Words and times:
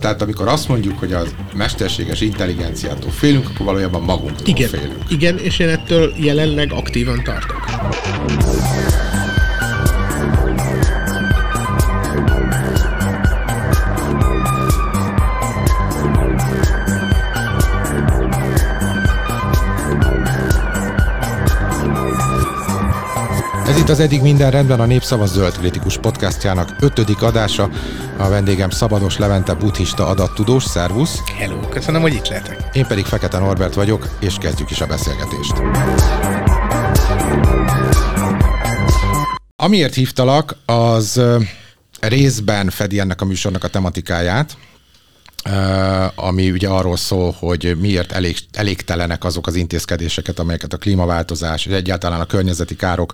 Tehát 0.00 0.22
amikor 0.22 0.48
azt 0.48 0.68
mondjuk, 0.68 0.98
hogy 0.98 1.12
a 1.12 1.22
mesterséges 1.54 2.20
intelligenciától 2.20 3.10
félünk, 3.10 3.48
akkor 3.48 3.66
valójában 3.66 4.02
magunktól 4.02 4.46
Igen, 4.46 4.68
félünk. 4.68 4.96
igen, 5.08 5.38
és 5.38 5.58
én 5.58 5.68
ettől 5.68 6.12
jelenleg 6.16 6.72
aktívan 6.72 7.22
tartok. 7.24 7.64
Az 23.90 24.00
Eddig 24.00 24.22
minden 24.22 24.50
rendben 24.50 24.80
a 24.80 24.86
Népszava 24.86 25.26
Zöld 25.26 25.58
Kritikus 25.58 25.98
podcastjának 25.98 26.76
ötödik 26.80 27.22
adása. 27.22 27.70
A 28.18 28.28
vendégem 28.28 28.70
Szabados 28.70 29.18
Levente 29.18 29.54
buddhista 29.54 30.06
adattudós, 30.06 30.64
szervusz. 30.64 31.18
Hello, 31.38 31.68
köszönöm, 31.68 32.00
hogy 32.00 32.14
itt 32.14 32.28
lehetek. 32.28 32.68
Én 32.72 32.86
pedig 32.86 33.04
Fekete 33.04 33.38
Norbert 33.38 33.74
vagyok, 33.74 34.08
és 34.20 34.34
kezdjük 34.40 34.70
is 34.70 34.80
a 34.80 34.86
beszélgetést. 34.86 35.52
Amiért 39.56 39.94
hívtalak, 39.94 40.56
az 40.66 41.22
részben 42.00 42.70
fedi 42.70 42.98
ennek 42.98 43.20
a 43.20 43.24
műsornak 43.24 43.64
a 43.64 43.68
tematikáját, 43.68 44.56
ami 46.14 46.50
ugye 46.50 46.68
arról 46.68 46.96
szól, 46.96 47.36
hogy 47.38 47.76
miért 47.80 48.12
elég, 48.12 48.36
elégtelenek 48.52 49.24
azok 49.24 49.46
az 49.46 49.54
intézkedéseket, 49.54 50.38
amelyeket 50.38 50.72
a 50.72 50.78
klímaváltozás 50.78 51.66
és 51.66 51.72
egyáltalán 51.72 52.20
a 52.20 52.26
környezeti 52.26 52.76
károk 52.76 53.12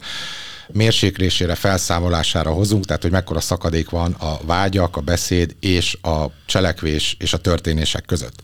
mérséklésére, 0.73 1.55
felszámolására 1.55 2.51
hozunk, 2.51 2.85
tehát 2.85 3.03
hogy 3.03 3.11
mekkora 3.11 3.41
szakadék 3.41 3.91
van 3.91 4.13
a 4.13 4.37
vágyak, 4.45 4.97
a 4.97 5.01
beszéd 5.01 5.57
és 5.61 5.99
a 6.03 6.25
cselekvés 6.47 7.17
és 7.19 7.33
a 7.33 7.39
történések 7.39 8.05
között. 8.05 8.43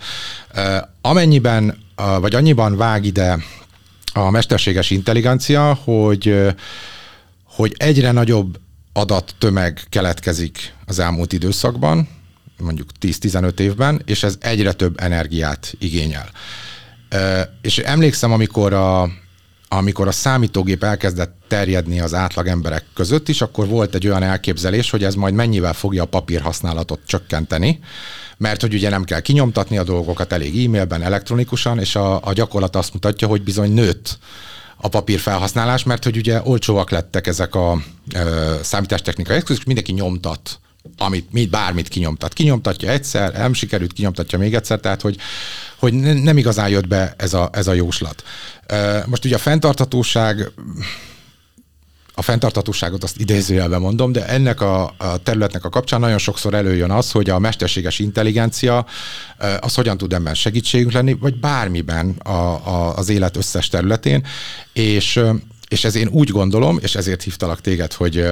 Amennyiben, 1.00 1.78
vagy 2.20 2.34
annyiban 2.34 2.76
vág 2.76 3.04
ide 3.04 3.38
a 4.12 4.30
mesterséges 4.30 4.90
intelligencia, 4.90 5.74
hogy 5.74 6.54
hogy 7.44 7.74
egyre 7.76 8.12
nagyobb 8.12 8.58
adattömeg 8.92 9.80
keletkezik 9.88 10.74
az 10.86 10.98
elmúlt 10.98 11.32
időszakban, 11.32 12.08
mondjuk 12.58 12.88
10-15 13.00 13.58
évben, 13.58 14.02
és 14.04 14.22
ez 14.22 14.36
egyre 14.40 14.72
több 14.72 15.00
energiát 15.00 15.74
igényel. 15.78 16.30
És 17.62 17.78
emlékszem, 17.78 18.32
amikor 18.32 18.72
a, 18.72 19.10
amikor 19.72 20.08
a 20.08 20.12
számítógép 20.12 20.84
elkezdett 20.84 21.34
terjedni 21.48 22.00
az 22.00 22.14
átlag 22.14 22.46
emberek 22.46 22.84
között 22.94 23.28
is, 23.28 23.40
akkor 23.40 23.66
volt 23.66 23.94
egy 23.94 24.06
olyan 24.06 24.22
elképzelés, 24.22 24.90
hogy 24.90 25.04
ez 25.04 25.14
majd 25.14 25.34
mennyivel 25.34 25.72
fogja 25.72 26.02
a 26.02 26.06
papírhasználatot 26.06 27.00
csökkenteni, 27.06 27.80
mert 28.36 28.60
hogy 28.60 28.74
ugye 28.74 28.88
nem 28.88 29.04
kell 29.04 29.20
kinyomtatni 29.20 29.78
a 29.78 29.82
dolgokat 29.82 30.32
elég 30.32 30.64
e-mailben, 30.64 31.02
elektronikusan, 31.02 31.78
és 31.78 31.96
a, 31.96 32.26
a 32.26 32.32
gyakorlat 32.32 32.76
azt 32.76 32.92
mutatja, 32.92 33.28
hogy 33.28 33.42
bizony 33.42 33.72
nőtt 33.72 34.18
a 34.76 34.88
papír 34.88 35.18
felhasználás, 35.18 35.82
mert 35.82 36.04
hogy 36.04 36.16
ugye 36.16 36.40
olcsóak 36.44 36.90
lettek 36.90 37.26
ezek 37.26 37.54
a 37.54 37.82
ö, 38.14 38.54
számítástechnikai 38.62 39.36
eszközök, 39.36 39.64
mindenki 39.64 39.92
nyomtat 39.92 40.60
amit, 40.98 41.32
mit, 41.32 41.50
bármit 41.50 41.88
kinyomtat. 41.88 42.32
Kinyomtatja 42.32 42.90
egyszer, 42.90 43.32
nem 43.32 43.52
sikerült, 43.52 43.92
kinyomtatja 43.92 44.38
még 44.38 44.54
egyszer, 44.54 44.80
tehát 44.80 45.00
hogy, 45.00 45.16
hogy 45.78 45.92
ne- 45.92 46.22
nem 46.22 46.36
igazán 46.36 46.68
jött 46.68 46.88
be 46.88 47.14
ez 47.16 47.34
a, 47.34 47.48
ez 47.52 47.66
a 47.66 47.72
jóslat. 47.72 48.24
Most 49.06 49.24
ugye 49.24 49.34
a 49.34 49.38
fenntarthatóság 49.38 50.52
a 52.14 52.22
fenntartatóságot 52.22 53.02
azt 53.02 53.20
idézőjelben 53.20 53.80
mondom, 53.80 54.12
de 54.12 54.26
ennek 54.26 54.60
a, 54.60 54.94
a 54.96 55.16
területnek 55.16 55.64
a 55.64 55.68
kapcsán 55.68 56.00
nagyon 56.00 56.18
sokszor 56.18 56.54
előjön 56.54 56.90
az, 56.90 57.10
hogy 57.10 57.30
a 57.30 57.38
mesterséges 57.38 57.98
intelligencia 57.98 58.86
az 59.60 59.74
hogyan 59.74 59.96
tud 59.96 60.12
ebben 60.12 60.34
segítségünk 60.34 60.92
lenni, 60.92 61.12
vagy 61.12 61.40
bármiben 61.40 62.10
a, 62.10 62.30
a, 62.30 62.96
az 62.96 63.08
élet 63.08 63.36
összes 63.36 63.68
területén, 63.68 64.26
és, 64.72 65.20
és 65.68 65.84
ez 65.84 65.94
én 65.94 66.08
úgy 66.08 66.30
gondolom, 66.30 66.78
és 66.82 66.94
ezért 66.94 67.22
hívtalak 67.22 67.60
téged, 67.60 67.92
hogy, 67.92 68.26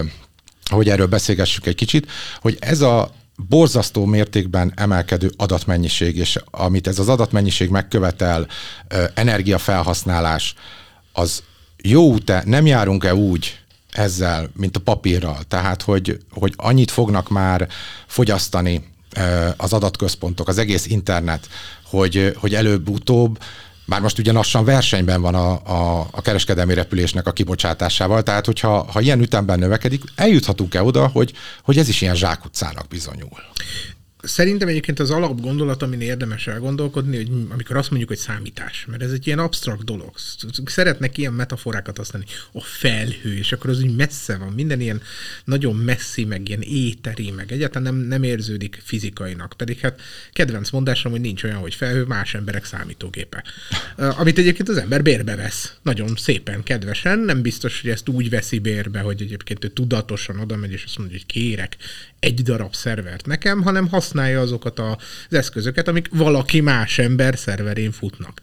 hogy 0.70 0.88
erről 0.88 1.06
beszélgessünk 1.06 1.66
egy 1.66 1.74
kicsit, 1.74 2.10
hogy 2.40 2.56
ez 2.60 2.80
a 2.80 3.10
borzasztó 3.48 4.04
mértékben 4.04 4.72
emelkedő 4.76 5.30
adatmennyiség, 5.36 6.16
és 6.16 6.38
amit 6.50 6.86
ez 6.86 6.98
az 6.98 7.08
adatmennyiség 7.08 7.68
megkövetel, 7.68 8.46
energiafelhasználás, 9.14 10.54
az 11.12 11.42
jó 11.82 12.02
út 12.02 12.44
nem 12.44 12.66
járunk-e 12.66 13.14
úgy 13.14 13.58
ezzel, 13.90 14.50
mint 14.56 14.76
a 14.76 14.80
papírral? 14.80 15.38
Tehát, 15.48 15.82
hogy, 15.82 16.18
hogy 16.30 16.52
annyit 16.56 16.90
fognak 16.90 17.28
már 17.28 17.68
fogyasztani 18.06 18.84
az 19.56 19.72
adatközpontok, 19.72 20.48
az 20.48 20.58
egész 20.58 20.86
internet, 20.86 21.48
hogy, 21.84 22.36
hogy 22.36 22.54
előbb-utóbb 22.54 23.38
már 23.90 24.00
most 24.00 24.18
ugye 24.18 24.32
lassan 24.32 24.64
versenyben 24.64 25.20
van 25.20 25.34
a, 25.34 25.50
a, 25.50 26.08
a 26.10 26.20
kereskedelmi 26.20 26.74
repülésnek 26.74 27.26
a 27.26 27.32
kibocsátásával, 27.32 28.22
tehát 28.22 28.46
hogyha 28.46 28.86
ha 28.92 29.00
ilyen 29.00 29.20
ütemben 29.20 29.58
növekedik, 29.58 30.02
eljuthatunk-e 30.14 30.82
oda, 30.82 31.06
hogy, 31.06 31.32
hogy 31.62 31.78
ez 31.78 31.88
is 31.88 32.00
ilyen 32.00 32.14
zsákutcának 32.14 32.88
bizonyul? 32.88 33.28
Szerintem 34.22 34.68
egyébként 34.68 34.98
az 34.98 35.10
alapgondolat, 35.10 35.82
amin 35.82 36.00
érdemes 36.00 36.46
elgondolkodni, 36.46 37.16
hogy 37.16 37.30
amikor 37.48 37.76
azt 37.76 37.88
mondjuk, 37.88 38.10
hogy 38.10 38.18
számítás, 38.18 38.84
mert 38.88 39.02
ez 39.02 39.10
egy 39.10 39.26
ilyen 39.26 39.38
absztrakt 39.38 39.84
dolog. 39.84 40.10
Szeretnek 40.64 41.18
ilyen 41.18 41.32
metaforákat 41.32 41.96
használni. 41.96 42.26
A 42.52 42.60
felhő, 42.60 43.36
és 43.36 43.52
akkor 43.52 43.70
az 43.70 43.82
úgy 43.82 43.96
messze 43.96 44.36
van, 44.36 44.52
minden 44.52 44.80
ilyen 44.80 45.02
nagyon 45.44 45.76
messzi, 45.76 46.24
meg 46.24 46.48
ilyen 46.48 46.60
éteri, 46.62 47.30
meg 47.30 47.52
egyáltalán 47.52 47.94
nem, 47.94 48.06
nem 48.06 48.22
érződik 48.22 48.80
fizikainak. 48.84 49.54
Pedig 49.56 49.78
hát 49.78 50.00
kedvenc 50.32 50.70
mondásom, 50.70 51.12
hogy 51.12 51.20
nincs 51.20 51.42
olyan, 51.42 51.56
hogy 51.56 51.74
felhő, 51.74 52.04
más 52.04 52.34
emberek 52.34 52.64
számítógépe. 52.64 53.44
Amit 53.96 54.38
egyébként 54.38 54.68
az 54.68 54.76
ember 54.76 55.02
bérbe 55.02 55.36
vesz. 55.36 55.74
Nagyon 55.82 56.16
szépen, 56.16 56.62
kedvesen. 56.62 57.18
Nem 57.18 57.42
biztos, 57.42 57.80
hogy 57.80 57.90
ezt 57.90 58.08
úgy 58.08 58.30
veszi 58.30 58.58
bérbe, 58.58 59.00
hogy 59.00 59.22
egyébként 59.22 59.64
ő 59.64 59.68
tudatosan 59.68 60.38
oda 60.38 60.56
megy, 60.56 60.72
és 60.72 60.84
azt 60.84 60.98
mondja, 60.98 61.16
hogy 61.16 61.26
kérek 61.26 61.76
egy 62.18 62.42
darab 62.42 62.74
szervert 62.74 63.26
nekem, 63.26 63.62
hanem 63.62 63.88
használja 64.10 64.40
azokat 64.40 64.78
az 64.78 64.96
eszközöket, 65.28 65.88
amik 65.88 66.08
valaki 66.12 66.60
más 66.60 66.98
ember 66.98 67.38
szerverén 67.38 67.92
futnak. 67.92 68.40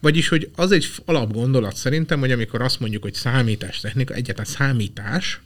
Vagyis, 0.00 0.28
hogy 0.28 0.50
az 0.56 0.72
egy 0.72 0.90
alapgondolat 1.04 1.76
szerintem, 1.76 2.20
hogy 2.20 2.32
amikor 2.32 2.62
azt 2.62 2.80
mondjuk, 2.80 3.02
hogy 3.02 3.14
számítástechnika, 3.14 4.14
egyáltalán 4.14 4.50
számítás, 4.50 5.40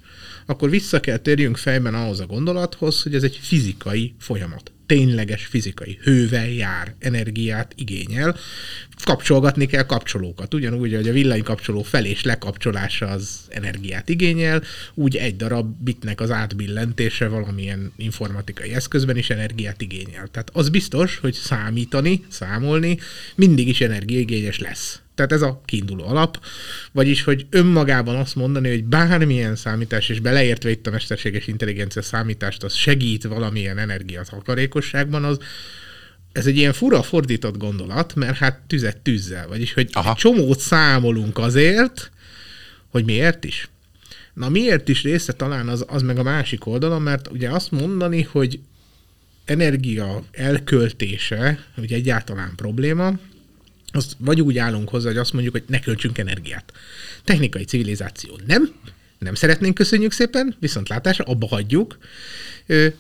akkor 0.47 0.71
vissza 0.71 1.01
kell 1.01 1.17
térjünk 1.17 1.57
fejben 1.57 1.95
ahhoz 1.95 2.21
a 2.21 2.27
gondolathoz, 2.27 3.03
hogy 3.03 3.15
ez 3.15 3.23
egy 3.23 3.39
fizikai 3.43 4.15
folyamat. 4.19 4.73
Tényleges 4.89 5.47
fizikai. 5.47 5.99
Hővel 6.03 6.49
jár, 6.49 6.95
energiát 6.99 7.73
igényel. 7.77 8.37
Kapcsolgatni 9.05 9.67
kell 9.67 9.83
kapcsolókat. 9.83 10.55
Ugyanúgy, 10.55 10.95
hogy 10.95 11.09
a 11.09 11.13
villanykapcsoló 11.13 11.83
fel 11.83 12.05
és 12.05 12.23
lekapcsolása 12.23 13.07
az 13.07 13.41
energiát 13.49 14.09
igényel, 14.09 14.63
úgy 14.95 15.17
egy 15.17 15.37
darab 15.37 15.75
bitnek 15.81 16.21
az 16.21 16.31
átbillentése 16.31 17.29
valamilyen 17.29 17.93
informatikai 17.97 18.75
eszközben 18.75 19.17
is 19.17 19.31
energiát 19.31 19.81
igényel. 19.81 20.29
Tehát 20.31 20.51
az 20.53 20.69
biztos, 20.69 21.19
hogy 21.19 21.35
számítani, 21.35 22.25
számolni 22.29 22.99
mindig 23.35 23.69
is 23.69 23.81
energiaigényes 23.81 24.59
lesz. 24.59 25.01
Tehát 25.19 25.33
ez 25.33 25.43
a 25.43 25.61
kiinduló 25.65 26.07
alap, 26.07 26.41
vagyis, 26.93 27.23
hogy 27.23 27.47
önmagában 27.51 28.17
azt 28.17 28.35
mondani, 28.35 28.69
hogy 28.69 28.85
bármilyen 28.85 29.57
számítás, 29.57 30.09
és 30.09 30.21
beleértve 30.21 30.71
itt 30.71 30.87
a 30.87 30.91
mesterséges 30.91 31.47
intelligencia 31.47 32.03
számítást, 32.03 32.63
az 32.63 32.75
segít 32.75 33.25
valamilyen 33.25 33.79
energiatakarékosságban, 33.79 35.25
az 35.25 35.39
ez 36.33 36.47
egy 36.47 36.57
ilyen 36.57 36.73
fura 36.73 37.03
fordított 37.03 37.57
gondolat, 37.57 38.15
mert 38.15 38.37
hát 38.37 38.61
tüzet 38.67 38.97
tűzzel, 38.97 39.49
vagyis, 39.49 39.73
hogy 39.73 39.89
Aha. 39.93 40.15
csomót 40.15 40.61
számolunk 40.61 41.39
azért, 41.39 42.11
hogy 42.89 43.05
miért 43.05 43.45
is. 43.45 43.69
Na 44.35 44.49
miért 44.49 44.89
is 44.89 45.03
része 45.03 45.33
talán 45.33 45.69
az, 45.69 45.85
az 45.89 46.03
meg 46.03 46.19
a 46.19 46.23
másik 46.23 46.67
oldalon, 46.67 47.03
mert 47.03 47.29
ugye 47.31 47.51
azt 47.51 47.71
mondani, 47.71 48.23
hogy 48.23 48.61
energia 49.45 50.23
elköltése, 50.33 51.65
ugye 51.77 51.97
egyáltalán 51.97 52.53
probléma, 52.57 53.13
azt 53.93 54.17
vagy 54.19 54.41
úgy 54.41 54.59
állunk 54.59 54.89
hozzá, 54.89 55.09
hogy 55.09 55.19
azt 55.19 55.33
mondjuk, 55.33 55.55
hogy 55.55 55.65
ne 55.67 55.81
költsünk 55.81 56.19
energiát. 56.19 56.73
Technikai 57.25 57.65
civilizáció 57.65 58.39
nem, 58.47 58.75
nem 59.19 59.35
szeretnénk, 59.35 59.75
köszönjük 59.75 60.13
szépen, 60.13 60.57
viszont 60.61 60.89
látásra, 60.89 61.25
abba 61.25 61.47
hagyjuk, 61.47 61.99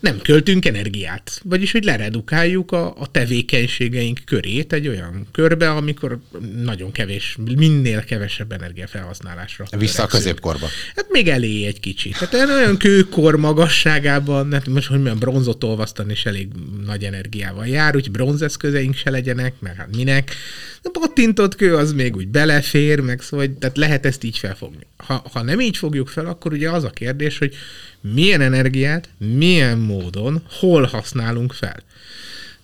nem 0.01 0.19
költünk 0.23 0.65
energiát. 0.67 1.41
Vagyis, 1.45 1.73
hogy 1.73 1.85
leredukáljuk 1.85 2.73
a, 2.73 2.95
a 2.99 3.07
tevékenységeink 3.11 4.21
körét 4.25 4.73
egy 4.73 4.89
olyan 4.89 5.27
körbe, 5.33 5.71
amikor 5.71 6.19
nagyon 6.63 6.93
kevés, 6.93 7.39
minél 7.57 8.05
kevesebb 8.05 8.53
energiafelhasználásra. 8.53 9.65
Vissza 9.65 9.77
a 9.77 9.81
törekszünk. 9.81 10.11
középkorba. 10.11 10.67
Hát 10.97 11.07
még 11.11 11.29
elé 11.29 11.67
egy 11.67 11.81
kicsit. 11.81 12.29
Tehát 12.31 12.49
olyan 12.49 12.77
kőkor 12.77 13.37
magasságában, 13.37 14.53
hát 14.53 14.67
most, 14.67 14.89
hogy 14.89 15.03
milyen 15.03 15.19
bronzot 15.19 15.65
olvasztani 15.65 16.13
is 16.13 16.27
elég 16.27 16.49
nagy 16.87 17.05
energiával 17.05 17.67
jár, 17.67 17.97
úgyhogy 17.97 18.13
bronzeszközeink 18.13 18.95
se 18.95 19.11
legyenek, 19.11 19.61
mert 19.61 19.77
hát 19.77 19.97
minek. 19.97 20.35
A 20.83 20.89
pattintott 20.93 21.55
kő 21.57 21.77
az 21.77 21.93
még 21.93 22.17
úgy 22.17 22.29
belefér, 22.29 23.01
meg 23.01 23.21
szóval, 23.21 23.57
tehát 23.59 23.77
lehet 23.77 24.07
ezt 24.07 24.25
így 24.25 24.39
felfogni. 24.39 24.87
Ha, 25.07 25.25
ha 25.33 25.43
nem 25.43 25.61
így 25.61 25.77
fogjuk 25.77 26.09
fel, 26.09 26.27
akkor 26.27 26.53
ugye 26.53 26.71
az 26.71 26.85
a 26.85 26.91
kérdés, 26.91 27.39
hogy 27.39 27.55
milyen 28.01 28.41
energiát, 28.41 29.09
milyen 29.19 29.79
módon, 29.79 30.43
hol 30.51 30.83
használunk 30.83 31.53
fel. 31.53 31.83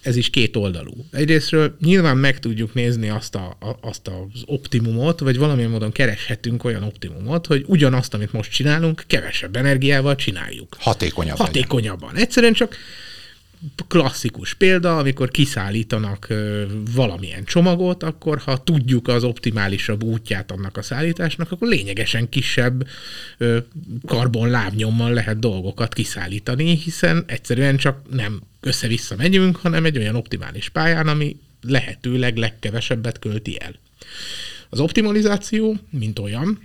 ez 0.02 0.16
is 0.16 0.30
két 0.30 0.56
oldalú. 0.56 0.92
Egyrésztről 1.10 1.76
nyilván 1.80 2.16
meg 2.16 2.38
tudjuk 2.38 2.74
nézni 2.74 3.08
azt, 3.08 3.34
a, 3.34 3.56
a, 3.60 3.78
azt 3.80 4.08
az 4.08 4.42
optimumot, 4.46 5.20
vagy 5.20 5.38
valamilyen 5.38 5.70
módon 5.70 5.92
kereshetünk 5.92 6.64
olyan 6.64 6.82
optimumot, 6.82 7.46
hogy 7.46 7.64
ugyanazt, 7.66 8.14
amit 8.14 8.32
most 8.32 8.50
csinálunk, 8.50 9.04
kevesebb 9.06 9.56
energiával 9.56 10.14
csináljuk. 10.14 10.76
Hatékonyabban. 10.78 11.46
Hatékonyabban. 11.46 12.16
Egyszerűen 12.16 12.52
csak 12.52 12.76
klasszikus 13.88 14.54
példa, 14.54 14.98
amikor 14.98 15.30
kiszállítanak 15.30 16.28
valamilyen 16.94 17.44
csomagot, 17.44 18.02
akkor 18.02 18.38
ha 18.38 18.62
tudjuk 18.62 19.08
az 19.08 19.24
optimálisabb 19.24 20.02
útját 20.02 20.50
annak 20.50 20.76
a 20.76 20.82
szállításnak, 20.82 21.52
akkor 21.52 21.68
lényegesen 21.68 22.28
kisebb 22.28 22.86
karbonlábnyommal 24.06 25.12
lehet 25.12 25.38
dolgokat 25.38 25.94
kiszállítani, 25.94 26.76
hiszen 26.76 27.24
egyszerűen 27.26 27.76
csak 27.76 28.00
nem 28.10 28.40
össze-vissza 28.60 29.16
megyünk, 29.16 29.56
hanem 29.56 29.84
egy 29.84 29.98
olyan 29.98 30.16
optimális 30.16 30.68
pályán, 30.68 31.08
ami 31.08 31.36
lehetőleg 31.60 32.36
legkevesebbet 32.36 33.18
költi 33.18 33.60
el. 33.60 33.74
Az 34.68 34.80
optimalizáció, 34.80 35.76
mint 35.90 36.18
olyan, 36.18 36.58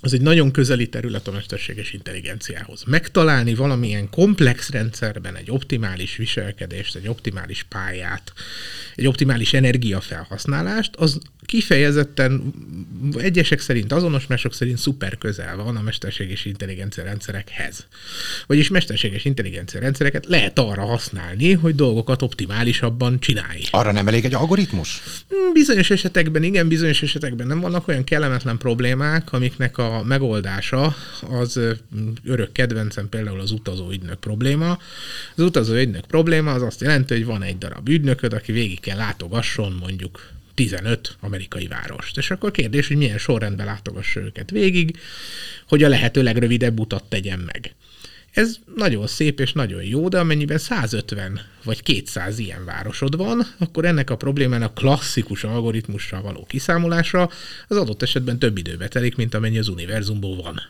az 0.00 0.12
egy 0.12 0.20
nagyon 0.20 0.50
közeli 0.50 0.88
terület 0.88 1.28
a 1.28 1.32
mesterséges 1.32 1.92
intelligenciához. 1.92 2.84
Megtalálni 2.86 3.54
valamilyen 3.54 4.10
komplex 4.10 4.70
rendszerben 4.70 5.36
egy 5.36 5.50
optimális 5.50 6.16
viselkedést, 6.16 6.96
egy 6.96 7.08
optimális 7.08 7.62
pályát, 7.62 8.32
egy 8.94 9.06
optimális 9.06 9.52
energiafelhasználást, 9.52 10.96
az 10.96 11.20
kifejezetten 11.50 12.52
egyesek 13.16 13.60
szerint 13.60 13.92
azonos, 13.92 14.26
mások 14.26 14.54
szerint 14.54 14.78
szuper 14.78 15.18
közel 15.18 15.56
van 15.56 15.76
a 15.76 15.82
mesterséges 15.82 16.44
intelligencia 16.44 17.04
rendszerekhez. 17.04 17.86
Vagyis 18.46 18.68
mesterséges 18.68 19.24
intelligencia 19.24 19.80
rendszereket 19.80 20.26
lehet 20.26 20.58
arra 20.58 20.84
használni, 20.84 21.52
hogy 21.52 21.74
dolgokat 21.74 22.22
optimálisabban 22.22 23.20
csinálj. 23.20 23.60
Arra 23.70 23.92
nem 23.92 24.08
elég 24.08 24.24
egy 24.24 24.34
algoritmus? 24.34 25.02
Hmm, 25.28 25.52
bizonyos 25.52 25.90
esetekben 25.90 26.42
igen, 26.42 26.68
bizonyos 26.68 27.02
esetekben 27.02 27.46
nem 27.46 27.60
vannak 27.60 27.88
olyan 27.88 28.04
kellemetlen 28.04 28.58
problémák, 28.58 29.32
amiknek 29.32 29.78
a 29.78 30.02
megoldása 30.04 30.96
az 31.30 31.60
örök 32.24 32.52
kedvencem 32.52 33.08
például 33.08 33.40
az 33.40 33.50
utazóügynök 33.50 34.18
probléma. 34.18 34.78
Az 35.36 35.44
utazóügynök 35.44 36.06
probléma 36.06 36.52
az 36.52 36.62
azt 36.62 36.80
jelenti, 36.80 37.14
hogy 37.14 37.24
van 37.24 37.42
egy 37.42 37.58
darab 37.58 37.88
ügynököd, 37.88 38.32
aki 38.32 38.52
végig 38.52 38.80
kell 38.80 38.96
látogasson 38.96 39.76
mondjuk 39.80 40.38
15 40.60 41.16
amerikai 41.20 41.66
várost. 41.66 42.18
És 42.18 42.30
akkor 42.30 42.50
kérdés, 42.50 42.88
hogy 42.88 42.96
milyen 42.96 43.18
sorrendben 43.18 43.66
látogassa 43.66 44.20
őket 44.20 44.50
végig, 44.50 44.98
hogy 45.68 45.82
a 45.82 45.88
lehető 45.88 46.22
legrövidebb 46.22 46.80
utat 46.80 47.04
tegyen 47.04 47.38
meg. 47.38 47.74
Ez 48.30 48.56
nagyon 48.76 49.06
szép 49.06 49.40
és 49.40 49.52
nagyon 49.52 49.82
jó, 49.82 50.08
de 50.08 50.18
amennyiben 50.18 50.58
150 50.58 51.40
vagy 51.64 51.82
200 51.82 52.38
ilyen 52.38 52.64
városod 52.64 53.16
van, 53.16 53.46
akkor 53.58 53.84
ennek 53.84 54.10
a 54.10 54.16
problémának 54.16 54.74
klasszikus 54.74 55.44
algoritmussal 55.44 56.22
való 56.22 56.46
kiszámolása 56.48 57.30
az 57.68 57.76
adott 57.76 58.02
esetben 58.02 58.38
több 58.38 58.58
időbe 58.58 58.88
telik, 58.88 59.16
mint 59.16 59.34
amennyi 59.34 59.58
az 59.58 59.68
univerzumból 59.68 60.36
van. 60.36 60.60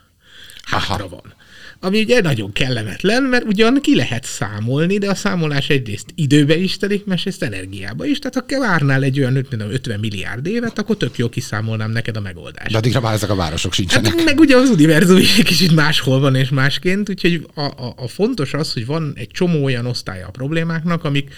Hátra 0.63 1.09
van 1.09 1.35
ami 1.83 2.01
ugye 2.01 2.21
nagyon 2.21 2.53
kellemetlen, 2.53 3.23
mert 3.23 3.45
ugyan 3.45 3.81
ki 3.81 3.97
lehet 3.97 4.25
számolni, 4.25 4.99
de 4.99 5.09
a 5.09 5.15
számolás 5.15 5.69
egyrészt 5.69 6.07
időbe 6.15 6.57
is 6.57 6.77
telik, 6.77 7.05
másrészt 7.05 7.43
energiába 7.43 8.05
is. 8.05 8.19
Tehát 8.19 8.51
ha 8.51 8.59
várnál 8.59 9.03
egy 9.03 9.19
olyan 9.19 9.37
50 9.37 10.01
milliárd 10.01 10.47
évet, 10.47 10.79
akkor 10.79 10.97
tök 10.97 11.19
jó 11.19 11.29
kiszámolnám 11.29 11.91
neked 11.91 12.17
a 12.17 12.21
megoldást. 12.21 12.71
De 12.71 12.79
addigra 12.79 13.01
már 13.01 13.13
ezek 13.13 13.31
a 13.31 13.35
városok 13.35 13.73
sincsenek. 13.73 14.15
Hát, 14.15 14.25
meg 14.25 14.41
ugye 14.41 14.57
az 14.57 14.69
univerzum 14.71 15.17
is 15.17 15.39
egy 15.39 15.45
kicsit 15.45 15.75
máshol 15.75 16.21
van 16.21 16.35
és 16.35 16.49
másként, 16.49 17.09
úgyhogy 17.09 17.47
a, 17.55 17.61
a, 17.61 17.95
a 17.97 18.09
fontos 18.09 18.55
az, 18.55 18.73
hogy 18.73 18.87
van 18.87 19.13
egy 19.17 19.29
csomó 19.29 19.65
olyan 19.65 19.87
osztálya 19.87 20.27
a 20.27 20.31
problémáknak, 20.31 21.05
amik 21.05 21.35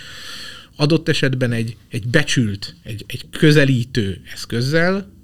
adott 0.76 1.08
esetben 1.08 1.52
egy, 1.52 1.76
egy 1.90 2.06
becsült, 2.06 2.74
egy, 2.82 3.04
egy 3.06 3.24
közelítő 3.30 4.20
eszközzel 4.32 5.20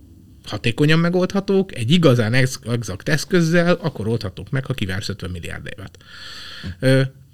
hatékonyan 0.48 0.98
megoldhatók, 0.98 1.74
egy 1.74 1.90
igazán 1.90 2.34
exakt 2.34 3.08
eszközzel 3.08 3.74
akkor 3.74 4.08
oldhatók 4.08 4.50
meg, 4.50 4.66
ha 4.66 4.74
kivársz 4.74 5.08
50 5.08 5.30
milliárd 5.30 5.68
évet. 5.76 5.98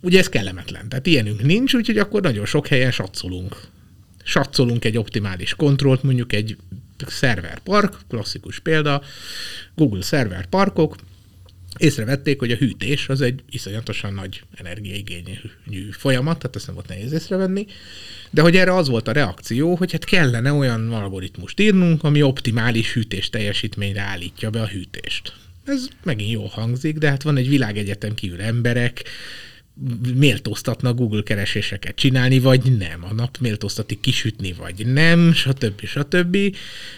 Ugye 0.00 0.19
ez 0.19 0.28
kellemetlen, 0.28 0.88
tehát 0.88 1.06
ilyenünk 1.06 1.43
nincs, 1.43 1.75
úgyhogy 1.75 1.99
akkor 1.99 2.22
nagyon 2.22 2.46
sok 2.46 2.66
helyen 2.66 2.90
satszolunk. 2.90 3.56
Satszolunk 4.22 4.84
egy 4.84 4.96
optimális 4.96 5.55
kontrollt, 5.55 6.02
mondjuk 6.02 6.32
egy 6.32 6.56
szerverpark, 7.06 7.96
klasszikus 8.08 8.58
példa, 8.58 9.02
Google 9.75 10.02
szerverparkok, 10.02 10.96
észrevették, 11.79 12.38
hogy 12.38 12.50
a 12.50 12.56
hűtés 12.56 13.09
az 13.09 13.21
egy 13.21 13.43
iszonyatosan 13.50 14.15
nagy 14.15 14.43
energiaigényű 14.55 15.35
folyamat, 15.91 16.38
tehát 16.38 16.56
ezt 16.56 16.67
nem 16.67 16.75
volt 16.75 16.88
nehéz 16.88 17.12
észrevenni, 17.12 17.67
de 18.31 18.43
hogy 18.43 18.56
erre 18.56 18.75
az 18.75 18.88
volt 18.88 19.09
a 19.09 19.12
reakció, 19.12 19.75
hogy 19.75 19.93
hát 19.93 20.05
kellene 20.05 20.53
olyan 20.53 20.93
algoritmust 20.93 21.61
írnunk, 21.61 22.05
ami 22.05 22.23
optimális 22.23 22.93
hűtés 22.93 23.31
teljesítményre 23.31 24.00
állítja 24.00 24.50
be 24.50 24.61
a 24.61 24.67
hűtést. 24.67 25.32
Ez 25.65 25.88
megint 26.03 26.31
jól 26.31 26.49
hangzik, 26.49 26.99
de 26.99 27.09
hát 27.09 27.23
van 27.23 27.37
egy 27.37 27.49
világegyetem 27.49 28.15
kívül 28.15 28.41
emberek, 28.41 29.03
méltóztatnak 30.15 30.97
Google 30.97 31.23
kereséseket 31.23 31.94
csinálni, 31.94 32.38
vagy 32.38 32.76
nem. 32.79 33.05
A 33.05 33.15
nap 33.15 33.38
méltóztatik 33.38 34.00
kisütni, 34.00 34.53
vagy 34.53 34.87
nem, 34.87 35.32
stb. 35.32 35.85
stb. 35.85 36.37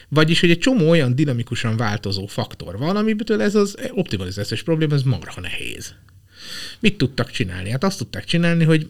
Vagyis, 0.08 0.40
hogy 0.40 0.50
egy 0.50 0.58
csomó 0.58 0.88
olyan 0.88 1.14
dinamikusan 1.14 1.76
változó 1.76 2.26
faktor 2.26 2.78
van, 2.78 2.96
amiből 2.96 3.42
ez 3.42 3.54
az 3.54 3.76
optimalizációs 3.90 4.62
probléma, 4.62 4.94
ez 4.94 5.02
marha 5.02 5.40
nehéz. 5.40 5.94
Mit 6.80 6.98
tudtak 6.98 7.30
csinálni? 7.30 7.70
Hát 7.70 7.84
azt 7.84 7.98
tudták 7.98 8.24
csinálni, 8.24 8.64
hogy 8.64 8.88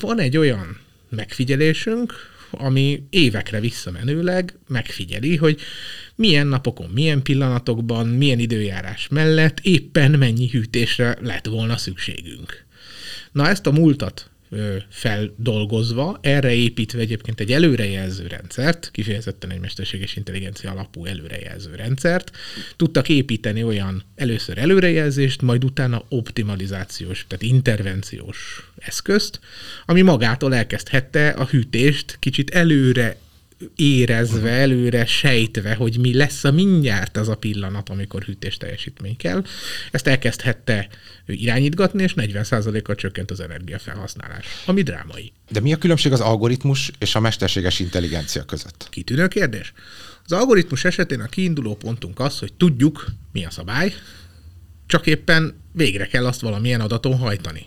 van 0.00 0.18
egy 0.18 0.36
olyan 0.36 0.78
megfigyelésünk, 1.08 2.12
ami 2.50 3.06
évekre 3.10 3.60
visszamenőleg 3.60 4.58
megfigyeli, 4.68 5.36
hogy 5.36 5.60
milyen 6.14 6.46
napokon, 6.46 6.90
milyen 6.90 7.22
pillanatokban, 7.22 8.06
milyen 8.06 8.38
időjárás 8.38 9.08
mellett 9.08 9.60
éppen 9.60 10.10
mennyi 10.10 10.48
hűtésre 10.48 11.18
lett 11.20 11.46
volna 11.46 11.76
szükségünk. 11.76 12.66
Na 13.32 13.48
ezt 13.48 13.66
a 13.66 13.72
múltat 13.72 14.30
feldolgozva, 14.88 16.18
erre 16.20 16.52
építve 16.52 17.00
egyébként 17.00 17.40
egy 17.40 17.52
előrejelző 17.52 18.26
rendszert, 18.26 18.90
kifejezetten 18.92 19.50
egy 19.50 19.60
mesterséges 19.60 20.16
intelligencia 20.16 20.70
alapú 20.70 21.04
előrejelző 21.04 21.74
rendszert, 21.74 22.30
tudtak 22.76 23.08
építeni 23.08 23.62
olyan 23.62 24.02
először 24.14 24.58
előrejelzést, 24.58 25.42
majd 25.42 25.64
utána 25.64 26.02
optimalizációs, 26.08 27.24
tehát 27.28 27.44
intervenciós 27.44 28.70
eszközt, 28.78 29.40
ami 29.86 30.02
magától 30.02 30.54
elkezdhette 30.54 31.28
a 31.28 31.44
hűtést 31.44 32.16
kicsit 32.18 32.50
előre 32.50 33.16
érezve, 33.76 34.50
előre 34.50 35.06
sejtve, 35.06 35.74
hogy 35.74 35.98
mi 35.98 36.14
lesz 36.14 36.44
a 36.44 36.50
mindjárt 36.50 37.16
az 37.16 37.28
a 37.28 37.36
pillanat, 37.36 37.88
amikor 37.88 38.22
hűtés 38.22 38.56
teljesítmény 38.56 39.16
kell. 39.16 39.44
Ezt 39.90 40.06
elkezdhette 40.06 40.88
irányítgatni, 41.26 42.02
és 42.02 42.14
40%-kal 42.16 42.94
csökkent 42.94 43.30
az 43.30 43.40
energiafelhasználás, 43.40 44.46
ami 44.66 44.82
drámai. 44.82 45.32
De 45.50 45.60
mi 45.60 45.72
a 45.72 45.76
különbség 45.78 46.12
az 46.12 46.20
algoritmus 46.20 46.90
és 46.98 47.14
a 47.14 47.20
mesterséges 47.20 47.78
intelligencia 47.78 48.44
között? 48.44 48.86
Kitűnő 48.90 49.28
kérdés. 49.28 49.72
Az 50.24 50.32
algoritmus 50.32 50.84
esetén 50.84 51.20
a 51.20 51.26
kiinduló 51.26 51.76
pontunk 51.76 52.20
az, 52.20 52.38
hogy 52.38 52.52
tudjuk, 52.52 53.06
mi 53.32 53.44
a 53.44 53.50
szabály, 53.50 53.94
csak 54.86 55.06
éppen 55.06 55.54
végre 55.72 56.06
kell 56.06 56.26
azt 56.26 56.40
valamilyen 56.40 56.80
adaton 56.80 57.18
hajtani. 57.18 57.66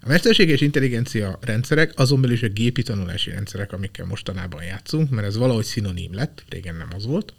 A 0.00 0.08
mesterséges 0.08 0.60
intelligencia 0.60 1.38
rendszerek, 1.40 1.92
azon 1.96 2.20
belül 2.20 2.36
is 2.36 2.42
a 2.42 2.48
gépi 2.48 2.82
tanulási 2.82 3.30
rendszerek, 3.30 3.72
amikkel 3.72 4.06
mostanában 4.06 4.62
játszunk, 4.62 5.10
mert 5.10 5.26
ez 5.26 5.36
valahogy 5.36 5.64
szinoním 5.64 6.14
lett, 6.14 6.44
régen 6.48 6.76
nem 6.76 6.88
az 6.94 7.06
volt. 7.06 7.34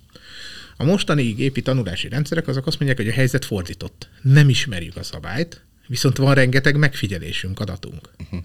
A 0.78 0.84
mostani 0.84 1.32
gépi 1.32 1.62
tanulási 1.62 2.10
rendszerek 2.10 2.48
azok 2.48 2.68
azt 2.68 2.80
mondják, 2.80 3.00
hogy 3.02 3.10
a 3.10 3.16
helyzet 3.16 3.46
fordított. 3.46 4.10
Nem 4.22 4.50
ismerjük 4.50 4.96
a 4.96 5.04
szabályt, 5.04 5.62
viszont 5.88 6.18
van 6.18 6.34
rengeteg 6.34 6.78
megfigyelésünk, 6.78 7.60
adatunk. 7.60 8.10
Uh-huh. 8.20 8.40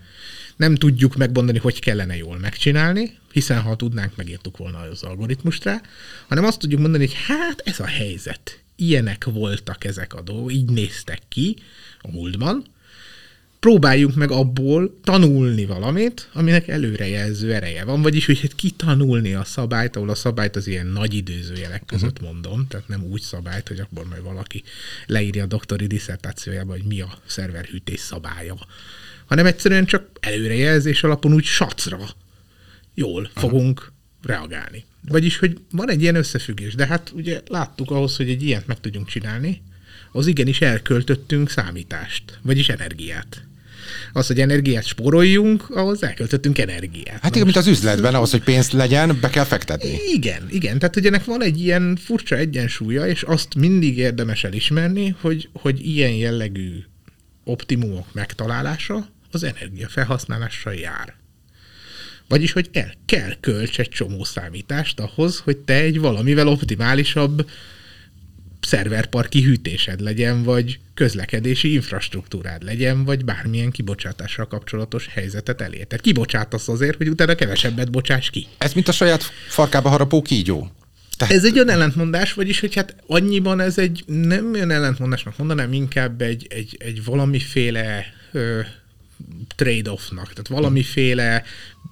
Nem 0.56 0.74
tudjuk 0.74 1.16
megmondani, 1.16 1.58
hogy 1.58 1.80
kellene 1.80 2.16
jól 2.16 2.38
megcsinálni, 2.38 3.18
hiszen 3.32 3.60
ha 3.60 3.76
tudnánk, 3.76 4.16
megírtuk 4.16 4.56
volna 4.56 4.78
az 4.78 5.02
algoritmust 5.02 5.64
rá, 5.64 5.80
hanem 6.28 6.44
azt 6.44 6.58
tudjuk 6.58 6.80
mondani, 6.80 7.06
hogy 7.06 7.16
hát 7.26 7.60
ez 7.64 7.80
a 7.80 7.86
helyzet, 7.86 8.60
ilyenek 8.76 9.24
voltak 9.24 9.84
ezek 9.84 10.14
a 10.14 10.20
dolgok, 10.20 10.52
így 10.52 10.70
néztek 10.70 11.22
ki 11.28 11.56
a 12.00 12.10
múltban, 12.10 12.64
próbáljunk 13.62 14.14
meg 14.14 14.30
abból 14.30 14.98
tanulni 15.04 15.64
valamit, 15.64 16.28
aminek 16.32 16.68
előrejelző 16.68 17.54
ereje 17.54 17.84
van, 17.84 18.02
vagyis 18.02 18.26
hogy 18.26 18.40
hát 18.40 18.54
kitanulni 18.54 19.34
a 19.34 19.44
szabályt, 19.44 19.96
ahol 19.96 20.08
a 20.08 20.14
szabályt 20.14 20.56
az 20.56 20.66
ilyen 20.66 20.86
nagy 20.86 21.14
időzőjelek 21.14 21.84
között 21.86 22.20
uh-huh. 22.20 22.32
mondom, 22.32 22.66
tehát 22.68 22.88
nem 22.88 23.04
úgy 23.04 23.20
szabályt, 23.20 23.68
hogy 23.68 23.80
akkor 23.80 24.04
majd 24.08 24.22
valaki 24.22 24.62
leírja 25.06 25.42
a 25.42 25.46
doktori 25.46 25.86
diszertációjába, 25.86 26.72
hogy 26.72 26.84
mi 26.84 27.00
a 27.00 27.18
szerverhűtés 27.26 28.00
szabálya, 28.00 28.66
hanem 29.26 29.46
egyszerűen 29.46 29.84
csak 29.84 30.08
előrejelzés 30.20 31.02
alapon 31.02 31.32
úgy 31.32 31.44
sacra 31.44 32.08
jól 32.94 33.22
uh-huh. 33.22 33.42
fogunk 33.42 33.92
reagálni. 34.22 34.84
Vagyis, 35.08 35.38
hogy 35.38 35.58
van 35.70 35.90
egy 35.90 36.02
ilyen 36.02 36.14
összefüggés, 36.14 36.74
de 36.74 36.86
hát 36.86 37.12
ugye 37.14 37.40
láttuk 37.46 37.90
ahhoz, 37.90 38.16
hogy 38.16 38.28
egy 38.28 38.42
ilyet 38.42 38.66
meg 38.66 38.80
tudjunk 38.80 39.08
csinálni, 39.08 39.62
az 40.12 40.26
igenis 40.26 40.60
elköltöttünk 40.60 41.50
számítást, 41.50 42.38
vagyis 42.42 42.68
energiát. 42.68 43.50
Az, 44.12 44.26
hogy 44.26 44.40
energiát 44.40 44.84
spóroljunk, 44.84 45.70
ahhoz 45.70 46.02
elköltöttünk 46.02 46.58
energiát. 46.58 47.20
Hát 47.20 47.34
igen, 47.34 47.44
mint 47.44 47.56
az 47.56 47.66
üzletben, 47.66 48.14
ahhoz, 48.14 48.30
hogy 48.30 48.42
pénzt 48.42 48.72
legyen, 48.72 49.18
be 49.20 49.30
kell 49.30 49.44
fektetni. 49.44 49.98
Igen, 50.12 50.46
igen. 50.50 50.78
Tehát, 50.78 50.94
hogy 50.94 51.06
ennek 51.06 51.24
van 51.24 51.42
egy 51.42 51.60
ilyen 51.60 51.96
furcsa 52.04 52.36
egyensúlya, 52.36 53.06
és 53.06 53.22
azt 53.22 53.54
mindig 53.54 53.98
érdemes 53.98 54.44
elismerni, 54.44 55.16
hogy, 55.20 55.48
hogy 55.52 55.86
ilyen 55.86 56.12
jellegű 56.12 56.84
optimumok 57.44 58.12
megtalálása 58.12 59.08
az 59.30 59.42
energiafelhasználással 59.42 60.74
jár. 60.74 61.14
Vagyis, 62.28 62.52
hogy 62.52 62.68
el 62.72 62.94
kell 63.06 63.32
költs 63.40 63.78
egy 63.78 63.88
csomó 63.88 64.24
számítást 64.24 65.00
ahhoz, 65.00 65.38
hogy 65.38 65.56
te 65.56 65.74
egy 65.74 66.00
valamivel 66.00 66.48
optimálisabb 66.48 67.50
szerverparki 68.66 69.42
hűtésed 69.42 70.00
legyen, 70.00 70.42
vagy 70.42 70.78
közlekedési 70.94 71.72
infrastruktúrád 71.72 72.62
legyen, 72.62 73.04
vagy 73.04 73.24
bármilyen 73.24 73.70
kibocsátással 73.70 74.46
kapcsolatos 74.46 75.08
helyzetet 75.08 75.60
elérted. 75.60 75.88
Tehát 75.88 76.04
kibocsátasz 76.04 76.68
azért, 76.68 76.96
hogy 76.96 77.08
utána 77.08 77.34
kevesebbet 77.34 77.90
bocsáss 77.90 78.30
ki. 78.30 78.46
Ez 78.58 78.72
mint 78.72 78.88
a 78.88 78.92
saját 78.92 79.22
farkába 79.48 79.88
harapó 79.88 80.22
kígyó. 80.22 80.70
Tehát... 81.16 81.34
Ez 81.34 81.44
egy 81.44 81.54
olyan 81.54 81.68
ellentmondás, 81.68 82.32
vagyis, 82.32 82.60
hogy 82.60 82.74
hát 82.74 82.96
annyiban 83.06 83.60
ez 83.60 83.78
egy 83.78 84.04
nem 84.06 84.52
olyan 84.52 84.70
ellentmondásnak 84.70 85.38
mondanám, 85.38 85.72
inkább 85.72 86.20
egy, 86.20 86.46
egy, 86.50 86.76
egy 86.78 87.04
valamiféle 87.04 88.04
ö, 88.32 88.60
trade-offnak, 89.56 90.32
tehát 90.32 90.48
valamiféle 90.48 91.42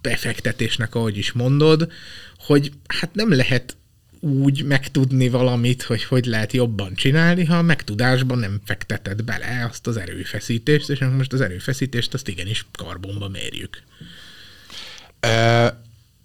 befektetésnek, 0.03 0.95
ahogy 0.95 1.19
is 1.19 1.33
mondod, 1.33 1.93
hogy 2.39 2.73
hát 2.87 3.15
nem 3.15 3.33
lehet 3.33 3.77
úgy 4.21 4.65
megtudni 4.65 5.29
valamit, 5.29 5.83
hogy 5.83 6.05
hogy 6.05 6.25
lehet 6.25 6.53
jobban 6.53 6.95
csinálni, 6.95 7.45
ha 7.45 7.57
a 7.57 7.63
megtudásban 7.63 8.39
nem 8.39 8.61
fekteted 8.65 9.25
bele 9.25 9.69
azt 9.71 9.87
az 9.87 9.97
erőfeszítést, 9.97 10.89
és 10.89 11.05
most 11.17 11.33
az 11.33 11.41
erőfeszítést 11.41 12.15
azt 12.15 12.29
igenis 12.29 12.67
karbonba 12.73 13.29
mérjük. 13.29 13.83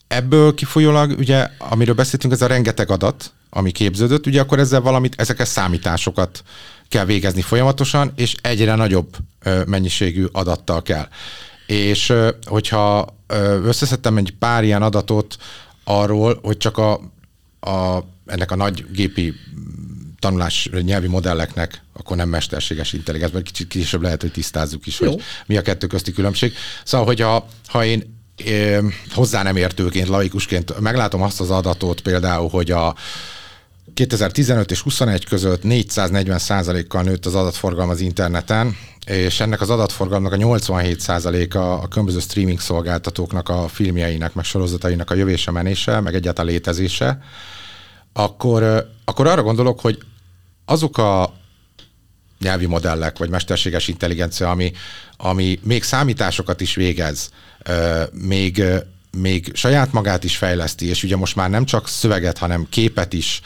Ebből 0.08 0.54
kifolyólag, 0.54 1.18
ugye, 1.18 1.50
amiről 1.58 1.96
beszéltünk, 1.96 2.34
ez 2.34 2.42
a 2.42 2.48
rengeteg 2.48 2.92
adat, 2.92 3.34
ami 3.50 3.72
képződött, 3.72 4.25
ugye 4.25 4.42
akkor 4.42 4.60
ezzel 4.60 4.82
valamit, 4.82 5.14
ezeket 5.18 5.48
számításokat 5.48 6.44
kell 6.90 7.06
végezni 7.06 7.42
folyamatosan, 7.42 8.12
és 8.16 8.36
egyre 8.42 8.75
nagyobb 8.75 9.16
mennyiségű 9.66 10.25
adattal 10.32 10.82
kell. 10.82 11.08
És 11.68 12.14
hogyha 12.46 13.16
összeszedtem 13.64 14.18
egy 14.18 14.34
pár 14.40 14.64
ilyen 14.64 14.82
adatot 14.82 15.38
arról, 15.84 16.40
hogy 16.42 16.58
csak 16.58 16.78
a, 16.78 17.00
a, 17.65 18.05
ennek 18.25 18.51
a 18.51 18.55
nagy 18.55 18.86
gépi 18.91 19.34
tanulás 20.19 20.69
nyelvi 20.81 21.07
modelleknek, 21.07 21.81
akkor 21.93 22.17
nem 22.17 22.29
mesterséges 22.29 22.93
intelligencia, 22.93 23.38
mert 23.38 23.51
kicsit 23.51 23.67
később 23.67 24.01
lehet, 24.01 24.22
hogy 24.22 24.31
tisztázzuk 24.31 24.88
is, 24.88 25.00
Jó. 25.00 25.10
hogy 25.12 25.24
mi 25.45 25.57
a 25.57 25.62
kettő 25.62 25.88
közti 25.88 26.12
különbség. 26.12 26.53
Szóval, 26.84 27.05
hogyha 27.05 27.48
ha 27.67 27.86
én 27.86 28.24
é, 28.36 28.77
hozzá 29.13 29.43
nem 29.43 29.55
értőként, 29.55 30.07
laikusként 30.07 30.79
meglátom 30.79 31.22
azt 31.22 31.39
az 31.39 31.50
adatot 31.50 32.01
például, 32.01 32.50
hogy 32.50 32.72
a 32.72 32.95
2015 33.93 34.72
és 34.72 34.81
21 34.81 35.25
között 35.25 35.63
440 35.63 36.88
kal 36.88 37.03
nőtt 37.03 37.25
az 37.25 37.36
adatforgalom 37.36 37.89
az 37.89 38.00
interneten, 38.00 38.77
és 39.05 39.39
ennek 39.39 39.62
az 39.62 39.69
adatforgalomnak 39.69 40.31
a 40.31 40.35
87 40.35 41.07
a 41.55 41.81
a 41.81 41.88
különböző 41.88 42.19
streaming 42.19 42.59
szolgáltatóknak 42.59 43.50
a 43.50 43.67
filmjeinek, 43.67 44.33
meg 44.33 44.45
sorozatainak 44.45 45.12
a 45.12 45.15
jövése, 45.15 45.51
menése, 45.51 46.00
meg 46.00 46.15
egyáltalán 46.15 46.51
létezése, 46.51 47.19
akkor, 48.13 48.88
akkor 49.05 49.27
arra 49.27 49.43
gondolok, 49.43 49.79
hogy 49.79 49.97
azok 50.65 50.97
a 50.97 51.33
nyelvi 52.39 52.65
modellek, 52.65 53.17
vagy 53.17 53.29
mesterséges 53.29 53.88
intelligencia, 53.88 54.50
ami, 54.50 54.71
ami 55.17 55.59
még 55.63 55.83
számításokat 55.83 56.62
is 56.62 56.75
végez, 56.75 57.29
még, 58.12 58.63
még 59.17 59.51
saját 59.53 59.91
magát 59.91 60.24
is 60.24 60.38
fejleszti, 60.38 60.88
és 60.88 61.03
ugye 61.03 61.15
most 61.15 61.35
már 61.35 61.50
nem 61.50 61.65
csak 61.65 61.88
szöveget, 61.88 62.38
hanem 62.38 62.67
képet 62.69 63.13
is 63.13 63.41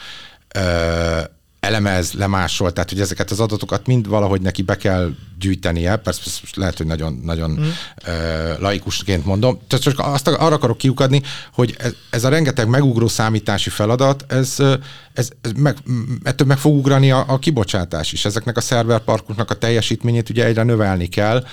elemez, 1.60 2.12
lemásol, 2.12 2.72
tehát 2.72 2.90
hogy 2.90 3.00
ezeket 3.00 3.30
az 3.30 3.40
adatokat 3.40 3.86
mind 3.86 4.08
valahogy 4.08 4.40
neki 4.40 4.62
be 4.62 4.76
kell 4.76 5.10
gyűjtenie, 5.38 5.96
persze 5.96 6.30
lehet, 6.54 6.76
hogy 6.76 6.86
nagyon, 6.86 7.20
nagyon 7.24 7.50
mm. 7.50 7.68
laikusként 8.58 9.24
mondom, 9.24 9.60
tehát 9.68 9.84
csak 9.84 9.98
azt 9.98 10.28
arra 10.28 10.54
akarok 10.54 10.78
kiukadni, 10.78 11.22
hogy 11.52 11.74
ez, 11.78 11.92
ez 12.10 12.24
a 12.24 12.28
rengeteg 12.28 12.68
megugró 12.68 13.08
számítási 13.08 13.70
feladat, 13.70 14.24
ez, 14.28 14.56
ez, 15.12 15.30
ez 15.40 15.50
meg, 15.56 15.76
ettől 16.22 16.46
meg 16.46 16.58
fog 16.58 16.76
ugrani 16.76 17.10
a, 17.10 17.24
a 17.26 17.38
kibocsátás 17.38 18.12
is. 18.12 18.24
Ezeknek 18.24 18.56
a 18.56 18.60
szerverparkoknak 18.60 19.50
a 19.50 19.54
teljesítményét 19.54 20.30
ugye 20.30 20.44
egyre 20.44 20.62
növelni 20.62 21.06
kell, 21.06 21.44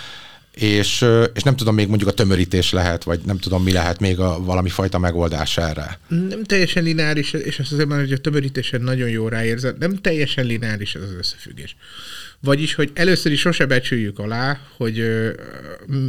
és, 0.61 1.05
és 1.33 1.43
nem 1.43 1.55
tudom, 1.55 1.75
még 1.75 1.87
mondjuk 1.87 2.09
a 2.09 2.13
tömörítés 2.13 2.71
lehet, 2.71 3.03
vagy 3.03 3.19
nem 3.25 3.37
tudom, 3.37 3.63
mi 3.63 3.71
lehet 3.71 3.99
még 3.99 4.19
a 4.19 4.43
valami 4.43 4.69
fajta 4.69 4.97
megoldás 4.97 5.57
erre. 5.57 5.99
Nem 6.07 6.43
teljesen 6.43 6.83
lineáris, 6.83 7.33
és 7.33 7.59
azt 7.59 7.71
azért 7.71 7.93
hogy 7.93 8.11
a 8.11 8.17
tömörítésen 8.17 8.81
nagyon 8.81 9.09
jó 9.09 9.27
ráérzed, 9.27 9.77
nem 9.77 9.95
teljesen 9.95 10.45
lineáris 10.45 10.95
ez 10.95 11.01
az 11.01 11.15
összefüggés. 11.17 11.75
Vagyis, 12.39 12.73
hogy 12.73 12.91
először 12.93 13.31
is 13.31 13.39
sose 13.39 13.65
becsüljük 13.65 14.19
alá, 14.19 14.59
hogy 14.77 15.03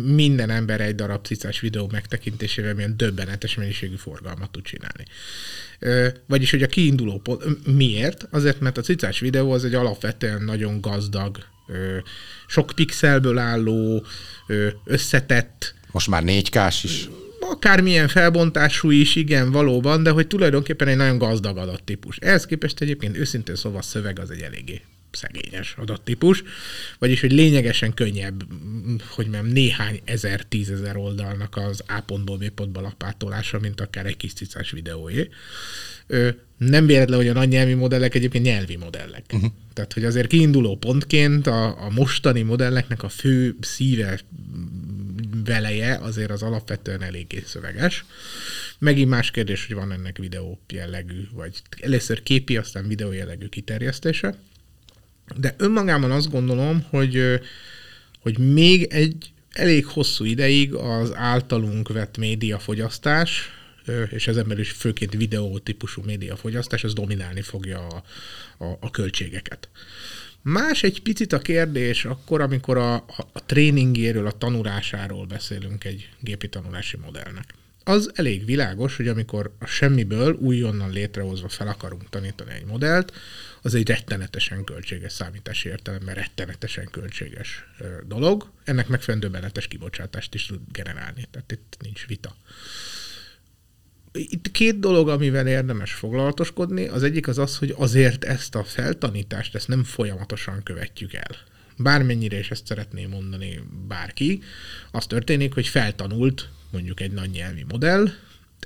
minden 0.05 0.51
ember 0.51 0.81
egy 0.81 0.95
darab 0.95 1.27
cicás 1.27 1.61
videó 1.61 1.89
megtekintésével 1.93 2.75
milyen 2.75 2.97
döbbenetes 2.97 3.55
mennyiségű 3.55 3.97
forgalmat 3.97 4.51
tud 4.51 4.63
csinálni. 4.63 5.05
Vagyis, 6.27 6.51
hogy 6.51 6.63
a 6.63 6.67
kiinduló 6.67 7.19
pont, 7.19 7.77
miért? 7.77 8.27
Azért, 8.31 8.61
mert 8.61 8.79
a 8.79 8.83
cicás 8.83 9.21
videó 9.21 9.51
az 9.51 9.65
egy 9.65 9.75
alapvetően 9.75 10.43
nagyon 10.43 10.81
gazdag, 10.81 11.39
sok 12.47 12.73
pixelből 12.75 13.39
álló, 13.39 14.05
összetett. 14.85 15.75
Most 15.91 16.09
már 16.09 16.23
4K 16.27 16.75
is. 16.83 17.09
Akármilyen 17.41 18.09
felbontású 18.09 18.91
is, 18.91 19.17
igen, 19.17 19.51
valóban, 19.51 20.03
de 20.03 20.11
hogy 20.11 20.27
tulajdonképpen 20.27 20.89
egy 20.89 20.97
nagyon 20.97 21.19
gazdag 21.19 21.57
adattípus. 21.57 22.17
Ehhez 22.17 22.47
képest 22.47 22.81
egyébként 22.81 23.17
őszintén 23.17 23.55
szóval 23.55 23.83
szöveg 23.83 24.19
az 24.19 24.31
egy 24.31 24.41
eléggé 24.41 24.81
szegényes 25.11 25.75
adattípus, 25.79 26.43
vagyis, 26.99 27.21
hogy 27.21 27.33
lényegesen 27.33 27.95
könnyebb, 27.95 28.45
hogy 29.11 29.29
nem 29.29 29.47
néhány 29.47 30.01
ezer, 30.05 30.43
tízezer 30.43 30.97
oldalnak 30.97 31.57
az 31.57 31.83
A 31.87 32.01
pontból 32.07 32.37
B 32.37 32.49
pontba 32.49 32.81
lapátolása, 32.81 33.59
mint 33.59 33.81
akár 33.81 34.07
egy 34.07 34.17
kis 34.17 34.33
cicás 34.33 34.71
videóé 34.71 35.29
nem 36.57 36.87
véletlen, 36.87 37.19
hogy 37.19 37.29
a 37.29 37.33
nagy 37.33 37.49
nyelvi 37.49 37.75
modellek 37.75 38.15
egyébként 38.15 38.45
nyelvi 38.45 38.77
modellek. 38.77 39.25
Uh-huh. 39.33 39.51
Tehát, 39.79 39.93
hogy 39.93 40.05
azért 40.05 40.27
kiinduló 40.27 40.77
pontként 40.77 41.47
a, 41.47 41.85
a 41.85 41.91
mostani 41.91 42.43
modelleknek 42.43 43.03
a 43.03 43.09
fő 43.09 43.57
szíve 43.61 44.21
veleje 45.45 45.99
azért 46.03 46.31
az 46.31 46.43
alapvetően 46.43 47.03
eléggé 47.03 47.43
szöveges. 47.47 48.05
Megint 48.79 49.09
más 49.09 49.31
kérdés, 49.31 49.67
hogy 49.67 49.77
van 49.77 49.93
ennek 49.93 50.19
videó 50.19 50.61
jellegű, 50.69 51.29
vagy 51.33 51.63
először 51.81 52.23
képi, 52.23 52.57
aztán 52.57 52.89
videó 52.89 53.13
jellegű 53.13 53.47
kiterjesztése. 53.47 54.35
De 55.37 55.55
önmagában 55.59 56.11
azt 56.11 56.31
gondolom, 56.31 56.85
hogy, 56.91 57.41
hogy 58.21 58.39
még 58.39 58.83
egy 58.83 59.33
elég 59.53 59.87
hosszú 59.87 60.25
ideig 60.25 60.75
az 60.75 61.15
általunk 61.15 61.89
vett 61.89 62.17
médiafogyasztás, 62.17 63.51
és 64.11 64.27
ezen 64.27 64.49
belül 64.49 64.63
is 64.63 64.71
főként 64.71 65.13
videó 65.13 65.59
típusú 65.59 66.03
médiafogyasztás, 66.05 66.85
az 66.85 66.93
dominálni 66.93 67.43
fogja 67.43 67.87
a, 67.87 68.03
a, 68.65 68.77
a 68.81 68.91
költségeket. 68.91 69.69
Más 70.43 70.83
egy 70.83 71.03
picit 71.03 71.33
a 71.33 71.39
kérdés 71.39 72.05
akkor, 72.05 72.41
amikor 72.41 72.77
a, 72.77 72.95
a, 72.95 73.29
a 73.33 73.47
tréningéről, 73.47 74.27
a 74.27 74.39
tanulásáról 74.39 75.27
beszélünk 75.27 75.85
egy 75.85 76.09
gépi 76.21 76.49
tanulási 76.49 76.97
modellnek. 76.97 77.55
Az 77.85 78.11
elég 78.15 78.45
világos, 78.45 78.97
hogy 78.97 79.09
amikor 79.09 79.55
a 79.59 79.67
semmiből 79.67 80.33
újonnan 80.33 80.91
létrehozva 80.91 81.49
fel 81.49 81.69
akarunk 81.69 82.09
tanítani 82.09 82.53
egy 82.53 82.65
modellt, 82.65 83.13
az 83.63 83.75
egy 83.75 83.89
rettenetesen 83.89 84.65
költséges 84.65 85.13
számítási 85.13 85.69
értelemben 85.69 86.15
rettenetesen 86.15 86.89
költséges 86.91 87.65
dolog. 88.07 88.51
Ennek 88.65 88.89
megfelelően 88.89 89.31
döbbenetes 89.31 89.69
kibocsátást 89.69 90.35
is 90.35 90.47
tud 90.47 90.61
generálni, 90.73 91.27
tehát 91.31 91.53
itt 91.53 91.77
nincs 91.81 92.07
vita 92.07 92.37
itt 94.19 94.51
két 94.51 94.79
dolog, 94.79 95.09
amivel 95.09 95.47
érdemes 95.47 95.93
foglalatoskodni. 95.93 96.87
Az 96.87 97.03
egyik 97.03 97.29
az 97.29 97.39
az, 97.39 97.59
hogy 97.59 97.75
azért 97.77 98.25
ezt 98.25 98.55
a 98.55 98.65
feltanítást, 98.65 99.55
ezt 99.55 99.69
nem 99.69 99.85
folyamatosan 99.85 100.63
követjük 100.63 101.13
el. 101.13 101.37
Bármennyire 101.77 102.39
is 102.39 102.51
ezt 102.51 102.67
szeretném 102.67 103.11
mondani 103.11 103.61
bárki, 103.89 104.43
az 104.91 105.07
történik, 105.07 105.55
hogy 105.55 105.67
feltanult 105.67 106.49
mondjuk 106.71 107.01
egy 107.01 107.13
nagy 107.13 107.31
nyelvi 107.31 107.65
modell, 107.69 108.09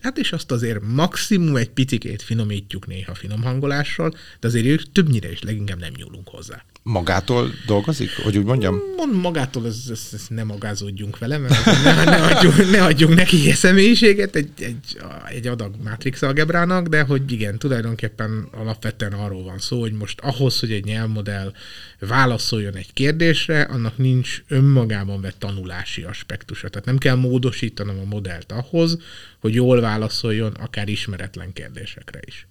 Hát 0.03 0.19
és 0.19 0.33
azt 0.33 0.51
azért 0.51 0.81
maximum 0.83 1.57
egy 1.57 1.71
picikét 1.71 2.23
finomítjuk 2.23 2.87
néha 2.87 3.15
finom 3.15 3.43
hangolással, 3.43 4.15
de 4.41 4.47
azért 4.47 4.67
ők 4.67 4.93
többnyire 4.93 5.31
is 5.31 5.43
leginkább 5.43 5.79
nem 5.79 5.93
nyúlunk 5.97 6.29
hozzá. 6.29 6.65
Magától 6.85 7.51
dolgozik, 7.67 8.11
hogy 8.23 8.39
úgy 8.39 8.45
mondjam? 8.45 8.81
Mond 8.97 9.15
magától, 9.15 9.67
ez, 9.67 9.85
ez, 9.91 10.09
ez 10.13 10.27
nem 10.29 10.47
magázódjunk 10.47 11.19
vele, 11.19 11.39
mert 11.39 11.65
ne, 11.65 12.05
ne, 12.05 12.17
adjunk, 12.17 12.71
ne 12.71 12.85
adjunk 12.85 13.15
neki 13.15 13.41
ilyen 13.43 13.57
személyiséget 13.57 14.37
egy, 14.37 14.51
egy, 14.59 14.99
egy 15.29 15.47
adag 15.47 15.75
Matrix 15.85 16.23
algebrának, 16.23 16.87
de 16.87 17.03
hogy 17.03 17.33
igen, 17.33 17.59
tulajdonképpen 17.59 18.49
alapvetően 18.53 19.13
arról 19.13 19.43
van 19.43 19.59
szó, 19.59 19.81
hogy 19.81 19.93
most 19.93 20.21
ahhoz, 20.21 20.61
hogy 20.61 20.73
egy 20.73 20.85
nyelvmodell 20.85 21.53
válaszoljon 21.99 22.77
egy 22.77 22.93
kérdésre, 22.93 23.63
annak 23.63 23.97
nincs 23.97 24.43
önmagában 24.49 25.21
vett 25.21 25.39
tanulási 25.39 26.03
aspektusa. 26.03 26.69
Tehát 26.69 26.87
nem 26.87 26.99
kell 26.99 27.17
módosítanom 27.17 27.99
a 27.99 28.05
modellt 28.05 28.53
ahhoz, 28.53 28.99
hogy 29.41 29.55
jól 29.55 29.81
válaszoljon 29.83 30.53
akár 30.53 30.89
ismeretlen 30.89 31.53
kérdésekre 31.53 32.21
is. 32.27 32.47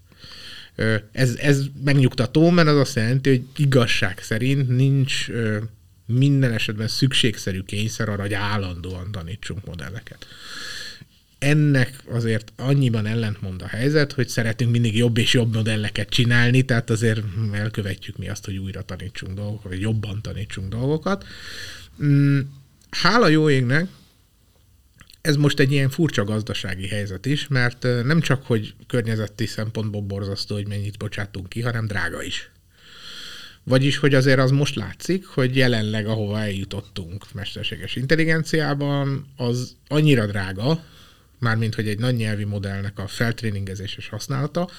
Ez, 1.11 1.35
ez 1.35 1.61
megnyugtató, 1.83 2.49
mert 2.49 2.67
az 2.67 2.77
azt 2.77 2.95
jelenti, 2.95 3.29
hogy 3.29 3.43
igazság 3.55 4.19
szerint 4.19 4.67
nincs 4.67 5.27
minden 6.05 6.51
esetben 6.51 6.87
szükségszerű 6.87 7.59
kényszer 7.59 8.09
arra, 8.09 8.21
hogy 8.21 8.33
állandóan 8.33 9.11
tanítsunk 9.11 9.65
modelleket. 9.65 10.27
Ennek 11.39 12.03
azért 12.09 12.53
annyiban 12.55 13.05
ellentmond 13.05 13.61
a 13.61 13.67
helyzet, 13.67 14.11
hogy 14.11 14.27
szeretünk 14.27 14.71
mindig 14.71 14.97
jobb 14.97 15.17
és 15.17 15.33
jobb 15.33 15.53
modelleket 15.53 16.09
csinálni, 16.09 16.61
tehát 16.61 16.89
azért 16.89 17.21
elkövetjük 17.53 18.17
mi 18.17 18.29
azt, 18.29 18.45
hogy 18.45 18.57
újra 18.57 18.81
tanítsunk 18.81 19.33
dolgokat, 19.33 19.71
vagy 19.71 19.81
jobban 19.81 20.21
tanítsunk 20.21 20.69
dolgokat. 20.69 21.25
Mm, 22.03 22.39
hála 22.89 23.27
jó 23.27 23.49
égnek, 23.49 23.87
ez 25.21 25.35
most 25.35 25.59
egy 25.59 25.71
ilyen 25.71 25.89
furcsa 25.89 26.23
gazdasági 26.23 26.87
helyzet 26.87 27.25
is, 27.25 27.47
mert 27.47 27.83
nem 28.03 28.21
csak, 28.21 28.45
hogy 28.45 28.73
környezeti 28.87 29.45
szempontból 29.45 30.01
borzasztó, 30.01 30.55
hogy 30.55 30.67
mennyit 30.67 30.97
bocsátunk 30.97 31.49
ki, 31.49 31.61
hanem 31.61 31.87
drága 31.87 32.23
is. 32.23 32.51
Vagyis, 33.63 33.97
hogy 33.97 34.13
azért 34.13 34.39
az 34.39 34.51
most 34.51 34.75
látszik, 34.75 35.25
hogy 35.25 35.55
jelenleg, 35.55 36.07
ahova 36.07 36.39
eljutottunk 36.39 37.33
mesterséges 37.33 37.95
intelligenciában, 37.95 39.25
az 39.37 39.75
annyira 39.87 40.25
drága, 40.25 40.83
mármint, 41.39 41.75
hogy 41.75 41.87
egy 41.87 41.99
nagy 41.99 42.15
nyelvi 42.15 42.43
modellnek 42.43 42.99
a 42.99 43.07
feltréningezés 43.07 43.95
és 43.97 44.07
használata, 44.07 44.69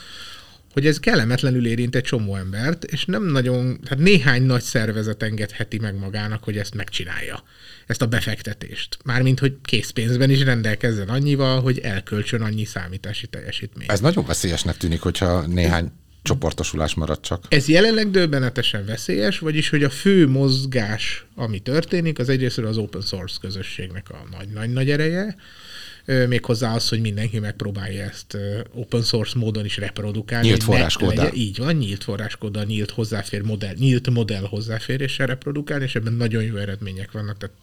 hogy 0.72 0.86
ez 0.86 1.00
kellemetlenül 1.00 1.66
érint 1.66 1.96
egy 1.96 2.02
csomó 2.02 2.36
embert, 2.36 2.84
és 2.84 3.04
nem 3.04 3.24
nagyon, 3.24 3.80
tehát 3.82 4.04
néhány 4.04 4.42
nagy 4.42 4.62
szervezet 4.62 5.22
engedheti 5.22 5.78
meg 5.78 5.98
magának, 5.98 6.44
hogy 6.44 6.56
ezt 6.56 6.74
megcsinálja, 6.74 7.42
ezt 7.86 8.02
a 8.02 8.06
befektetést. 8.06 8.98
Mármint, 9.04 9.38
hogy 9.38 9.56
készpénzben 9.62 10.30
is 10.30 10.42
rendelkezzen 10.42 11.08
annyival, 11.08 11.60
hogy 11.60 11.78
elkölcsön 11.78 12.42
annyi 12.42 12.64
számítási 12.64 13.26
teljesítményt. 13.26 13.90
Ez 13.90 14.00
nagyon 14.00 14.26
veszélyesnek 14.26 14.76
tűnik, 14.76 15.00
hogyha 15.00 15.46
néhány 15.46 15.92
csoportosulás 16.22 16.94
marad 16.94 17.20
csak. 17.20 17.44
Ez 17.48 17.68
jelenleg 17.68 18.10
döbbenetesen 18.10 18.84
veszélyes, 18.84 19.38
vagyis 19.38 19.68
hogy 19.68 19.84
a 19.84 19.90
fő 19.90 20.28
mozgás, 20.28 21.26
ami 21.34 21.58
történik, 21.58 22.18
az 22.18 22.28
egyrészt 22.28 22.58
az 22.58 22.76
open 22.76 23.00
source 23.00 23.36
közösségnek 23.40 24.10
a 24.10 24.36
nagy-nagy-nagy 24.38 24.90
ereje, 24.90 25.36
méghozzá 26.04 26.74
az, 26.74 26.88
hogy 26.88 27.00
mindenki 27.00 27.38
megpróbálja 27.38 28.02
ezt 28.04 28.36
open 28.74 29.02
source 29.02 29.38
módon 29.38 29.64
is 29.64 29.76
reprodukálni. 29.76 30.46
Nyílt 30.46 30.62
forráskóddal. 30.62 31.32
Így 31.34 31.58
van, 31.58 31.74
nyílt 31.74 32.04
forráskóddal, 32.04 32.64
nyílt 32.64 32.90
hozzáfér 32.90 33.42
modell, 33.42 33.74
nyílt 33.74 34.10
modell 34.10 34.42
hozzáféréssel 34.42 35.26
reprodukálni, 35.26 35.84
és 35.84 35.94
ebben 35.94 36.12
nagyon 36.12 36.42
jó 36.42 36.56
eredmények 36.56 37.12
vannak. 37.12 37.38
Tehát 37.38 37.56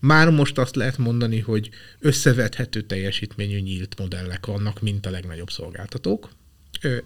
már 0.00 0.30
most 0.30 0.58
azt 0.58 0.76
lehet 0.76 0.98
mondani, 0.98 1.38
hogy 1.38 1.68
összevethető 1.98 2.80
teljesítményű 2.80 3.58
nyílt 3.58 3.98
modellek 3.98 4.46
vannak, 4.46 4.80
mint 4.80 5.06
a 5.06 5.10
legnagyobb 5.10 5.50
szolgáltatók. 5.50 6.30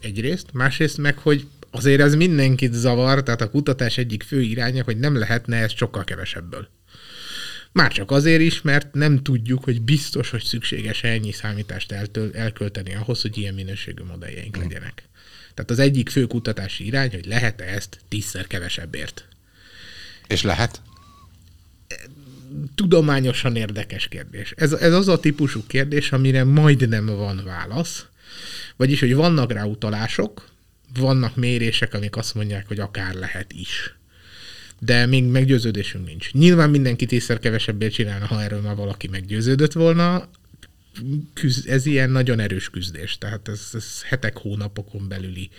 Egyrészt. 0.00 0.46
Másrészt 0.52 0.98
meg, 0.98 1.18
hogy 1.18 1.46
azért 1.70 2.00
ez 2.00 2.14
mindenkit 2.14 2.72
zavar, 2.72 3.22
tehát 3.22 3.40
a 3.40 3.50
kutatás 3.50 3.98
egyik 3.98 4.22
fő 4.22 4.40
iránya, 4.40 4.84
hogy 4.84 4.98
nem 4.98 5.18
lehetne 5.18 5.56
ez 5.56 5.72
sokkal 5.74 6.04
kevesebből. 6.04 6.68
Már 7.76 7.92
csak 7.92 8.10
azért 8.10 8.40
is, 8.40 8.62
mert 8.62 8.94
nem 8.94 9.22
tudjuk, 9.22 9.64
hogy 9.64 9.82
biztos, 9.82 10.30
hogy 10.30 10.42
szükséges 10.42 11.02
ennyi 11.02 11.32
számítást 11.32 11.92
eltöl, 11.92 12.30
elkölteni 12.34 12.94
ahhoz, 12.94 13.22
hogy 13.22 13.38
ilyen 13.38 13.54
minőségű 13.54 14.02
modelljeink 14.02 14.58
mm. 14.58 14.60
legyenek. 14.60 15.08
Tehát 15.54 15.70
az 15.70 15.78
egyik 15.78 16.08
fő 16.08 16.26
kutatási 16.26 16.86
irány, 16.86 17.10
hogy 17.10 17.26
lehet-e 17.26 17.64
ezt 17.64 17.98
tízszer 18.08 18.46
kevesebbért. 18.46 19.28
És 20.26 20.42
lehet? 20.42 20.80
Tudományosan 22.74 23.56
érdekes 23.56 24.08
kérdés. 24.08 24.52
Ez, 24.56 24.72
ez 24.72 24.92
az 24.92 25.08
a 25.08 25.20
típusú 25.20 25.64
kérdés, 25.66 26.12
amire 26.12 26.44
majdnem 26.44 27.06
van 27.06 27.42
válasz. 27.44 28.06
Vagyis, 28.76 29.00
hogy 29.00 29.14
vannak 29.14 29.52
rá 29.52 29.64
utalások, 29.64 30.48
vannak 30.94 31.36
mérések, 31.36 31.94
amik 31.94 32.16
azt 32.16 32.34
mondják, 32.34 32.68
hogy 32.68 32.78
akár 32.80 33.14
lehet 33.14 33.52
is 33.52 33.95
de 34.78 35.06
még 35.06 35.24
meggyőződésünk 35.24 36.06
nincs. 36.06 36.32
Nyilván 36.32 36.70
mindenki 36.70 37.06
tízszer 37.06 37.38
kevesebbért 37.38 37.92
csinálna, 37.92 38.26
ha 38.26 38.42
erről 38.42 38.60
már 38.60 38.76
valaki 38.76 39.08
meggyőződött 39.08 39.72
volna, 39.72 40.28
küzd, 41.34 41.68
ez 41.68 41.86
ilyen 41.86 42.10
nagyon 42.10 42.40
erős 42.40 42.70
küzdés, 42.70 43.18
tehát 43.18 43.48
ez, 43.48 43.60
ez 43.72 44.02
hetek, 44.02 44.36
hónapokon 44.36 45.08
belüli 45.08 45.50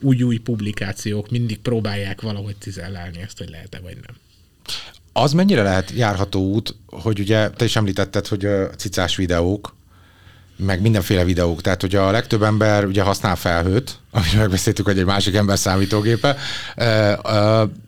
új-új 0.00 0.36
publikációk 0.36 1.30
mindig 1.30 1.58
próbálják 1.58 2.20
valahogy 2.20 2.56
cizellálni 2.58 3.20
ezt, 3.20 3.38
hogy 3.38 3.48
lehet-e 3.48 3.80
vagy 3.80 3.96
nem. 4.06 4.16
Az 5.12 5.32
mennyire 5.32 5.62
lehet 5.62 5.90
járható 5.90 6.52
út, 6.52 6.76
hogy 6.86 7.20
ugye 7.20 7.50
te 7.50 7.64
is 7.64 7.76
említetted, 7.76 8.26
hogy 8.26 8.44
a 8.44 8.70
cicás 8.70 9.16
videók, 9.16 9.76
meg 10.56 10.80
mindenféle 10.80 11.24
videók. 11.24 11.60
Tehát, 11.60 11.80
hogy 11.80 11.94
a 11.94 12.10
legtöbb 12.10 12.42
ember 12.42 12.84
ugye 12.84 13.02
használ 13.02 13.36
felhőt, 13.36 13.98
amit 14.10 14.36
megbeszéltük, 14.36 14.84
hogy 14.84 14.98
egy 14.98 15.04
másik 15.04 15.34
ember 15.34 15.58
számítógépe, 15.58 16.36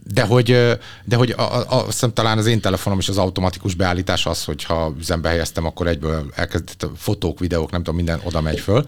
de 0.04 0.22
hogy, 0.22 0.78
de 1.04 1.16
hogy 1.16 1.30
a, 1.30 1.42
a, 1.42 1.66
azt 1.68 1.86
hiszem 1.86 2.12
talán 2.12 2.38
az 2.38 2.46
én 2.46 2.60
telefonom 2.60 2.98
is 2.98 3.08
az 3.08 3.18
automatikus 3.18 3.74
beállítás 3.74 4.26
az, 4.26 4.44
hogyha 4.44 4.94
üzembe 4.98 5.28
helyeztem, 5.28 5.64
akkor 5.66 5.86
egyből 5.86 6.30
elkezdett 6.34 6.86
fotók, 6.96 7.38
videók, 7.38 7.70
nem 7.70 7.80
tudom, 7.82 7.96
minden 7.96 8.20
oda 8.24 8.40
megy 8.40 8.60
föl. 8.60 8.82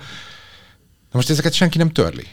Na 1.11 1.17
most 1.19 1.31
ezeket 1.31 1.53
senki 1.53 1.79
nem 1.79 1.91
törli. 1.91 2.27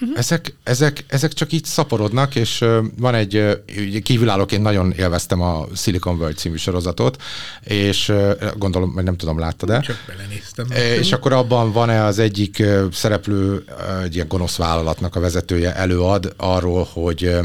Uh-huh. 0.00 0.18
Ezek, 0.18 0.56
ezek, 0.62 1.04
ezek 1.08 1.32
csak 1.32 1.52
így 1.52 1.64
szaporodnak, 1.64 2.34
és 2.34 2.64
van 2.98 3.14
egy, 3.14 3.62
kívülállóként 4.02 4.62
nagyon 4.62 4.92
élveztem 4.92 5.40
a 5.40 5.66
Silicon 5.74 6.16
World 6.16 6.36
című 6.36 6.56
sorozatot, 6.56 7.22
és 7.60 8.12
gondolom, 8.56 8.92
hogy 8.92 9.04
nem 9.04 9.16
tudom, 9.16 9.38
láttad-e? 9.38 9.80
Csak 9.80 10.04
belenéztem. 10.06 10.66
És 11.00 11.12
akkor 11.12 11.32
abban 11.32 11.72
van-e 11.72 12.04
az 12.04 12.18
egyik 12.18 12.62
szereplő, 12.92 13.64
egy 14.02 14.14
ilyen 14.14 14.28
gonosz 14.28 14.56
vállalatnak 14.56 15.16
a 15.16 15.20
vezetője 15.20 15.74
előad 15.74 16.34
arról, 16.36 16.88
hogy, 16.92 17.36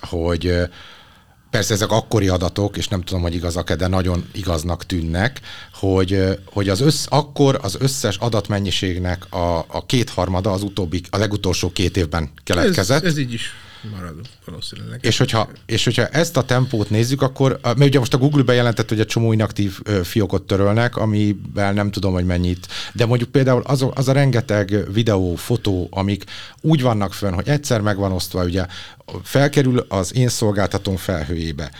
hogy 0.00 0.54
Persze 1.50 1.74
ezek 1.74 1.90
akkori 1.90 2.28
adatok, 2.28 2.76
és 2.76 2.88
nem 2.88 3.02
tudom, 3.02 3.22
hogy 3.22 3.34
igazak-e, 3.34 3.76
de 3.76 3.86
nagyon 3.86 4.28
igaznak 4.32 4.86
tűnnek, 4.86 5.40
hogy, 5.72 6.38
hogy 6.44 6.68
az 6.68 6.80
össz, 6.80 7.06
akkor 7.08 7.58
az 7.62 7.76
összes 7.78 8.16
adatmennyiségnek 8.16 9.32
a, 9.32 9.58
a 9.58 9.86
kétharmada 9.86 10.50
az 10.50 10.62
utóbbi, 10.62 11.02
a 11.10 11.16
legutolsó 11.16 11.72
két 11.72 11.96
évben 11.96 12.30
keletkezett. 12.44 13.02
Ez, 13.02 13.10
ez 13.10 13.18
így 13.18 13.32
is 13.32 13.52
marad 13.90 14.14
valószínűleg. 14.44 14.98
És 15.02 15.18
hogyha, 15.18 15.48
és 15.66 15.84
hogyha 15.84 16.06
ezt 16.06 16.36
a 16.36 16.44
tempót 16.44 16.90
nézzük, 16.90 17.22
akkor, 17.22 17.58
mert 17.62 17.80
ugye 17.80 17.98
most 17.98 18.14
a 18.14 18.18
Google 18.18 18.42
bejelentett, 18.42 18.88
hogy 18.88 19.00
egy 19.00 19.06
csomó 19.06 19.32
inaktív 19.32 19.80
fiókot 20.02 20.42
törölnek, 20.42 20.96
amivel 20.96 21.72
nem 21.72 21.90
tudom, 21.90 22.12
hogy 22.12 22.26
mennyit, 22.26 22.66
de 22.92 23.06
mondjuk 23.06 23.30
például 23.30 23.62
az, 23.64 23.86
az 23.94 24.08
a 24.08 24.12
rengeteg 24.12 24.92
videó, 24.92 25.34
fotó, 25.34 25.88
amik 25.90 26.24
úgy 26.60 26.82
vannak 26.82 27.12
fönn, 27.12 27.32
hogy 27.32 27.48
egyszer 27.48 27.80
meg 27.80 27.96
van 27.96 28.12
osztva, 28.12 28.44
ugye 28.44 28.66
felkerül 29.22 29.86
az 29.88 30.14
én 30.14 30.28
szolgáltatóm 30.28 30.96
felhőjébe 30.96 31.70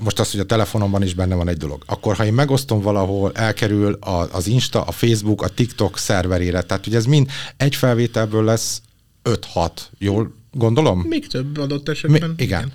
most 0.00 0.18
az, 0.18 0.30
hogy 0.30 0.40
a 0.40 0.44
telefonomban 0.44 1.02
is 1.02 1.14
benne 1.14 1.34
van 1.34 1.48
egy 1.48 1.56
dolog. 1.56 1.82
Akkor, 1.86 2.16
ha 2.16 2.24
én 2.24 2.32
megosztom 2.32 2.80
valahol, 2.80 3.32
elkerül 3.34 3.98
az 4.30 4.46
Insta, 4.46 4.82
a 4.82 4.92
Facebook, 4.92 5.42
a 5.42 5.48
TikTok 5.48 5.98
szerverére, 5.98 6.62
tehát 6.62 6.86
ugye 6.86 6.96
ez 6.96 7.04
mind 7.04 7.30
egy 7.56 7.74
felvételből 7.74 8.44
lesz 8.44 8.82
5-6, 9.24 9.70
jól 9.98 10.34
gondolom? 10.52 11.00
Még 11.00 11.26
több 11.26 11.58
adott 11.58 11.88
esetben. 11.88 12.34
Mi, 12.36 12.42
igen. 12.42 12.72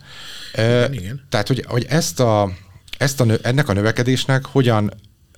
igen. 0.54 0.66
E, 0.66 0.94
igen. 0.94 1.22
Tehát, 1.30 1.48
hogy, 1.48 1.66
hogy 1.68 1.86
ezt 1.90 2.20
a, 2.20 2.52
ezt 2.98 3.22
a, 3.22 3.26
ennek 3.42 3.70
a 3.70 3.74
növekedésnek 3.74 4.46
hogyan 4.46 4.94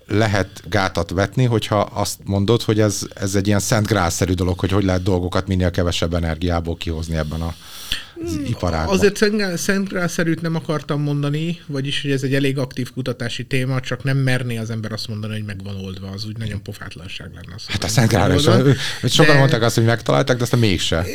lehet 0.08 0.63
gátat 0.69 1.10
vetni, 1.10 1.45
hogyha 1.45 1.80
azt 1.80 2.19
mondod, 2.23 2.62
hogy 2.62 2.80
ez, 2.80 3.08
ez 3.15 3.36
egy 3.36 3.47
ilyen 3.47 3.60
szent 3.60 3.88
grálszerű 3.88 4.34
dolog, 4.34 4.60
hogy 4.60 4.71
hogy 4.71 4.84
lehet 4.84 5.04
dolgokat 5.04 5.47
minél 5.47 5.71
kevesebb 5.71 6.13
energiából 6.13 6.78
kihozni 6.78 7.15
ebben 7.15 7.41
a 7.41 7.54
iparágban. 8.45 8.95
Azért 8.95 9.15
szent 9.58 9.89
grálszerűt 9.89 10.41
nem 10.41 10.55
akartam 10.55 11.01
mondani, 11.01 11.60
vagyis, 11.65 12.01
hogy 12.01 12.12
ez 12.12 12.23
egy 12.23 12.34
elég 12.34 12.58
aktív 12.58 12.91
kutatási 12.91 13.45
téma, 13.45 13.79
csak 13.79 14.03
nem 14.03 14.17
merné 14.17 14.58
az 14.58 14.69
ember 14.69 14.91
azt 14.91 15.08
mondani, 15.08 15.34
hogy 15.34 15.45
meg 15.45 15.63
van 15.63 15.75
oldva, 15.75 16.08
az 16.10 16.25
úgy 16.25 16.38
nagyon 16.38 16.63
pofátlanság 16.63 17.32
lenne. 17.34 17.55
Az 17.55 17.65
hát 17.67 17.84
a 17.84 18.34
is, 19.03 19.13
sokan 19.13 19.34
de... 19.34 19.39
mondták 19.39 19.62
azt, 19.62 19.75
hogy 19.75 19.86
megtalálták, 19.86 20.38
de 20.38 20.43
aztán 20.43 20.60
mégse. 20.60 21.05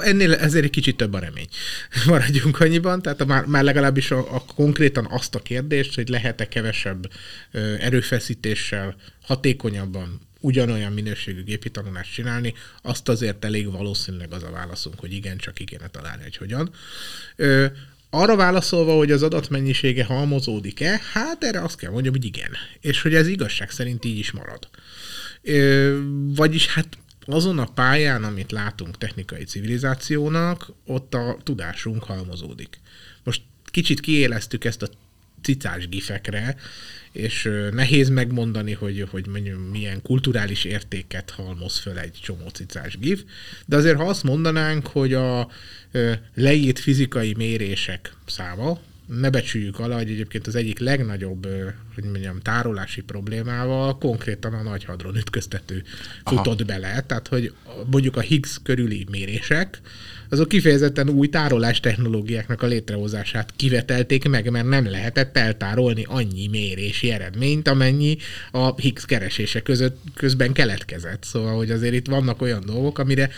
Ennél 0.00 0.34
ezért 0.34 0.64
egy 0.64 0.70
kicsit 0.70 0.96
több 0.96 1.14
a 1.14 1.18
remény. 1.18 1.48
Maradjunk 2.06 2.60
annyiban, 2.60 3.02
tehát 3.02 3.20
a, 3.20 3.24
már, 3.24 3.44
már 3.44 3.64
legalábbis 3.64 4.10
a, 4.10 4.18
a 4.18 4.44
konkrétan 4.54 5.06
azt 5.10 5.34
a 5.34 5.38
kérdést, 5.38 5.94
hogy 5.94 6.08
lehet-e 6.08 6.48
kevesebb 6.48 7.10
ö, 7.50 7.74
erőfeszítéssel 7.78 8.96
hatékonyabban 9.22 10.28
ugyanolyan 10.40 10.92
minőségű 10.92 11.42
gépi 11.42 11.70
tanulást 11.70 12.12
csinálni, 12.12 12.54
azt 12.82 13.08
azért 13.08 13.44
elég 13.44 13.70
valószínűleg 13.70 14.32
az 14.32 14.42
a 14.42 14.50
válaszunk, 14.50 15.00
hogy 15.00 15.12
igen, 15.12 15.36
csak 15.36 15.54
ki 15.54 15.64
kéne 15.64 15.88
találni, 15.88 16.22
hogy 16.22 16.36
hogyan. 16.36 16.70
Ö, 17.36 17.66
arra 18.10 18.36
válaszolva, 18.36 18.96
hogy 18.96 19.10
az 19.10 19.22
adatmennyisége 19.22 20.04
halmozódik-e, 20.04 21.00
hát 21.12 21.44
erre 21.44 21.60
azt 21.60 21.76
kell 21.76 21.90
mondjam, 21.90 22.14
hogy 22.14 22.24
igen. 22.24 22.50
És 22.80 23.02
hogy 23.02 23.14
ez 23.14 23.26
igazság 23.26 23.70
szerint 23.70 24.04
így 24.04 24.18
is 24.18 24.30
marad. 24.30 24.68
Ö, 25.42 25.98
vagyis 26.34 26.66
hát 26.66 26.98
azon 27.26 27.58
a 27.58 27.64
pályán, 27.64 28.24
amit 28.24 28.52
látunk 28.52 28.98
technikai 28.98 29.44
civilizációnak, 29.44 30.72
ott 30.86 31.14
a 31.14 31.36
tudásunk 31.42 32.02
halmozódik. 32.02 32.80
Most 33.22 33.42
kicsit 33.64 34.00
kiéleztük 34.00 34.64
ezt 34.64 34.82
a 34.82 34.88
cicás 35.42 35.88
gifekre, 35.88 36.56
és 37.12 37.50
nehéz 37.70 38.08
megmondani, 38.08 38.72
hogy, 38.72 39.06
hogy 39.10 39.26
mondjuk 39.26 39.70
milyen 39.70 40.02
kulturális 40.02 40.64
értéket 40.64 41.30
halmoz 41.30 41.78
föl 41.78 41.98
egy 41.98 42.18
csomó 42.22 42.48
cicás 42.48 42.98
gif, 42.98 43.22
de 43.66 43.76
azért 43.76 43.96
ha 43.96 44.08
azt 44.08 44.22
mondanánk, 44.22 44.86
hogy 44.86 45.14
a 45.14 45.48
leírt 46.34 46.78
fizikai 46.78 47.34
mérések 47.36 48.14
száma, 48.26 48.78
ne 49.18 49.30
becsüljük 49.30 49.78
alá, 49.78 49.96
hogy 49.96 50.10
egyébként 50.10 50.46
az 50.46 50.54
egyik 50.54 50.78
legnagyobb, 50.78 51.46
hogy 51.94 52.04
mondjam, 52.04 52.40
tárolási 52.40 53.00
problémával 53.00 53.98
konkrétan 53.98 54.54
a 54.54 54.62
nagy 54.62 54.84
hadron 54.84 55.16
ütköztető 55.16 55.82
futott 56.24 56.60
Aha. 56.60 56.64
bele. 56.64 57.00
Tehát, 57.06 57.28
hogy 57.28 57.52
mondjuk 57.90 58.16
a 58.16 58.20
Higgs 58.20 58.58
körüli 58.62 59.06
mérések, 59.10 59.80
azok 60.28 60.48
kifejezetten 60.48 61.08
új 61.08 61.28
tárolás 61.28 61.80
technológiáknak 61.80 62.62
a 62.62 62.66
létrehozását 62.66 63.52
kivetelték 63.56 64.28
meg, 64.28 64.50
mert 64.50 64.68
nem 64.68 64.90
lehetett 64.90 65.36
eltárolni 65.36 66.04
annyi 66.08 66.46
mérési 66.46 67.10
eredményt, 67.10 67.68
amennyi 67.68 68.16
a 68.50 68.80
Higgs 68.80 69.04
keresése 69.04 69.60
között 69.60 69.98
közben 70.14 70.52
keletkezett. 70.52 71.24
Szóval, 71.24 71.56
hogy 71.56 71.70
azért 71.70 71.94
itt 71.94 72.06
vannak 72.06 72.42
olyan 72.42 72.62
dolgok, 72.66 72.98
amire 72.98 73.30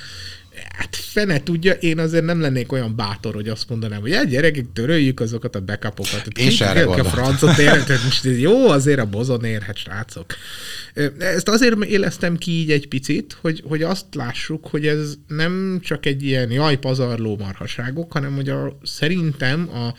Hát 0.73 0.97
fene 0.97 1.43
tudja, 1.43 1.73
én 1.73 1.99
azért 1.99 2.25
nem 2.25 2.41
lennék 2.41 2.73
olyan 2.73 2.97
bátor, 2.97 3.35
hogy 3.35 3.49
azt 3.49 3.69
mondanám, 3.69 4.01
hogy 4.01 4.13
egy 4.13 4.29
gyerekek, 4.29 4.67
töröljük 4.73 5.21
azokat 5.21 5.57
a 5.57 5.61
backupokat. 5.61 6.27
És 6.37 6.61
erre 6.61 6.85
a 6.85 7.05
francot 7.05 7.59
érhet, 7.59 8.05
most 8.05 8.25
ez 8.25 8.39
jó, 8.39 8.69
azért 8.69 8.99
a 8.99 9.07
bozon 9.07 9.45
érhet, 9.45 9.77
srácok. 9.77 10.35
Ezt 11.19 11.49
azért 11.49 11.85
éleztem 11.85 12.37
ki 12.37 12.51
így 12.51 12.71
egy 12.71 12.89
picit, 12.89 13.37
hogy, 13.41 13.63
hogy 13.69 13.83
azt 13.83 14.05
lássuk, 14.15 14.67
hogy 14.67 14.87
ez 14.87 15.15
nem 15.27 15.81
csak 15.83 16.07
egy 16.07 16.23
ilyen 16.23 16.51
jaj, 16.51 16.79
pazarló 16.79 17.37
marhaságok, 17.37 18.13
hanem 18.13 18.35
hogy 18.35 18.49
a, 18.49 18.79
szerintem 18.83 19.69
a, 19.75 19.95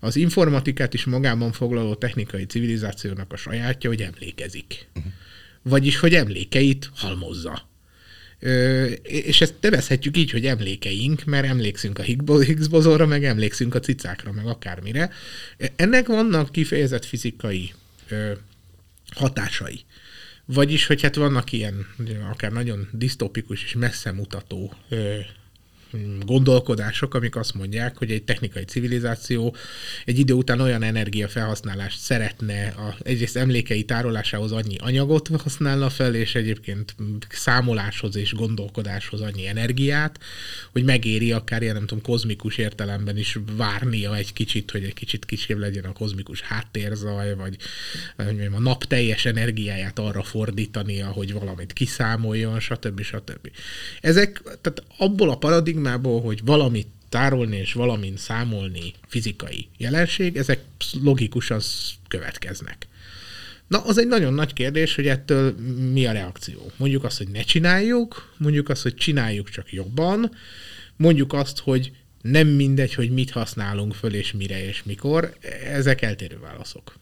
az 0.00 0.16
informatikát 0.16 0.94
is 0.94 1.04
magában 1.04 1.52
foglaló 1.52 1.94
technikai 1.94 2.44
civilizációnak 2.44 3.32
a 3.32 3.36
sajátja, 3.36 3.90
hogy 3.90 4.00
emlékezik. 4.00 4.88
Uh-huh. 4.94 5.12
Vagyis, 5.62 5.98
hogy 5.98 6.14
emlékeit 6.14 6.90
halmozza 6.94 7.72
és 9.02 9.40
ezt 9.40 9.54
nevezhetjük 9.60 10.16
így, 10.16 10.30
hogy 10.30 10.46
emlékeink, 10.46 11.24
mert 11.24 11.46
emlékszünk 11.46 11.98
a 11.98 12.02
Higgs 12.02 12.68
bozonra, 12.68 13.06
meg 13.06 13.24
emlékszünk 13.24 13.74
a 13.74 13.80
cicákra, 13.80 14.32
meg 14.32 14.46
akármire. 14.46 15.10
Ennek 15.76 16.06
vannak 16.06 16.52
kifejezett 16.52 17.04
fizikai 17.04 17.72
hatásai. 19.14 19.80
Vagyis, 20.44 20.86
hogy 20.86 21.02
hát 21.02 21.14
vannak 21.14 21.52
ilyen 21.52 21.86
akár 22.30 22.52
nagyon 22.52 22.88
disztopikus 22.92 23.64
és 23.64 23.74
messze 23.74 24.12
mutató 24.12 24.74
gondolkodások, 26.24 27.14
amik 27.14 27.36
azt 27.36 27.54
mondják, 27.54 27.96
hogy 27.96 28.10
egy 28.10 28.22
technikai 28.22 28.64
civilizáció 28.64 29.56
egy 30.04 30.18
idő 30.18 30.32
után 30.32 30.60
olyan 30.60 30.82
energiafelhasználást 30.82 31.98
szeretne, 31.98 32.66
a, 32.66 32.96
egyrészt 33.02 33.36
emlékei 33.36 33.84
tárolásához 33.84 34.52
annyi 34.52 34.76
anyagot 34.78 35.28
használna 35.28 35.90
fel, 35.90 36.14
és 36.14 36.34
egyébként 36.34 36.94
számoláshoz 37.28 38.16
és 38.16 38.32
gondolkodáshoz 38.34 39.20
annyi 39.20 39.46
energiát, 39.46 40.18
hogy 40.72 40.84
megéri 40.84 41.32
akár 41.32 41.62
ilyen, 41.62 41.74
nem 41.74 41.86
tudom, 41.86 42.02
kozmikus 42.02 42.56
értelemben 42.56 43.16
is 43.18 43.38
várnia 43.56 44.16
egy 44.16 44.32
kicsit, 44.32 44.70
hogy 44.70 44.84
egy 44.84 44.94
kicsit 44.94 45.24
kisebb 45.24 45.58
legyen 45.58 45.84
a 45.84 45.92
kozmikus 45.92 46.40
háttérzaj, 46.40 47.34
vagy 47.34 47.56
mondjam, 48.16 48.54
a 48.54 48.60
nap 48.60 48.84
teljes 48.84 49.24
energiáját 49.24 49.98
arra 49.98 50.22
fordítania, 50.22 51.06
hogy 51.06 51.32
valamit 51.32 51.72
kiszámoljon, 51.72 52.60
stb. 52.60 53.02
stb. 53.02 53.50
Ezek, 54.00 54.42
tehát 54.42 54.82
abból 54.96 55.30
a 55.30 55.36
paradigmából, 55.36 55.83
paradigmából, 55.84 56.20
hogy 56.20 56.44
valamit 56.44 56.88
tárolni 57.08 57.56
és 57.56 57.72
valamint 57.72 58.18
számolni 58.18 58.92
fizikai 59.06 59.68
jelenség, 59.76 60.36
ezek 60.36 60.60
logikusan 61.02 61.60
következnek. 62.08 62.86
Na, 63.66 63.84
az 63.84 63.98
egy 63.98 64.06
nagyon 64.06 64.34
nagy 64.34 64.52
kérdés, 64.52 64.94
hogy 64.94 65.06
ettől 65.06 65.54
mi 65.92 66.06
a 66.06 66.12
reakció. 66.12 66.70
Mondjuk 66.76 67.04
azt, 67.04 67.18
hogy 67.18 67.28
ne 67.28 67.42
csináljuk, 67.42 68.34
mondjuk 68.36 68.68
azt, 68.68 68.82
hogy 68.82 68.94
csináljuk 68.94 69.48
csak 69.50 69.72
jobban, 69.72 70.30
mondjuk 70.96 71.32
azt, 71.32 71.58
hogy 71.58 71.92
nem 72.22 72.48
mindegy, 72.48 72.94
hogy 72.94 73.10
mit 73.10 73.30
használunk 73.30 73.94
föl, 73.94 74.14
és 74.14 74.32
mire, 74.32 74.66
és 74.66 74.82
mikor. 74.82 75.36
Ezek 75.72 76.02
eltérő 76.02 76.38
válaszok. 76.40 76.94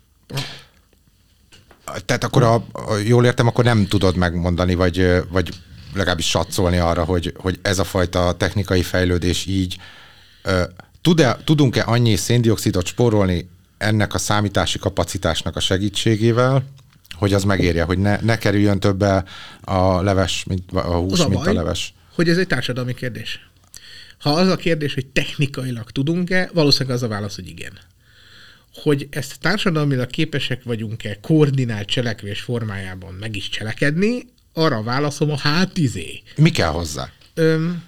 Tehát 2.05 2.25
akkor, 2.25 2.43
a, 2.43 2.55
a, 2.73 2.97
jól 2.97 3.25
értem, 3.25 3.47
akkor 3.47 3.65
nem 3.65 3.87
tudod 3.87 4.17
megmondani, 4.17 4.75
vagy, 4.75 5.07
vagy 5.31 5.49
legalábbis 5.95 6.29
satszolni 6.29 6.79
arra, 6.79 7.05
hogy, 7.05 7.35
hogy 7.37 7.59
ez 7.63 7.79
a 7.79 7.85
fajta 7.85 8.33
technikai 8.33 8.83
fejlődés 8.83 9.47
így 9.47 9.79
tud-e, 11.01 11.39
tudunk-e 11.45 11.83
annyi 11.87 12.17
széndiokszidot 12.17 12.87
spórolni 12.87 13.49
ennek 13.79 14.15
a 14.15 14.19
számítási 14.19 14.79
kapacitásnak 14.79 15.57
a 15.57 15.61
segítségével, 15.61 16.65
hogy 17.15 17.33
az 17.33 17.45
megérje, 17.45 17.83
hogy 17.83 17.99
ne, 17.99 18.19
ne 18.21 18.39
kerüljön 18.39 18.81
többe 18.81 19.25
a 19.61 20.03
leves, 20.03 20.45
mint 20.45 20.73
a 20.73 20.97
hús, 20.97 21.21
a 21.21 21.29
mint 21.29 21.41
baj, 21.41 21.51
a 21.51 21.53
leves. 21.53 21.95
hogy 22.15 22.29
ez 22.29 22.37
egy 22.37 22.47
társadalmi 22.47 22.95
kérdés. 22.95 23.51
Ha 24.19 24.31
az 24.31 24.49
a 24.49 24.57
kérdés, 24.57 24.95
hogy 24.95 25.07
technikailag 25.07 25.91
tudunk-e, 25.91 26.51
valószínűleg 26.53 26.97
az 26.97 27.03
a 27.03 27.09
válasz, 27.09 27.35
hogy 27.35 27.49
igen. 27.49 27.79
Hogy 28.75 29.09
ezt 29.11 29.41
társadalmilag 29.41 30.07
képesek 30.07 30.63
vagyunk-e 30.63 31.19
koordinált 31.21 31.87
cselekvés 31.87 32.41
formájában 32.41 33.15
meg 33.15 33.37
is 33.37 33.49
cselekedni, 33.49 34.25
arra 34.53 34.83
válaszom 34.83 35.31
a 35.31 35.39
hát 35.39 35.79
izé. 35.79 36.23
Mi 36.37 36.51
kell 36.51 36.71
hozzá? 36.71 37.11
Öm, 37.35 37.85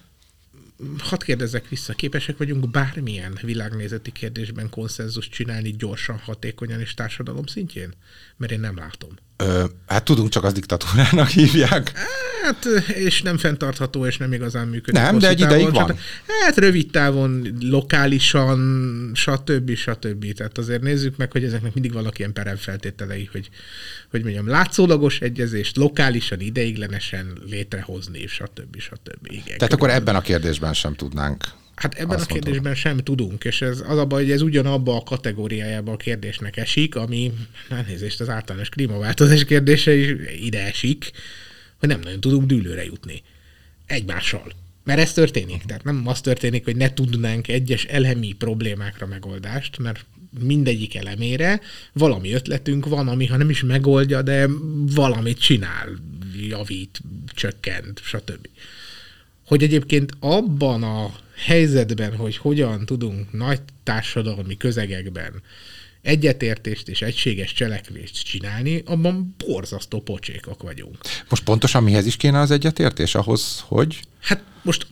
hadd 0.99 1.25
kérdezzek 1.25 1.69
vissza, 1.69 1.93
képesek 1.93 2.37
vagyunk 2.37 2.71
bármilyen 2.71 3.39
világnézeti 3.43 4.13
kérdésben 4.13 4.71
konszenzus 4.71 5.29
csinálni 5.29 5.71
gyorsan, 5.71 6.19
hatékonyan 6.19 6.81
és 6.81 6.95
társadalom 6.95 7.47
szintjén? 7.47 7.95
Mert 8.37 8.53
én 8.53 8.61
nem 8.61 8.77
látom. 8.77 9.11
Ö, 9.37 9.65
hát 9.87 10.05
tudunk, 10.05 10.29
csak 10.29 10.45
az 10.45 10.53
diktatúrának 10.53 11.29
hívják. 11.41 11.93
Hát, 12.43 12.65
és 12.95 13.23
nem 13.23 13.39
fenntartható, 13.39 14.07
és 14.07 14.17
nem 14.17 14.33
igazán 14.33 14.69
működik. 14.69 15.01
Nem, 15.01 15.19
de 15.19 15.29
egy 15.29 15.39
távon, 15.39 15.59
ideig 15.59 15.75
van. 15.75 15.97
Hát 16.45 16.57
rövid 16.57 16.91
távon, 16.91 17.57
lokálisan, 17.61 19.11
stb. 19.15 19.75
stb. 19.75 20.33
Tehát 20.33 20.59
azért 20.59 20.83
nézzük 20.83 21.17
meg, 21.17 21.33
hogy 21.33 21.45
ezeknek 21.45 21.75
mindig 21.75 21.93
vannak 21.93 22.19
ilyen 22.19 22.33
peremfeltételei, 22.33 23.29
hogy, 23.33 23.49
hogy 24.11 24.23
mondjam, 24.23 24.49
látszólagos 24.49 25.21
egyezést 25.21 25.77
lokálisan, 25.77 26.41
ideiglenesen 26.41 27.39
létrehozni, 27.47 28.27
stb. 28.27 28.79
stb. 28.79 29.27
Igen, 29.31 29.59
Tehát 29.59 29.73
akkor 29.73 29.91
ebben 29.91 30.17
a 30.17 30.21
kérdésben 30.21 30.73
sem 30.75 30.95
tudnánk 30.95 31.45
Hát 31.75 31.95
ebben 31.95 32.17
Azt 32.17 32.31
a 32.31 32.33
kérdésben 32.33 32.63
mondom. 32.63 32.75
sem 32.75 32.97
tudunk, 32.97 33.45
és 33.45 33.63
ez 33.63 33.83
az 33.87 33.99
a 33.99 34.05
baj, 34.05 34.23
hogy 34.23 34.31
ez 34.31 34.43
ugyanabba 34.43 34.97
a 34.97 35.03
kategóriájába 35.03 35.93
a 35.93 35.97
kérdésnek 35.97 36.57
esik, 36.57 36.97
ami, 36.97 37.33
elnézést, 37.69 38.21
az 38.21 38.29
általános 38.29 38.69
klímaváltozás 38.69 39.45
kérdése 39.45 39.95
is 39.95 40.15
ide 40.41 40.65
esik, 40.65 41.11
hogy 41.77 41.89
nem 41.89 42.01
nagyon 42.01 42.21
tudunk 42.21 42.47
dűlőre 42.47 42.85
jutni. 42.85 43.23
Egymással. 43.87 44.53
Mert 44.85 45.01
ez 45.01 45.13
történik. 45.13 45.63
Tehát 45.63 45.85
nem 45.85 46.07
az 46.07 46.21
történik, 46.21 46.65
hogy 46.65 46.77
ne 46.77 46.93
tudnánk 46.95 47.49
egyes 47.49 47.85
elemi 47.85 48.33
problémákra 48.33 49.07
megoldást, 49.07 49.79
mert 49.79 50.05
mindegyik 50.41 50.95
elemére 50.95 51.61
valami 51.93 52.33
ötletünk 52.33 52.87
van, 52.87 53.09
ami 53.09 53.27
ha 53.27 53.37
nem 53.37 53.51
is 53.51 53.63
megoldja, 53.63 54.23
de 54.23 54.49
valamit 54.95 55.41
csinál, 55.41 55.89
javít, 56.49 57.01
csökkent, 57.27 58.01
stb. 58.05 58.49
Hogy 59.47 59.63
egyébként 59.63 60.13
abban 60.21 60.83
a 60.83 61.15
helyzetben, 61.37 62.17
hogy 62.17 62.37
hogyan 62.37 62.87
tudunk 62.87 63.33
nagy 63.33 63.61
társadalmi 63.83 64.57
közegekben 64.57 65.43
egyetértést 66.05 66.89
és 66.89 67.03
egységes 67.03 67.53
cselekvést 67.53 68.25
csinálni, 68.25 68.83
abban 68.87 69.35
borzasztó 69.47 70.01
pocsékok 70.01 70.63
vagyunk. 70.63 70.99
Most 71.29 71.45
pontosan 71.45 71.83
mihez 71.83 72.07
is 72.07 72.17
kéne 72.17 72.39
az 72.39 72.51
egyetértés? 72.51 73.15
Ahhoz, 73.15 73.65
hogy? 73.67 74.01
Hát 74.21 74.43
most 74.63 74.87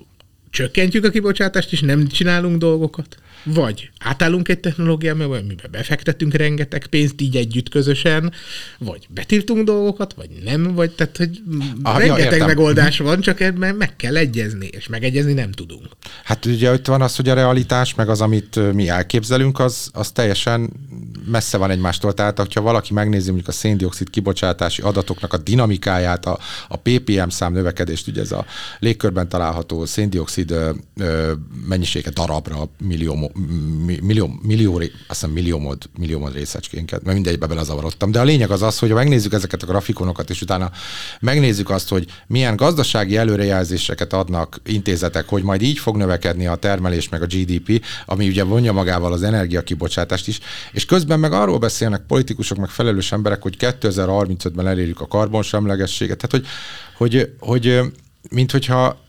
csökkentjük 0.51 1.05
a 1.05 1.11
kibocsátást, 1.11 1.73
és 1.73 1.81
nem 1.81 2.07
csinálunk 2.09 2.59
dolgokat? 2.59 3.17
Vagy 3.45 3.91
átállunk 3.99 4.49
egy 4.49 4.61
technológiába, 4.61 5.25
amiben 5.25 5.71
befektetünk 5.71 6.35
rengeteg 6.35 6.87
pénzt 6.87 7.21
így 7.21 7.37
együtt 7.37 7.69
közösen, 7.69 8.33
vagy 8.79 9.07
betiltunk 9.09 9.65
dolgokat, 9.65 10.15
vagy 10.15 10.29
nem, 10.45 10.75
vagy 10.75 10.91
tehát, 10.91 11.17
hogy 11.17 11.43
ah, 11.83 11.99
rengeteg 11.99 12.39
ja, 12.39 12.47
megoldás 12.47 12.99
van, 12.99 13.21
csak 13.21 13.41
ebben 13.41 13.75
meg 13.75 13.97
kell 13.97 14.17
egyezni, 14.17 14.67
és 14.67 14.89
megegyezni 14.89 15.33
nem 15.33 15.53
tudunk. 15.53 15.87
Hát 16.25 16.47
ugye 16.47 16.73
ott 16.73 16.87
van 16.87 17.03
az, 17.03 17.17
hogy 17.17 17.29
a 17.29 17.35
realitás, 17.35 17.95
meg 17.95 18.09
az, 18.09 18.21
amit 18.21 18.73
mi 18.73 18.89
elképzelünk, 18.89 19.59
az, 19.59 19.91
az 19.93 20.11
teljesen 20.11 20.71
messze 21.27 21.57
van 21.57 21.71
egymástól. 21.71 22.15
Tehát, 22.15 22.39
hogyha 22.39 22.61
valaki 22.61 22.93
megnézi 22.93 23.27
mondjuk 23.27 23.49
a 23.49 23.53
széndiokszid 23.53 24.11
kibocsátási 24.11 24.83
adatoknak 24.83 25.33
a 25.33 25.37
dinamikáját, 25.37 26.27
a, 26.27 26.39
a 26.69 26.77
PPM 26.77 27.29
szám 27.29 27.53
növekedést, 27.53 28.09
ugye 28.09 28.21
ez 28.21 28.33
a 28.33 28.45
légkörben 28.79 29.29
található 29.29 29.85
széndiokszid 29.85 30.55
mennyisége 31.67 32.11
darabra 32.11 32.69
millió 32.79 33.32
millió, 34.01 34.39
millió, 34.43 34.77
azt 34.77 34.91
hiszem 35.07 35.31
millió 35.31 35.59
mod, 35.59 35.83
millió 35.99 36.19
mod 36.19 36.35
részecskénket, 36.35 37.03
mert 37.03 37.15
mindegybe 37.15 37.47
belezavarodtam. 37.47 38.11
De 38.11 38.21
a 38.21 38.25
lényeg 38.25 38.51
az 38.51 38.63
az, 38.63 38.79
hogy 38.79 38.89
ha 38.89 38.95
megnézzük 38.95 39.33
ezeket 39.33 39.63
a 39.63 39.67
grafikonokat, 39.67 40.31
és 40.31 40.43
utána 40.43 40.71
megnézzük 41.21 41.71
azt, 41.71 41.89
hogy 41.89 42.07
milyen 42.27 42.57
gazdasági 42.57 43.17
előrejelzéseket 43.17 44.13
adnak 44.13 44.61
intézetek, 44.65 45.29
hogy 45.29 45.43
majd 45.43 45.63
így 45.63 45.79
fog 45.79 45.97
növekedni 45.97 46.47
a 46.47 46.57
termelés 46.57 47.09
meg 47.09 47.23
a 47.23 47.27
GDP, 47.27 47.85
ami 48.07 48.29
ugye 48.29 48.43
vonja 48.43 48.73
magával 48.73 49.13
az 49.13 49.23
energiakibocsátást 49.23 50.29
is, 50.29 50.41
és 50.73 50.85
közben 50.85 51.21
meg 51.21 51.33
arról 51.33 51.59
beszélnek 51.59 52.07
politikusok, 52.07 52.59
meg 52.59 52.69
felelős 52.69 53.13
emberek, 53.13 53.43
hogy 53.43 53.57
2035-ben 53.59 54.67
elérjük 54.67 55.01
a 55.01 55.07
karbonsemlegességet. 55.07 56.17
Tehát, 56.17 56.31
hogy, 56.31 56.47
hogy, 56.97 57.33
hogy 57.39 57.81
mint 58.31 58.51
hogyha 58.51 59.01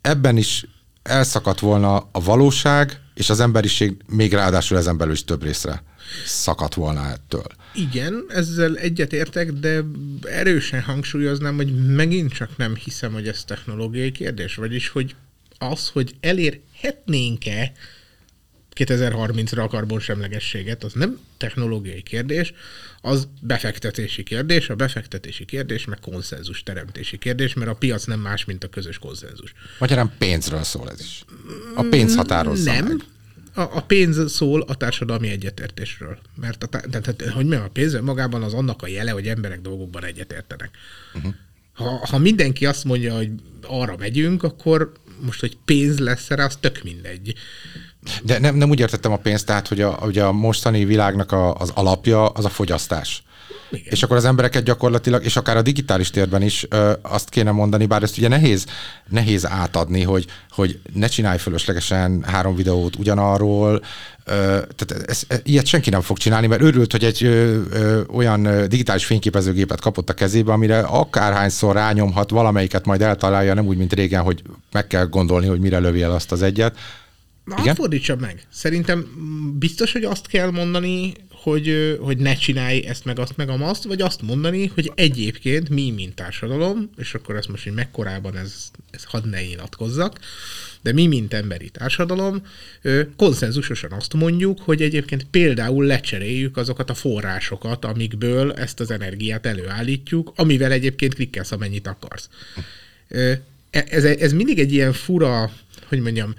ebben 0.00 0.36
is 0.36 0.66
elszakadt 1.02 1.60
volna 1.60 1.96
a 1.96 2.20
valóság, 2.24 3.00
és 3.18 3.30
az 3.30 3.40
emberiség 3.40 3.96
még 4.06 4.32
ráadásul 4.32 4.76
ezen 4.76 4.96
belül 4.96 5.12
is 5.12 5.24
több 5.24 5.42
részre 5.42 5.82
szakadt 6.26 6.74
volna 6.74 7.10
ettől. 7.10 7.46
Igen, 7.74 8.24
ezzel 8.28 8.76
egyetértek, 8.76 9.52
de 9.52 9.84
erősen 10.22 10.82
hangsúlyoznám, 10.82 11.56
hogy 11.56 11.94
megint 11.94 12.32
csak 12.32 12.56
nem 12.56 12.74
hiszem, 12.74 13.12
hogy 13.12 13.28
ez 13.28 13.44
technológiai 13.44 14.12
kérdés, 14.12 14.54
vagyis, 14.54 14.88
hogy 14.88 15.14
az, 15.58 15.88
hogy 15.88 16.14
elérhetnénk-e 16.20 17.72
2030-ra 18.78 19.62
a 19.62 19.68
karbonsemlegességet, 19.68 20.84
az 20.84 20.92
nem 20.92 21.18
technológiai 21.36 22.02
kérdés, 22.02 22.52
az 23.00 23.28
befektetési 23.40 24.22
kérdés, 24.22 24.68
a 24.68 24.74
befektetési 24.74 25.44
kérdés 25.44 25.84
meg 25.84 25.98
konszenzus 26.00 26.62
teremtési 26.62 27.18
kérdés, 27.18 27.54
mert 27.54 27.70
a 27.70 27.74
piac 27.74 28.04
nem 28.04 28.20
más, 28.20 28.44
mint 28.44 28.64
a 28.64 28.68
közös 28.68 28.98
konszenzus. 28.98 29.54
Magyarán 29.78 30.12
pénzről 30.18 30.62
szól 30.62 30.90
ez 30.90 31.00
is. 31.00 31.24
A 31.74 31.82
pénz 31.82 32.14
határozza 32.14 32.72
Nem, 32.72 32.84
meg. 32.84 32.96
A, 33.54 33.76
a 33.76 33.82
pénz 33.82 34.32
szól 34.32 34.60
a 34.60 34.74
társadalmi 34.74 35.28
egyetértésről. 35.28 36.18
Mert 36.34 36.62
a, 36.62 36.66
tehát, 36.66 37.22
hogy 37.34 37.46
mi 37.46 37.54
a 37.54 37.70
pénz 37.72 38.00
magában 38.00 38.42
az 38.42 38.54
annak 38.54 38.82
a 38.82 38.86
jele, 38.86 39.10
hogy 39.10 39.26
emberek 39.26 39.60
dolgokban 39.60 40.04
egyetértenek. 40.04 40.70
Uh-huh. 41.14 41.34
Ha, 41.72 42.06
ha 42.06 42.18
mindenki 42.18 42.66
azt 42.66 42.84
mondja, 42.84 43.16
hogy 43.16 43.30
arra 43.62 43.96
megyünk, 43.96 44.42
akkor 44.42 44.92
most, 45.20 45.40
hogy 45.40 45.56
pénz 45.64 45.98
lesz 45.98 46.30
erre, 46.30 46.44
az 46.44 46.56
tök 46.60 46.82
mindegy. 46.82 47.34
De 48.22 48.38
nem, 48.38 48.56
nem 48.56 48.70
úgy 48.70 48.80
értettem 48.80 49.12
a 49.12 49.16
pénzt, 49.16 49.46
tehát, 49.46 49.68
hogy 49.68 49.80
a, 49.80 49.98
ugye 50.02 50.24
a 50.24 50.32
mostani 50.32 50.84
világnak 50.84 51.32
a, 51.32 51.54
az 51.54 51.70
alapja 51.74 52.28
az 52.28 52.44
a 52.44 52.48
fogyasztás. 52.48 53.22
Igen. 53.70 53.84
És 53.90 54.02
akkor 54.02 54.16
az 54.16 54.24
embereket 54.24 54.62
gyakorlatilag, 54.62 55.24
és 55.24 55.36
akár 55.36 55.56
a 55.56 55.62
digitális 55.62 56.10
térben 56.10 56.42
is 56.42 56.66
ö, 56.68 56.92
azt 57.02 57.28
kéne 57.28 57.50
mondani, 57.50 57.86
bár 57.86 58.02
ezt 58.02 58.18
ugye 58.18 58.28
nehéz, 58.28 58.66
nehéz 59.08 59.46
átadni, 59.46 60.02
hogy, 60.02 60.26
hogy 60.50 60.78
ne 60.92 61.06
csinálj 61.06 61.38
fölöslegesen 61.38 62.22
három 62.26 62.54
videót 62.54 62.96
ugyanarról, 62.96 63.82
ö, 64.24 64.32
tehát 64.76 65.08
ez, 65.08 65.22
ez, 65.28 65.40
ilyet 65.42 65.66
senki 65.66 65.90
nem 65.90 66.00
fog 66.00 66.18
csinálni, 66.18 66.46
mert 66.46 66.62
örült, 66.62 66.92
hogy 66.92 67.04
egy 67.04 67.24
ö, 67.24 67.60
ö, 67.70 68.02
olyan 68.12 68.68
digitális 68.68 69.04
fényképezőgépet 69.04 69.80
kapott 69.80 70.10
a 70.10 70.14
kezébe, 70.14 70.52
amire 70.52 70.78
akárhányszor 70.78 71.74
rányomhat, 71.74 72.30
valamelyiket 72.30 72.86
majd 72.86 73.02
eltalálja, 73.02 73.54
nem 73.54 73.66
úgy, 73.66 73.76
mint 73.76 73.92
régen, 73.92 74.22
hogy 74.22 74.42
meg 74.72 74.86
kell 74.86 75.06
gondolni, 75.06 75.46
hogy 75.46 75.60
mire 75.60 75.78
lövi 75.78 76.02
el 76.02 76.12
azt 76.12 76.32
az 76.32 76.42
egyet, 76.42 76.76
Na, 77.48 77.56
Igen? 77.60 77.74
fordítsa 77.74 78.16
meg. 78.16 78.46
Szerintem 78.50 79.06
biztos, 79.58 79.92
hogy 79.92 80.04
azt 80.04 80.26
kell 80.26 80.50
mondani, 80.50 81.12
hogy, 81.30 81.98
hogy 82.00 82.18
ne 82.18 82.34
csinálj 82.34 82.86
ezt 82.86 83.04
meg 83.04 83.18
azt 83.18 83.36
meg 83.36 83.48
azt, 83.48 83.84
vagy 83.84 84.00
azt 84.00 84.22
mondani, 84.22 84.66
hogy 84.66 84.92
egyébként 84.94 85.68
mi, 85.68 85.90
mint 85.90 86.14
társadalom, 86.14 86.90
és 86.96 87.14
akkor 87.14 87.36
ezt 87.36 87.48
most, 87.48 87.64
hogy 87.64 87.72
mekkorában 87.72 88.36
ez, 88.36 88.70
ez 88.90 89.04
hadd 89.04 89.28
ne 89.28 89.42
nyilatkozzak, 89.42 90.18
de 90.82 90.92
mi, 90.92 91.06
mint 91.06 91.34
emberi 91.34 91.68
társadalom, 91.68 92.42
konszenzusosan 93.16 93.92
azt 93.92 94.14
mondjuk, 94.14 94.60
hogy 94.60 94.82
egyébként 94.82 95.26
például 95.30 95.84
lecseréljük 95.84 96.56
azokat 96.56 96.90
a 96.90 96.94
forrásokat, 96.94 97.84
amikből 97.84 98.52
ezt 98.52 98.80
az 98.80 98.90
energiát 98.90 99.46
előállítjuk, 99.46 100.32
amivel 100.36 100.72
egyébként 100.72 101.14
klikkelsz, 101.14 101.52
amennyit 101.52 101.86
akarsz. 101.86 102.28
E, 103.08 103.40
ez, 103.70 104.04
ez 104.04 104.32
mindig 104.32 104.58
egy 104.58 104.72
ilyen 104.72 104.92
fura, 104.92 105.52
hogy 105.88 106.00
mondjam, 106.00 106.34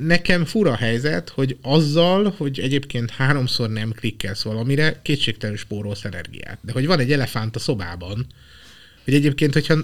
Nekem 0.00 0.44
fura 0.44 0.76
helyzet, 0.76 1.28
hogy 1.28 1.56
azzal, 1.62 2.34
hogy 2.36 2.60
egyébként 2.60 3.10
háromszor 3.10 3.70
nem 3.70 3.92
klikkelsz 3.92 4.42
valamire, 4.42 5.00
kétségtelenül 5.02 5.60
spórolsz 5.60 6.04
energiát. 6.04 6.58
De 6.60 6.72
hogy 6.72 6.86
van 6.86 6.98
egy 6.98 7.12
elefánt 7.12 7.56
a 7.56 7.58
szobában, 7.58 8.26
hogy 9.04 9.14
egyébként, 9.14 9.52
hogyha 9.52 9.76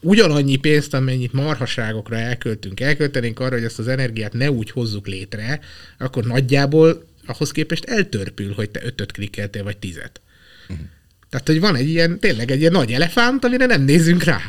ugyanannyi 0.00 0.56
pénzt, 0.56 0.94
amennyit 0.94 1.32
marhaságokra 1.32 2.16
elköltünk, 2.16 2.80
elköltenénk 2.80 3.40
arra, 3.40 3.54
hogy 3.54 3.64
ezt 3.64 3.78
az 3.78 3.88
energiát 3.88 4.32
ne 4.32 4.50
úgy 4.50 4.70
hozzuk 4.70 5.06
létre, 5.06 5.60
akkor 5.98 6.24
nagyjából 6.24 7.06
ahhoz 7.26 7.50
képest 7.50 7.84
eltörpül, 7.84 8.52
hogy 8.52 8.70
te 8.70 8.80
ötöt 8.84 9.12
klikkeltél, 9.12 9.62
vagy 9.62 9.76
tizet. 9.76 10.20
Uh-huh. 10.68 10.86
Tehát, 11.30 11.46
hogy 11.46 11.60
van 11.60 11.76
egy 11.76 11.88
ilyen, 11.88 12.18
tényleg 12.18 12.50
egy 12.50 12.60
ilyen 12.60 12.72
nagy 12.72 12.92
elefánt, 12.92 13.44
amire 13.44 13.66
nem 13.66 13.82
nézünk 13.82 14.22
rá 14.22 14.40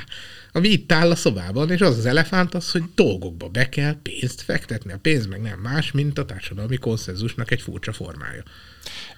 ami 0.54 0.68
itt 0.68 0.92
áll 0.92 1.12
a 1.12 1.16
szobában, 1.16 1.72
és 1.72 1.82
az 1.82 1.98
az 1.98 2.06
elefánt 2.06 2.54
az, 2.54 2.72
hogy 2.72 2.84
dolgokba 2.96 3.48
be 3.48 3.70
kell 3.70 3.96
pénzt 4.02 4.42
fektetni. 4.42 4.92
A 4.92 5.00
pénz 5.02 5.26
meg 5.26 5.42
nem 5.42 5.60
más, 5.60 5.92
mint 5.92 6.20
a 6.20 6.26
társadalmi 6.26 6.78
konszenzusnak 6.78 7.52
egy 7.52 7.62
furcsa 7.62 7.94
formája. 7.94 8.44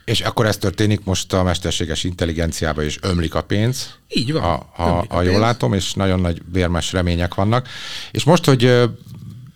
És 0.06 0.22
akkor 0.22 0.46
ez 0.46 0.58
történik 0.58 1.04
most 1.04 1.34
a 1.34 1.44
mesterséges 1.44 2.04
intelligenciába, 2.04 2.84
és 2.84 2.98
ömlik 3.02 3.36
a 3.36 3.44
pénz. 3.44 3.98
Így 4.08 4.32
van. 4.32 4.42
Ha, 4.42 4.70
ha, 4.74 5.06
ha 5.10 5.22
jól 5.22 5.40
látom, 5.40 5.74
és 5.74 5.94
nagyon 5.94 6.20
nagy 6.20 6.42
vérmes 6.52 6.92
remények 6.92 7.34
vannak. 7.34 7.68
És 8.12 8.24
most, 8.24 8.46
hogy 8.46 8.90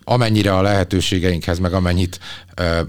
amennyire 0.04 0.56
a 0.56 0.62
lehetőségeinkhez, 0.62 1.58
meg 1.58 1.72
amennyit 1.72 2.20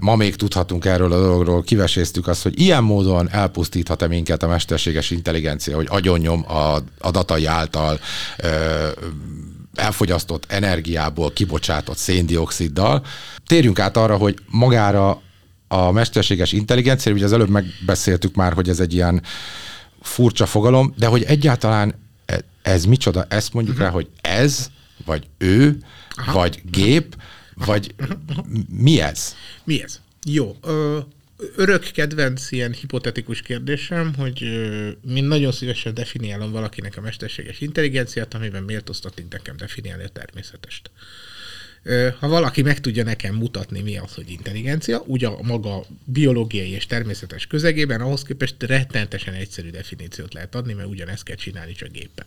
ma 0.00 0.16
még 0.16 0.36
tudhatunk 0.36 0.84
erről 0.84 1.12
a 1.12 1.20
dologról, 1.20 1.62
kiveséztük 1.62 2.28
azt, 2.28 2.42
hogy 2.42 2.60
ilyen 2.60 2.84
módon 2.84 3.30
elpusztíthat-e 3.30 4.06
minket 4.06 4.42
a 4.42 4.48
mesterséges 4.48 5.10
intelligencia, 5.10 5.76
hogy 5.76 5.86
agyonnyom 5.90 6.44
a, 6.50 6.74
a 6.98 7.10
datai 7.10 7.46
által 7.46 8.00
elfogyasztott 9.74 10.44
energiából 10.48 11.32
kibocsátott 11.32 11.96
széndioksziddal. 11.96 13.04
Térjünk 13.46 13.78
át 13.78 13.96
arra, 13.96 14.16
hogy 14.16 14.38
magára 14.46 15.20
a 15.68 15.90
mesterséges 15.90 16.52
intelligencia, 16.52 17.12
ugye 17.12 17.24
az 17.24 17.32
előbb 17.32 17.48
megbeszéltük 17.48 18.34
már, 18.34 18.52
hogy 18.52 18.68
ez 18.68 18.80
egy 18.80 18.94
ilyen 18.94 19.22
furcsa 20.02 20.46
fogalom, 20.46 20.94
de 20.96 21.06
hogy 21.06 21.22
egyáltalán 21.22 21.94
e, 22.26 22.40
ez 22.62 22.84
micsoda, 22.84 23.26
ezt 23.28 23.52
mondjuk 23.52 23.76
uh-huh. 23.76 23.90
rá, 23.90 23.94
hogy 23.94 24.08
ez, 24.20 24.70
vagy 25.04 25.26
ő, 25.38 25.78
Aha. 26.16 26.32
vagy 26.32 26.62
gép, 26.70 27.16
vagy 27.54 27.94
mi 28.68 29.00
ez? 29.00 29.36
Mi 29.64 29.82
ez? 29.82 30.00
Jó. 30.24 30.56
Ö, 30.62 30.98
örök 31.56 31.90
kedvenc 31.90 32.52
ilyen 32.52 32.72
hipotetikus 32.72 33.42
kérdésem, 33.42 34.14
hogy 34.14 34.42
mi 35.02 35.20
nagyon 35.20 35.52
szívesen 35.52 35.94
definiálom 35.94 36.50
valakinek 36.50 36.96
a 36.96 37.00
mesterséges 37.00 37.60
intelligenciát, 37.60 38.34
amiben 38.34 38.62
méltóztatni 38.62 39.26
nekem 39.30 39.56
definiálni 39.56 40.04
a 40.04 40.08
természetest. 40.08 40.90
Ha 42.18 42.28
valaki 42.28 42.62
meg 42.62 42.80
tudja 42.80 43.04
nekem 43.04 43.34
mutatni, 43.34 43.80
mi 43.80 43.96
az, 43.98 44.14
hogy 44.14 44.30
intelligencia, 44.30 45.02
ugye 45.06 45.26
a 45.26 45.42
maga 45.42 45.84
biológiai 46.04 46.70
és 46.70 46.86
természetes 46.86 47.46
közegében, 47.46 48.00
ahhoz 48.00 48.22
képest 48.22 48.62
rettenetesen 48.62 49.34
egyszerű 49.34 49.70
definíciót 49.70 50.34
lehet 50.34 50.54
adni, 50.54 50.72
mert 50.72 50.88
ugyanezt 50.88 51.22
kell 51.22 51.36
csinálni 51.36 51.72
csak 51.72 51.90
géppel. 51.90 52.26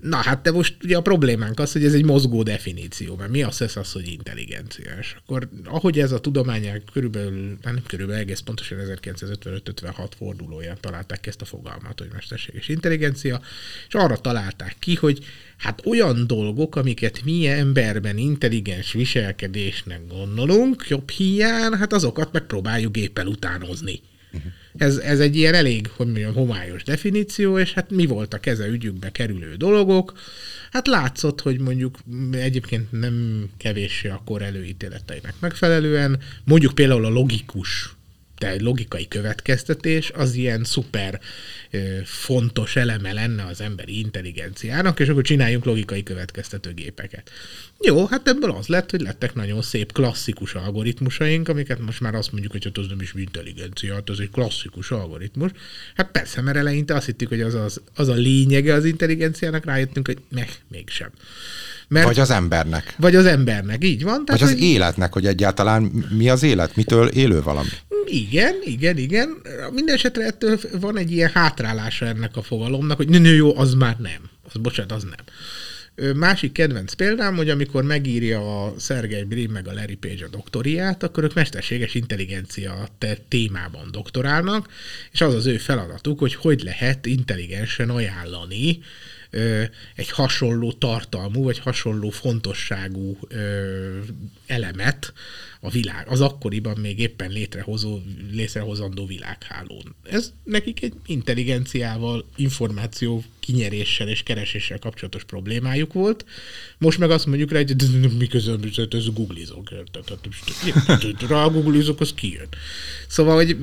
Na 0.00 0.16
hát 0.16 0.42
de 0.42 0.50
most 0.50 0.76
ugye 0.82 0.96
a 0.96 1.02
problémánk 1.02 1.60
az, 1.60 1.72
hogy 1.72 1.84
ez 1.84 1.94
egy 1.94 2.04
mozgó 2.04 2.42
definíció, 2.42 3.16
mert 3.16 3.30
mi 3.30 3.42
az 3.42 3.62
ez 3.62 3.76
az, 3.76 3.92
hogy 3.92 4.08
intelligenciás. 4.08 5.16
Akkor 5.22 5.48
ahogy 5.64 5.98
ez 5.98 6.12
a 6.12 6.20
tudományák 6.20 6.82
körülbelül, 6.92 7.58
nem 7.62 7.82
körülbelül 7.86 8.20
egész 8.20 8.40
pontosan 8.40 8.78
1955-56 8.80 10.08
fordulóján 10.16 10.76
találták 10.80 11.20
ki 11.20 11.28
ezt 11.28 11.40
a 11.40 11.44
fogalmat, 11.44 11.98
hogy 11.98 12.08
mesterséges 12.12 12.68
intelligencia, 12.68 13.40
és 13.88 13.94
arra 13.94 14.16
találták 14.16 14.76
ki, 14.78 14.94
hogy 14.94 15.24
hát 15.56 15.86
olyan 15.86 16.26
dolgok, 16.26 16.76
amiket 16.76 17.24
mi 17.24 17.48
emberben 17.48 18.18
intelligens 18.18 18.92
viselkedésnek 18.92 20.00
gondolunk, 20.08 20.88
jobb 20.88 21.10
hiány, 21.10 21.72
hát 21.72 21.92
azokat 21.92 22.32
megpróbáljuk 22.32 22.92
géppel 22.92 23.26
utánozni. 23.26 24.00
Uh-huh. 24.34 24.52
Ez, 24.76 24.96
ez 24.96 25.20
egy 25.20 25.36
ilyen 25.36 25.54
elég, 25.54 25.90
hogy 25.96 26.06
mondjam, 26.06 26.34
homályos 26.34 26.82
definíció, 26.82 27.58
és 27.58 27.72
hát 27.72 27.90
mi 27.90 28.06
volt 28.06 28.34
a 28.34 28.40
keze 28.40 28.66
ügyükbe 28.66 29.10
kerülő 29.10 29.54
dolgok. 29.54 30.12
Hát 30.70 30.86
látszott, 30.86 31.40
hogy 31.40 31.60
mondjuk 31.60 31.98
egyébként 32.32 32.92
nem 32.92 33.46
kevéssé 33.56 34.08
a 34.08 34.22
kor 34.24 34.42
előítéleteinek 34.42 35.34
megfelelően, 35.40 36.20
mondjuk 36.44 36.74
például 36.74 37.04
a 37.04 37.08
logikus 37.08 37.94
egy 38.48 38.60
logikai 38.60 39.08
következtetés 39.08 40.10
az 40.10 40.34
ilyen 40.34 40.64
szuper 40.64 41.20
fontos 42.04 42.76
eleme 42.76 43.12
lenne 43.12 43.44
az 43.44 43.60
emberi 43.60 43.98
intelligenciának, 43.98 45.00
és 45.00 45.08
akkor 45.08 45.22
csináljunk 45.22 45.64
logikai 45.64 46.02
következtető 46.02 46.74
gépeket. 46.74 47.30
Jó, 47.80 48.06
hát 48.06 48.28
ebből 48.28 48.50
az 48.50 48.66
lett, 48.66 48.90
hogy 48.90 49.00
lettek 49.00 49.34
nagyon 49.34 49.62
szép 49.62 49.92
klasszikus 49.92 50.54
algoritmusaink, 50.54 51.48
amiket 51.48 51.78
most 51.78 52.00
már 52.00 52.14
azt 52.14 52.32
mondjuk, 52.32 52.52
hogy 52.52 52.64
hát 52.64 52.78
az 52.78 52.86
nem 52.86 53.00
is 53.00 53.12
intelligencia, 53.16 53.94
hát 53.94 54.10
az 54.10 54.20
egy 54.20 54.30
klasszikus 54.30 54.90
algoritmus. 54.90 55.50
Hát 55.94 56.10
persze, 56.10 56.40
mert 56.40 56.56
eleinte 56.56 56.94
azt 56.94 57.06
hittük, 57.06 57.28
hogy 57.28 57.40
az, 57.40 57.54
az, 57.54 57.80
az 57.94 58.08
a 58.08 58.14
lényege 58.14 58.74
az 58.74 58.84
intelligenciának, 58.84 59.64
rájöttünk, 59.64 60.06
hogy 60.06 60.18
ne, 60.28 60.44
mégsem. 60.68 61.10
Mert, 61.88 62.06
vagy 62.06 62.18
az 62.18 62.30
embernek. 62.30 62.94
Vagy 62.98 63.16
az 63.16 63.26
embernek, 63.26 63.84
így 63.84 64.02
van. 64.02 64.24
Tehát, 64.24 64.40
vagy 64.40 64.50
az 64.50 64.54
hogy... 64.54 64.64
életnek, 64.64 65.12
hogy 65.12 65.26
egyáltalán 65.26 65.82
mi 66.16 66.28
az 66.28 66.42
élet, 66.42 66.76
mitől 66.76 67.08
élő 67.08 67.42
valami. 67.42 67.68
Igen, 68.06 68.54
igen, 68.64 68.96
igen. 68.96 69.36
Mindenesetre 69.72 70.24
ettől 70.24 70.58
van 70.80 70.98
egy 70.98 71.12
ilyen 71.12 71.30
hátrálása 71.34 72.06
ennek 72.06 72.36
a 72.36 72.42
fogalomnak, 72.42 72.96
hogy 72.96 73.08
nő, 73.08 73.34
jó, 73.34 73.58
az 73.58 73.74
már 73.74 73.96
nem. 73.98 74.20
Az, 74.44 74.60
bocsánat, 74.60 74.92
az 74.92 75.02
nem. 75.02 75.24
Másik 76.16 76.52
kedvenc 76.52 76.92
példám, 76.92 77.36
hogy 77.36 77.50
amikor 77.50 77.82
megírja 77.82 78.64
a 78.64 78.74
Sergey 78.78 79.24
Brin 79.24 79.50
meg 79.50 79.68
a 79.68 79.72
Larry 79.72 79.94
Page 79.94 80.24
a 80.24 80.28
doktoriát, 80.28 81.02
akkor 81.02 81.24
ők 81.24 81.34
mesterséges 81.34 81.94
intelligencia 81.94 82.88
témában 83.28 83.88
doktorálnak, 83.90 84.68
és 85.12 85.20
az 85.20 85.34
az 85.34 85.46
ő 85.46 85.56
feladatuk, 85.56 86.18
hogy 86.18 86.34
hogy 86.34 86.62
lehet 86.62 87.06
intelligensen 87.06 87.90
ajánlani 87.90 88.80
egy 89.94 90.10
hasonló 90.10 90.72
tartalmú, 90.72 91.42
vagy 91.42 91.58
hasonló 91.58 92.10
fontosságú 92.10 93.18
elemet 94.46 95.12
a 95.60 95.70
világ, 95.70 96.08
az 96.08 96.20
akkoriban 96.20 96.78
még 96.78 96.98
éppen 96.98 97.30
létrehozó, 97.30 98.00
létrehozandó 98.30 99.06
világhálón. 99.06 99.94
Ez 100.02 100.32
nekik 100.44 100.82
egy 100.82 100.92
intelligenciával, 101.06 102.28
információ 102.36 103.24
kinyeréssel 103.40 104.08
és 104.08 104.22
kereséssel 104.22 104.78
kapcsolatos 104.78 105.24
problémájuk 105.24 105.92
volt. 105.92 106.24
Most 106.78 106.98
meg 106.98 107.10
azt 107.10 107.26
mondjuk 107.26 107.50
rá, 107.50 107.58
hogy 107.58 107.76
mi 108.18 108.26
közön, 108.26 108.72
ez 108.90 109.12
googlizok. 109.12 109.70
Rá 111.28 111.46
googlizok, 111.46 112.00
az 112.00 112.14
kijön. 112.14 112.48
Szóval, 113.08 113.34
hogy 113.34 113.56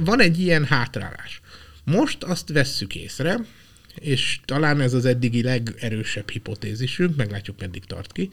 van 0.00 0.20
egy 0.20 0.40
ilyen 0.40 0.64
hátrálás. 0.64 1.40
Most 1.84 2.22
azt 2.22 2.48
vesszük 2.48 2.94
észre, 2.94 3.40
és 3.94 4.40
talán 4.44 4.80
ez 4.80 4.94
az 4.94 5.04
eddigi 5.04 5.42
legerősebb 5.42 6.30
hipotézisünk, 6.30 7.16
meglátjuk, 7.16 7.60
meddig 7.60 7.84
tart 7.84 8.12
ki, 8.12 8.28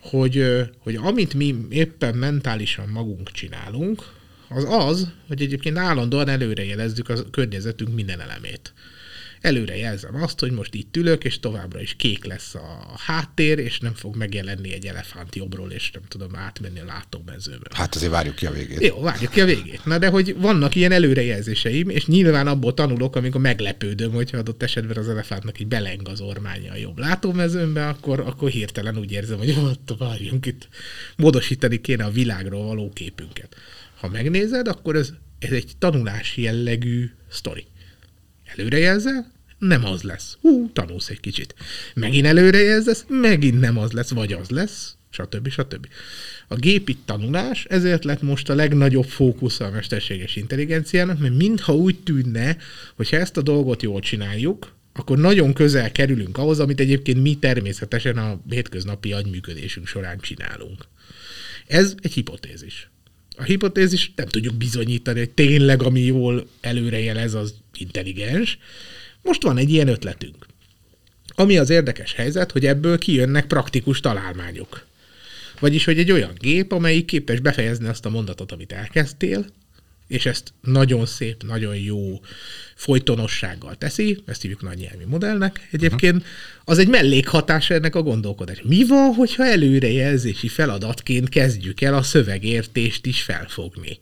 hogy, 0.00 0.44
hogy 0.78 0.94
amit 0.94 1.34
mi 1.34 1.56
éppen 1.70 2.14
mentálisan 2.14 2.88
magunk 2.88 3.30
csinálunk, 3.30 4.02
az 4.48 4.64
az, 4.68 5.12
hogy 5.26 5.42
egyébként 5.42 5.78
állandóan 5.78 6.28
előrejelezzük 6.28 7.08
a 7.08 7.30
környezetünk 7.30 7.94
minden 7.94 8.20
elemét 8.20 8.72
előre 9.40 9.76
jelzem 9.76 10.22
azt, 10.22 10.40
hogy 10.40 10.50
most 10.50 10.74
itt 10.74 10.96
ülök, 10.96 11.24
és 11.24 11.40
továbbra 11.40 11.80
is 11.80 11.94
kék 11.96 12.24
lesz 12.24 12.54
a 12.54 12.94
háttér, 12.96 13.58
és 13.58 13.80
nem 13.80 13.94
fog 13.94 14.16
megjelenni 14.16 14.72
egy 14.72 14.86
elefánt 14.86 15.36
jobbról, 15.36 15.70
és 15.70 15.90
nem 15.90 16.02
tudom 16.08 16.36
átmenni 16.36 16.80
a 16.80 16.84
látómezőből. 16.84 17.72
Hát 17.74 17.94
azért 17.94 18.10
várjuk 18.10 18.34
ki 18.34 18.46
a 18.46 18.50
végét. 18.50 18.80
Jó, 18.80 19.00
várjuk 19.00 19.30
ki 19.30 19.40
a 19.40 19.44
végét. 19.44 19.84
Na 19.84 19.98
de 19.98 20.08
hogy 20.08 20.36
vannak 20.36 20.74
ilyen 20.74 20.92
előrejelzéseim, 20.92 21.88
és 21.88 22.06
nyilván 22.06 22.46
abból 22.46 22.74
tanulok, 22.74 23.16
amikor 23.16 23.40
meglepődöm, 23.40 24.12
hogyha 24.12 24.38
adott 24.38 24.62
esetben 24.62 24.96
az 24.96 25.08
elefántnak 25.08 25.60
így 25.60 25.66
beleng 25.66 26.08
az 26.08 26.20
ormánya 26.20 26.72
a 26.72 26.76
jobb 26.76 26.98
látómezőmbe, 26.98 27.88
akkor, 27.88 28.20
akkor 28.20 28.50
hirtelen 28.50 28.98
úgy 28.98 29.12
érzem, 29.12 29.38
hogy 29.38 29.50
ott 29.70 29.94
várjunk 29.98 30.46
itt, 30.46 30.68
módosítani 31.16 31.80
kéne 31.80 32.04
a 32.04 32.10
világról 32.10 32.66
való 32.66 32.90
képünket. 32.94 33.56
Ha 34.00 34.08
megnézed, 34.08 34.68
akkor 34.68 34.96
ez, 34.96 35.12
ez 35.38 35.50
egy 35.50 35.72
tanulási 35.78 36.42
jellegű 36.42 37.10
sztori. 37.28 37.66
Előrejelzel, 38.56 39.32
nem 39.58 39.84
az 39.84 40.02
lesz. 40.02 40.36
Hú, 40.40 40.70
tanulsz 40.72 41.08
egy 41.08 41.20
kicsit. 41.20 41.54
Megint 41.94 42.26
előrejelzesz, 42.26 43.04
megint 43.08 43.60
nem 43.60 43.78
az 43.78 43.92
lesz, 43.92 44.10
vagy 44.10 44.32
az 44.32 44.48
lesz, 44.48 44.96
stb. 45.10 45.48
stb. 45.48 45.86
A 46.48 46.54
gépi 46.54 46.96
tanulás 47.04 47.64
ezért 47.64 48.04
lett 48.04 48.22
most 48.22 48.48
a 48.48 48.54
legnagyobb 48.54 49.04
fókusz 49.04 49.60
a 49.60 49.70
mesterséges 49.70 50.36
intelligenciának, 50.36 51.18
mert 51.18 51.36
mintha 51.36 51.76
úgy 51.76 51.98
tűnne, 51.98 52.56
hogy 52.96 53.10
ha 53.10 53.16
ezt 53.16 53.36
a 53.36 53.42
dolgot 53.42 53.82
jól 53.82 54.00
csináljuk, 54.00 54.74
akkor 54.92 55.18
nagyon 55.18 55.52
közel 55.52 55.92
kerülünk 55.92 56.38
ahhoz, 56.38 56.60
amit 56.60 56.80
egyébként 56.80 57.22
mi 57.22 57.38
természetesen 57.38 58.18
a 58.18 58.40
hétköznapi 58.48 59.12
agyműködésünk 59.12 59.86
során 59.86 60.18
csinálunk. 60.18 60.84
Ez 61.66 61.94
egy 62.02 62.12
hipotézis. 62.12 62.90
A 63.36 63.42
hipotézis 63.42 64.12
nem 64.16 64.26
tudjuk 64.26 64.54
bizonyítani, 64.54 65.18
hogy 65.18 65.30
tényleg 65.30 65.82
ami 65.82 66.00
jól 66.00 66.48
előrejelez, 66.60 67.34
az 67.34 67.54
intelligens. 67.74 68.58
Most 69.22 69.42
van 69.42 69.58
egy 69.58 69.70
ilyen 69.70 69.88
ötletünk. 69.88 70.46
Ami 71.34 71.58
az 71.58 71.70
érdekes 71.70 72.12
helyzet, 72.12 72.52
hogy 72.52 72.66
ebből 72.66 72.98
kijönnek 72.98 73.46
praktikus 73.46 74.00
találmányok. 74.00 74.86
Vagyis, 75.60 75.84
hogy 75.84 75.98
egy 75.98 76.12
olyan 76.12 76.32
gép, 76.38 76.72
amelyik 76.72 77.04
képes 77.04 77.40
befejezni 77.40 77.88
azt 77.88 78.06
a 78.06 78.10
mondatot, 78.10 78.52
amit 78.52 78.72
elkezdtél, 78.72 79.46
és 80.10 80.26
ezt 80.26 80.52
nagyon 80.62 81.06
szép, 81.06 81.42
nagyon 81.42 81.76
jó 81.76 82.20
folytonossággal 82.74 83.76
teszi, 83.76 84.22
ezt 84.26 84.42
hívjuk 84.42 84.62
nagy 84.62 84.78
nyelvi 84.78 85.04
modellnek 85.04 85.68
egyébként, 85.70 86.24
az 86.64 86.78
egy 86.78 86.88
mellékhatás 86.88 87.70
ennek 87.70 87.94
a 87.94 88.02
gondolkodás. 88.02 88.60
Mi 88.62 88.86
van, 88.86 89.14
hogyha 89.14 89.46
előrejelzési 89.46 90.48
feladatként 90.48 91.28
kezdjük 91.28 91.80
el 91.80 91.94
a 91.94 92.02
szövegértést 92.02 93.06
is 93.06 93.22
felfogni? 93.22 93.98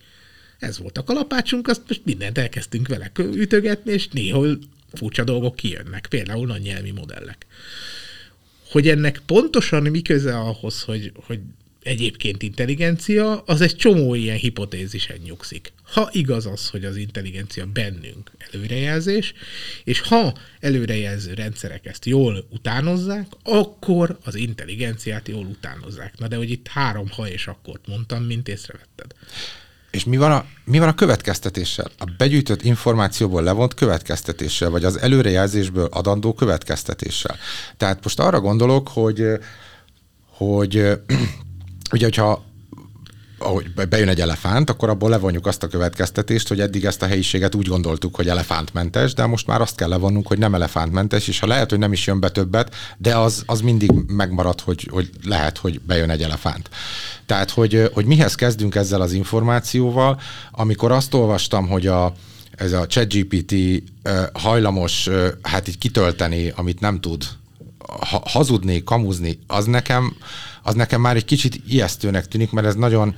Ez 0.58 0.78
volt 0.78 0.98
a 0.98 1.04
kalapácsunk, 1.04 1.68
azt 1.68 1.82
most 1.88 2.00
mindent 2.04 2.38
elkezdtünk 2.38 2.88
vele 2.88 3.10
ütögetni, 3.16 3.92
és 3.92 4.08
néha 4.08 4.46
furcsa 4.92 5.24
dolgok 5.24 5.56
kijönnek, 5.56 6.06
például 6.10 6.46
nagy 6.46 6.62
nyelvi 6.62 6.90
modellek. 6.90 7.46
Hogy 8.70 8.88
ennek 8.88 9.22
pontosan 9.26 9.82
mi 9.82 10.02
köze 10.02 10.38
ahhoz, 10.38 10.82
hogy, 10.82 11.12
hogy 11.14 11.40
egyébként 11.82 12.42
intelligencia, 12.42 13.42
az 13.46 13.60
egy 13.60 13.76
csomó 13.76 14.14
ilyen 14.14 14.36
hipotézisen 14.36 15.16
nyugszik. 15.24 15.72
Ha 15.92 16.08
igaz 16.12 16.46
az, 16.46 16.68
hogy 16.68 16.84
az 16.84 16.96
intelligencia 16.96 17.66
bennünk 17.66 18.30
előrejelzés, 18.52 19.34
és 19.84 20.00
ha 20.00 20.32
előrejelző 20.60 21.34
rendszerek 21.34 21.86
ezt 21.86 22.04
jól 22.04 22.46
utánozzák, 22.50 23.26
akkor 23.42 24.18
az 24.24 24.34
intelligenciát 24.34 25.28
jól 25.28 25.44
utánozzák. 25.44 26.18
Na 26.18 26.28
de 26.28 26.36
hogy 26.36 26.50
itt 26.50 26.66
három 26.68 27.08
ha 27.10 27.28
és 27.28 27.46
akkor 27.46 27.80
mondtam, 27.86 28.22
mint 28.22 28.48
észrevetted. 28.48 29.14
És 29.90 30.04
mi 30.04 30.16
van, 30.16 30.32
a, 30.32 30.44
mi 30.64 30.78
van 30.78 30.88
a 30.88 30.94
következtetéssel? 30.94 31.90
A 31.98 32.10
begyűjtött 32.18 32.62
információból 32.62 33.42
levont 33.42 33.74
következtetéssel, 33.74 34.70
vagy 34.70 34.84
az 34.84 34.98
előrejelzésből 34.98 35.88
adandó 35.90 36.34
következtetéssel. 36.34 37.36
Tehát 37.76 38.02
most 38.02 38.18
arra 38.18 38.40
gondolok, 38.40 38.88
hogy, 38.88 39.26
hogy 40.26 40.76
ugye, 41.92 42.04
hogyha 42.04 42.47
ahogy 43.38 43.70
bejön 43.88 44.08
egy 44.08 44.20
elefánt, 44.20 44.70
akkor 44.70 44.88
abból 44.88 45.10
levonjuk 45.10 45.46
azt 45.46 45.62
a 45.62 45.66
következtetést, 45.66 46.48
hogy 46.48 46.60
eddig 46.60 46.84
ezt 46.84 47.02
a 47.02 47.06
helyiséget 47.06 47.54
úgy 47.54 47.68
gondoltuk, 47.68 48.16
hogy 48.16 48.28
elefántmentes, 48.28 49.14
de 49.14 49.26
most 49.26 49.46
már 49.46 49.60
azt 49.60 49.76
kell 49.76 49.88
levonnunk, 49.88 50.26
hogy 50.26 50.38
nem 50.38 50.54
elefántmentes, 50.54 51.28
és 51.28 51.38
ha 51.38 51.46
lehet, 51.46 51.70
hogy 51.70 51.78
nem 51.78 51.92
is 51.92 52.06
jön 52.06 52.20
be 52.20 52.28
többet, 52.28 52.74
de 52.98 53.16
az, 53.16 53.42
az 53.46 53.60
mindig 53.60 53.90
megmarad, 54.06 54.60
hogy, 54.60 54.88
hogy 54.90 55.10
lehet, 55.24 55.58
hogy 55.58 55.80
bejön 55.80 56.10
egy 56.10 56.22
elefánt. 56.22 56.70
Tehát, 57.26 57.50
hogy, 57.50 57.90
hogy 57.94 58.04
mihez 58.04 58.34
kezdünk 58.34 58.74
ezzel 58.74 59.00
az 59.00 59.12
információval, 59.12 60.20
amikor 60.50 60.92
azt 60.92 61.14
olvastam, 61.14 61.68
hogy 61.68 61.86
a, 61.86 62.14
ez 62.50 62.72
a 62.72 62.86
ChatGPT 62.86 63.54
hajlamos 64.32 65.08
hát 65.42 65.68
így 65.68 65.78
kitölteni, 65.78 66.52
amit 66.56 66.80
nem 66.80 67.00
tud, 67.00 67.24
ha, 68.10 68.22
hazudni, 68.24 68.84
kamuzni, 68.84 69.38
az 69.46 69.64
nekem, 69.64 70.16
az 70.68 70.74
nekem 70.74 71.00
már 71.00 71.16
egy 71.16 71.24
kicsit 71.24 71.60
ijesztőnek 71.68 72.28
tűnik, 72.28 72.50
mert 72.50 72.66
ez 72.66 72.74
nagyon, 72.74 73.14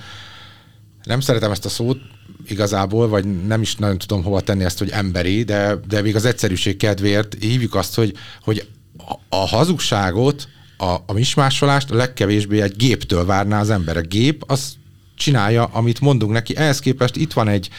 nem 1.03 1.21
szeretem 1.21 1.51
ezt 1.51 1.65
a 1.65 1.69
szót 1.69 1.99
igazából, 2.47 3.09
vagy 3.09 3.47
nem 3.47 3.63
is 3.63 3.77
nagyon 3.77 3.99
tudom 3.99 4.23
hova 4.23 4.41
tenni 4.41 4.65
ezt, 4.65 4.79
hogy 4.79 4.91
emberi, 4.91 5.43
de, 5.43 5.75
de 5.89 6.03
még 6.03 6.17
az 6.17 6.25
egyszerűség 6.25 6.77
kedvéért 6.77 7.37
hívjuk 7.41 7.75
azt, 7.75 7.95
hogy, 7.95 8.17
hogy 8.43 8.69
a, 8.97 9.37
a 9.37 9.47
hazugságot 9.47 10.49
a, 10.77 10.97
a 11.07 11.13
mismásolást 11.13 11.91
a 11.91 11.97
legkevésbé 11.97 12.61
egy 12.61 12.77
géptől 12.77 13.25
várná 13.25 13.61
az 13.61 13.71
ember. 13.71 13.97
A 13.97 14.01
gép 14.01 14.45
az 14.47 14.77
csinálja, 15.17 15.65
amit 15.65 16.01
mondunk 16.01 16.33
neki. 16.33 16.57
Ehhez 16.57 16.79
képest 16.79 17.17
itt 17.17 17.33
van 17.33 17.49
egy 17.49 17.71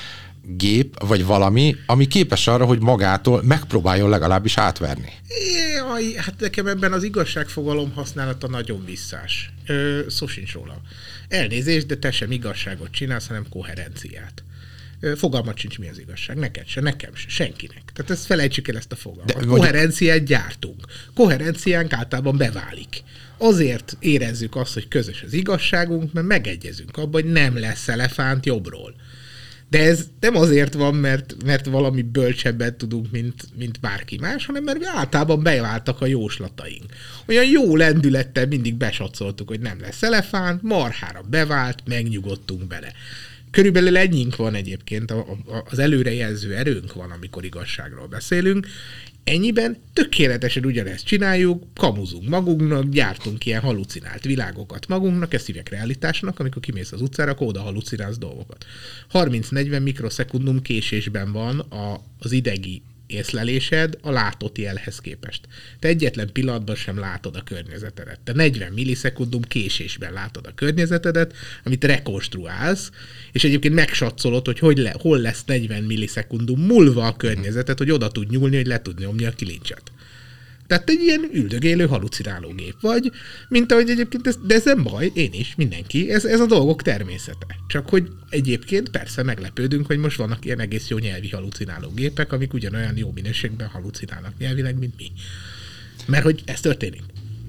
gép, 0.43 1.03
vagy 1.03 1.25
valami, 1.25 1.75
ami 1.85 2.07
képes 2.07 2.47
arra, 2.47 2.65
hogy 2.65 2.79
magától 2.79 3.43
megpróbáljon 3.43 4.09
legalábbis 4.09 4.57
átverni. 4.57 5.13
Jaj, 5.75 6.13
hát 6.13 6.39
nekem 6.39 6.67
ebben 6.67 6.93
az 6.93 7.03
igazságfogalom 7.03 7.91
használata 7.93 8.47
nagyon 8.47 8.85
visszás. 8.85 9.53
Ö, 9.65 9.99
szó 10.09 10.27
sincs 10.27 10.53
róla. 10.53 10.81
Elnézést, 11.27 11.85
de 11.85 11.95
te 11.95 12.11
sem 12.11 12.31
igazságot 12.31 12.91
csinálsz, 12.91 13.27
hanem 13.27 13.45
koherenciát. 13.49 14.43
fogalmat 15.15 15.57
sincs, 15.57 15.79
mi 15.79 15.89
az 15.89 15.99
igazság. 15.99 16.37
Neked 16.37 16.67
se, 16.67 16.81
nekem 16.81 17.15
se, 17.15 17.29
senkinek. 17.29 17.81
Tehát 17.93 18.11
ezt 18.11 18.25
felejtsük 18.25 18.67
el 18.67 18.77
ezt 18.77 18.91
a 18.91 18.95
fogalmat. 18.95 19.39
De. 19.39 19.45
Koherenciát 19.45 20.23
gyártunk. 20.23 20.85
Koherenciánk 21.13 21.93
általában 21.93 22.37
beválik. 22.37 23.03
Azért 23.37 23.97
érezzük 23.99 24.55
azt, 24.55 24.73
hogy 24.73 24.87
közös 24.87 25.23
az 25.25 25.33
igazságunk, 25.33 26.13
mert 26.13 26.27
megegyezünk 26.27 26.97
abban, 26.97 27.21
hogy 27.21 27.31
nem 27.31 27.59
lesz 27.59 27.87
elefánt 27.87 28.45
jobbról. 28.45 28.95
De 29.71 29.79
ez 29.79 30.07
nem 30.19 30.35
azért 30.35 30.73
van, 30.73 30.95
mert, 30.95 31.35
mert 31.45 31.65
valami 31.65 32.01
bölcsebbet 32.01 32.75
tudunk, 32.75 33.11
mint, 33.11 33.43
mint 33.57 33.79
bárki 33.79 34.17
más, 34.17 34.45
hanem 34.45 34.63
mert 34.63 34.85
általában 34.85 35.43
beváltak 35.43 36.01
a 36.01 36.05
jóslataink. 36.05 36.85
Olyan 37.27 37.45
jó 37.45 37.75
lendülettel 37.75 38.45
mindig 38.45 38.75
besatszoltuk, 38.75 39.47
hogy 39.47 39.59
nem 39.59 39.79
lesz 39.79 40.03
elefánt, 40.03 40.61
marhára 40.61 41.21
bevált, 41.29 41.81
megnyugodtunk 41.85 42.67
bele. 42.67 42.93
Körülbelül 43.51 43.97
ennyink 43.97 44.35
van 44.35 44.55
egyébként, 44.55 45.11
a, 45.11 45.25
az 45.69 45.79
előrejelző 45.79 46.55
erőnk 46.55 46.93
van, 46.93 47.11
amikor 47.11 47.45
igazságról 47.45 48.07
beszélünk. 48.07 48.67
Ennyiben 49.23 49.77
tökéletesen 49.93 50.65
ugyanezt 50.65 51.05
csináljuk, 51.05 51.63
kamuzunk 51.75 52.29
magunknak, 52.29 52.89
gyártunk 52.89 53.45
ilyen 53.45 53.61
halucinált 53.61 54.23
világokat 54.23 54.87
magunknak, 54.87 55.33
ezt 55.33 55.45
hívják 55.45 55.69
realitásnak, 55.69 56.39
amikor 56.39 56.61
kimész 56.61 56.91
az 56.91 57.01
utcára, 57.01 57.31
akkor 57.31 57.47
oda 57.47 57.61
halucinálsz 57.61 58.17
dolgokat. 58.17 58.65
30-40 59.13 59.83
mikroszekundum 59.83 60.61
késésben 60.61 61.31
van 61.31 61.59
a, 61.59 62.01
az 62.19 62.31
idegi 62.31 62.81
észlelésed 63.13 63.97
a 64.01 64.11
látott 64.11 64.57
jelhez 64.57 64.99
képest. 64.99 65.47
Te 65.79 65.87
egyetlen 65.87 66.31
pillanatban 66.31 66.75
sem 66.75 66.99
látod 66.99 67.35
a 67.35 67.43
környezetedet. 67.43 68.19
Te 68.19 68.33
40 68.33 68.73
millisekundum 68.73 69.41
késésben 69.41 70.13
látod 70.13 70.45
a 70.45 70.53
környezetedet, 70.55 71.33
amit 71.63 71.83
rekonstruálsz, 71.83 72.91
és 73.31 73.43
egyébként 73.43 73.73
megsatszolod, 73.73 74.45
hogy, 74.45 74.59
hogy 74.59 74.77
le, 74.77 74.95
hol 74.99 75.17
lesz 75.17 75.43
40 75.45 75.83
millisekundum 75.83 76.61
múlva 76.61 77.07
a 77.07 77.15
környezetet, 77.15 77.77
hogy 77.77 77.91
oda 77.91 78.11
tud 78.11 78.29
nyúlni, 78.29 78.55
hogy 78.55 78.67
le 78.67 78.81
tud 78.81 78.99
nyomni 78.99 79.25
a 79.25 79.31
kilincset. 79.31 79.91
Tehát 80.71 80.89
egy 80.89 81.01
ilyen 81.01 81.29
üldögélő 81.33 81.87
halucinálógép 81.87 82.75
vagy, 82.81 83.11
mint 83.47 83.71
ahogy 83.71 83.89
egyébként, 83.89 84.27
ez, 84.27 84.37
de 84.43 84.55
ez 84.55 84.65
nem 84.65 84.83
baj, 84.83 85.11
én 85.13 85.33
is, 85.33 85.53
mindenki, 85.57 86.11
ez, 86.11 86.25
ez 86.25 86.39
a 86.39 86.45
dolgok 86.45 86.81
természete. 86.81 87.45
Csak 87.67 87.89
hogy 87.89 88.11
egyébként 88.29 88.89
persze 88.89 89.23
meglepődünk, 89.23 89.85
hogy 89.85 89.97
most 89.97 90.17
vannak 90.17 90.45
ilyen 90.45 90.59
egész 90.59 90.87
jó 90.87 90.97
nyelvi 90.97 91.29
halucinálógépek, 91.29 92.31
amik 92.31 92.53
ugyanolyan 92.53 92.97
jó 92.97 93.11
minőségben 93.13 93.67
halucinálnak 93.67 94.33
nyelvileg, 94.37 94.77
mint 94.79 94.93
mi. 94.97 95.11
Mert 96.05 96.23
hogy 96.23 96.41
ez 96.45 96.59
történik. 96.59 97.03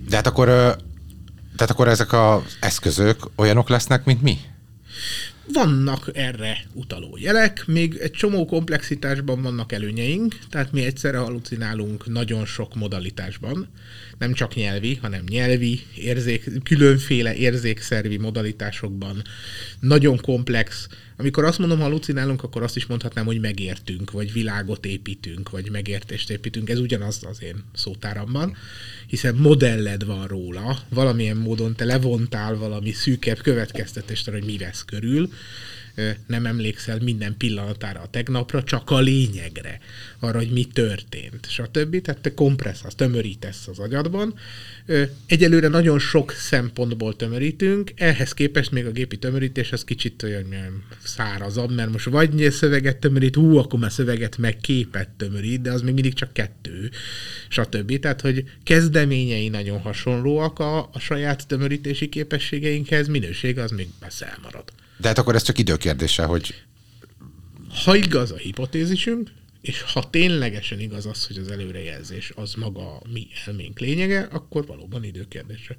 De 0.09 0.17
hát 0.17 0.27
akkor, 0.27 0.47
tehát 1.57 1.71
akkor 1.71 1.89
ezek 1.89 2.13
az 2.13 2.57
eszközök 2.61 3.31
olyanok 3.37 3.69
lesznek, 3.69 4.05
mint 4.05 4.23
mi? 4.23 4.39
Vannak 5.53 6.11
erre 6.13 6.65
utaló 6.73 7.17
jelek, 7.21 7.67
még 7.67 7.97
egy 7.97 8.11
csomó 8.11 8.45
komplexitásban 8.45 9.43
vannak 9.43 9.73
előnyeink, 9.73 10.39
tehát 10.51 10.73
mi 10.73 10.85
egyszerre 10.85 11.19
halucinálunk 11.19 12.07
nagyon 12.07 12.45
sok 12.45 12.75
modalitásban, 12.75 13.69
nem 14.19 14.33
csak 14.33 14.55
nyelvi, 14.55 14.95
hanem 14.95 15.25
nyelvi, 15.29 15.81
érzék, 15.97 16.63
különféle 16.63 17.35
érzékszervi 17.35 18.17
modalitásokban, 18.17 19.23
nagyon 19.81 20.21
komplex. 20.21 20.89
Amikor 21.23 21.45
azt 21.45 21.59
mondom 21.59 21.81
halucinálunk, 21.81 22.43
akkor 22.43 22.63
azt 22.63 22.77
is 22.77 22.87
mondhatnám, 22.87 23.25
hogy 23.25 23.41
megértünk, 23.41 24.11
vagy 24.11 24.33
világot 24.33 24.87
építünk, 24.87 25.51
vagy 25.51 25.71
megértést 25.71 26.31
építünk. 26.31 26.71
Ez 26.71 26.79
ugyanaz 26.79 27.21
az 27.31 27.43
én 27.43 27.65
szótáramban, 27.75 28.57
hiszen 29.07 29.35
modelled 29.35 30.05
van 30.05 30.27
róla, 30.27 30.79
valamilyen 30.89 31.37
módon 31.37 31.75
te 31.75 31.85
levontál 31.85 32.57
valami 32.57 32.93
szűkebb 32.93 33.39
következtetést 33.39 34.31
hogy 34.31 34.45
mi 34.45 34.57
vesz 34.57 34.85
körül, 34.85 35.31
nem 36.27 36.47
emlékszel 36.47 36.99
minden 36.99 37.37
pillanatára 37.37 38.01
a 38.01 38.09
tegnapra, 38.09 38.63
csak 38.63 38.91
a 38.91 39.01
lényegre, 39.01 39.79
arra, 40.19 40.39
hogy 40.39 40.51
mi 40.51 40.65
történt, 40.65 41.47
stb. 41.51 42.01
Tehát 42.01 42.21
te 42.21 42.35
kompresszálsz, 42.35 42.95
tömörítesz 42.95 43.69
az 43.69 43.79
agyadban. 43.79 44.35
Egyelőre 45.27 45.69
nagyon 45.69 45.99
sok 45.99 46.33
szempontból 46.33 47.17
tömörítünk, 47.17 47.93
ehhez 47.97 48.33
képest 48.33 48.71
még 48.71 48.87
a 48.87 48.91
gépi 48.91 49.17
tömörítés 49.17 49.73
az 49.73 49.85
kicsit 49.85 50.23
olyan 50.23 50.55
szárazabb, 51.05 51.75
mert 51.75 51.93
most 51.93 52.05
vagy 52.05 52.51
szöveget 52.51 52.97
tömörít, 52.97 53.35
hú, 53.35 53.57
akkor 53.57 53.79
már 53.79 53.93
szöveget 53.93 54.39
meg 54.39 54.57
képet 54.57 55.09
tömörít, 55.09 55.61
de 55.61 55.73
az 55.73 55.83
még 55.83 55.95
mindig 55.95 56.15
csak 56.15 56.33
kettő, 56.33 56.91
stb. 57.49 57.99
Tehát, 57.99 58.21
hogy 58.21 58.45
kezdeményei 58.63 59.49
nagyon 59.49 59.81
hasonlóak 59.81 60.59
a, 60.59 60.79
a 60.93 60.99
saját 60.99 61.47
tömörítési 61.47 62.09
képességeinkhez, 62.09 63.09
minőség 63.09 63.59
az 63.59 63.71
még 63.71 63.89
messze 64.01 64.27
elmarad. 64.27 64.65
De 64.97 65.09
hát 65.09 65.19
akkor 65.19 65.35
ez 65.35 65.43
csak 65.43 65.59
időkérdése, 65.59 66.25
hogy... 66.25 66.55
Ha 67.85 67.97
igaz 67.97 68.31
a 68.31 68.37
hipotézisünk, 68.37 69.31
és 69.63 69.83
ha 69.83 70.11
ténylegesen 70.11 70.81
igaz 70.81 71.07
az, 71.07 71.27
hogy 71.27 71.37
az 71.37 71.51
előrejelzés 71.51 72.33
az 72.35 72.55
maga 72.55 72.81
a 72.81 73.03
mi 73.13 73.27
elménk 73.47 73.79
lényege, 73.79 74.29
akkor 74.33 74.67
valóban 74.67 75.05
időkérdése. 75.05 75.77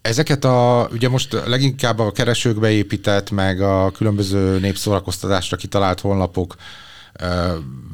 Ezeket 0.00 0.44
a, 0.44 0.88
ugye 0.92 1.08
most 1.08 1.32
leginkább 1.32 1.98
a 1.98 2.12
keresőkbe 2.12 2.70
épített, 2.70 3.30
meg 3.30 3.60
a 3.60 3.90
különböző 3.90 4.58
népszórakoztatásra 4.58 5.56
kitalált 5.56 6.00
honlapok, 6.00 6.56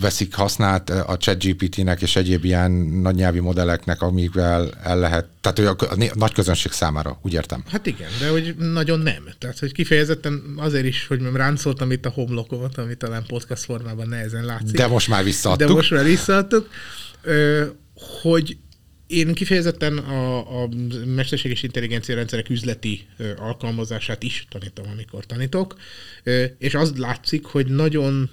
veszik 0.01 0.35
használt 0.35 0.91
a 0.91 1.17
ChatGPT-nek 1.17 2.03
és 2.03 2.17
egyéb 2.17 2.45
ilyen 2.45 2.71
nagy 2.71 3.15
nyelvi 3.15 3.39
modelleknek, 3.39 4.03
amikvel 4.03 4.71
el 4.83 4.99
lehet, 4.99 5.27
tehát 5.41 5.59
hogy 5.59 5.67
a, 5.67 5.93
a 5.93 6.13
nagy 6.15 6.33
közönség 6.33 6.73
számára, 6.73 7.19
úgy 7.23 7.33
értem. 7.33 7.65
Hát 7.71 7.87
igen, 7.87 8.09
de 8.21 8.29
hogy 8.29 8.55
nagyon 8.57 8.99
nem. 8.99 9.25
Tehát, 9.39 9.59
hogy 9.59 9.73
kifejezetten 9.73 10.55
azért 10.57 10.85
is, 10.85 11.07
hogy 11.07 11.23
ráncoltam 11.35 11.91
itt 11.91 12.07
a 12.07 12.11
homlokomat, 12.11 12.79
ami 12.79 12.95
talán 12.95 13.25
podcast 13.27 13.65
formában 13.65 14.09
nehezen 14.09 14.45
látszik. 14.45 14.77
De 14.77 14.87
most 14.87 15.09
már 15.09 15.25
visszaadtuk. 15.25 15.69
De 15.69 15.75
most 15.75 15.91
már 15.91 16.05
visszaadtuk, 16.05 16.69
hogy 18.23 18.57
én 19.07 19.35
kifejezetten 19.35 19.99
a, 19.99 20.63
a 20.63 20.69
mesterséges 21.15 21.63
intelligencia 21.63 22.15
rendszerek 22.15 22.49
üzleti 22.51 23.07
ö, 23.17 23.31
alkalmazását 23.37 24.23
is 24.23 24.47
tanítom, 24.51 24.87
amikor 24.93 25.27
tanítok, 25.27 25.77
ö, 26.23 26.45
és 26.59 26.75
az 26.75 26.93
látszik, 26.97 27.45
hogy 27.45 27.67
nagyon 27.67 28.31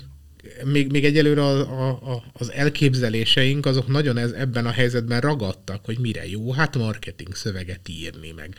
még, 0.64 0.92
még 0.92 1.06
egyelőre 1.06 1.42
a, 1.42 1.88
a, 1.88 1.90
a, 1.90 2.24
az 2.34 2.52
elképzeléseink 2.52 3.66
azok 3.66 3.88
nagyon 3.88 4.18
ez, 4.18 4.32
ebben 4.32 4.66
a 4.66 4.72
helyzetben 4.72 5.22
ragadtak, 5.22 5.86
hogy 5.86 6.00
mire 6.00 6.28
jó, 6.28 6.52
hát 6.52 6.78
marketing 6.78 7.36
szöveget 7.36 7.90
írni, 7.90 8.32
meg 8.32 8.56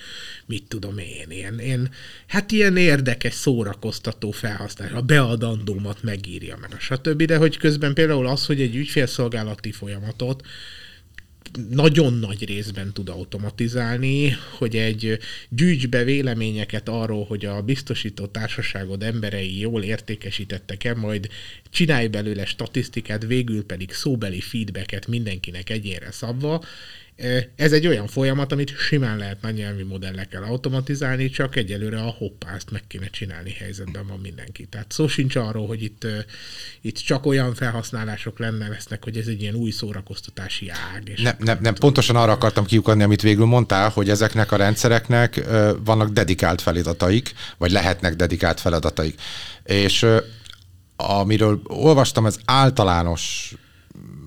mit 0.47 0.64
tudom 0.68 0.99
én, 0.99 1.26
ilyen, 1.30 1.61
ilyen 1.61 1.91
hát 2.26 2.53
ilyen 2.53 2.76
érdekes, 2.76 3.35
szórakoztató 3.35 4.30
felhasználás, 4.30 4.95
a 4.95 5.03
beadandómat 5.03 6.03
megírja, 6.03 6.57
meg 6.61 6.72
a 6.72 6.78
stb., 6.78 7.22
de 7.22 7.37
hogy 7.37 7.57
közben 7.57 7.95
például 7.95 8.26
az, 8.26 8.47
hogy 8.47 8.61
egy 8.61 8.76
ügyfélszolgálati 8.76 9.72
folyamatot 9.72 10.43
nagyon 11.71 12.15
nagy 12.15 12.45
részben 12.45 12.93
tud 12.93 13.09
automatizálni, 13.09 14.37
hogy 14.59 14.77
egy 14.77 15.19
gyűjts 15.49 15.89
be 15.89 16.05
véleményeket 16.05 16.89
arról, 16.89 17.25
hogy 17.25 17.45
a 17.45 17.63
biztosító 17.63 18.27
társaságod 18.27 19.03
emberei 19.03 19.59
jól 19.61 19.83
értékesítettek-e, 19.83 20.95
majd 20.95 21.29
csinálj 21.71 22.07
belőle 22.07 22.45
statisztikát, 22.45 23.27
végül 23.27 23.65
pedig 23.65 23.93
szóbeli 23.93 24.41
feedbacket 24.41 25.07
mindenkinek 25.07 25.71
egyére 25.71 26.11
szabva, 26.11 26.65
ez 27.57 27.73
egy 27.73 27.87
olyan 27.87 28.07
folyamat, 28.07 28.53
amit 28.53 28.79
simán 28.79 29.17
lehet 29.17 29.43
nagy 29.43 29.55
nyelvi 29.55 29.83
modellekkel 29.83 30.43
automatizálni, 30.43 31.31
csak 31.31 31.57
egyelőre 31.57 31.99
a 31.99 32.15
hoppást 32.19 32.71
meg 32.71 32.83
kéne 32.87 33.07
csinálni 33.07 33.51
helyzetben 33.51 34.07
van 34.07 34.19
mindenki. 34.19 34.67
Tehát 34.67 34.93
szó 34.93 35.09
sincs 35.09 35.37
arról, 35.37 35.67
hogy 35.67 35.83
itt, 35.83 36.07
itt 36.81 36.97
csak 36.97 37.27
olyan 37.27 37.55
felhasználások 37.55 38.39
lenne 38.39 38.69
lesznek, 38.69 39.05
hogy 39.05 39.17
ez 39.17 39.27
egy 39.27 39.43
ilyen 39.43 39.55
új 39.55 39.71
szórakoztatási 39.71 40.69
ág. 40.69 41.09
És 41.09 41.21
nem, 41.21 41.37
nem, 41.39 41.59
nem, 41.61 41.75
pontosan 41.75 42.17
arra 42.17 42.33
akartam 42.33 42.65
kiukadni, 42.65 43.03
amit 43.03 43.23
végül 43.23 43.47
mondtál, 43.47 43.89
hogy 43.89 44.11
ezeknek 44.11 44.53
a 44.53 44.57
rendszereknek 44.57 45.45
vannak 45.85 46.09
dedikált 46.09 46.61
feladataik, 46.61 47.33
vagy 47.59 47.71
lehetnek 47.71 48.15
dedikált 48.15 48.61
feladataik. 48.61 49.21
És 49.65 50.07
amiről 50.97 51.61
olvastam, 51.65 52.27
ez 52.27 52.37
általános 52.45 53.55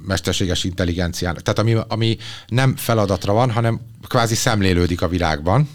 mesterséges 0.07 0.63
intelligenciának. 0.63 1.41
Tehát 1.41 1.59
ami, 1.59 1.75
ami 1.87 2.17
nem 2.47 2.75
feladatra 2.75 3.33
van, 3.33 3.51
hanem 3.51 3.79
kvázi 4.07 4.35
szemlélődik 4.35 5.01
a 5.01 5.07
világban. 5.07 5.69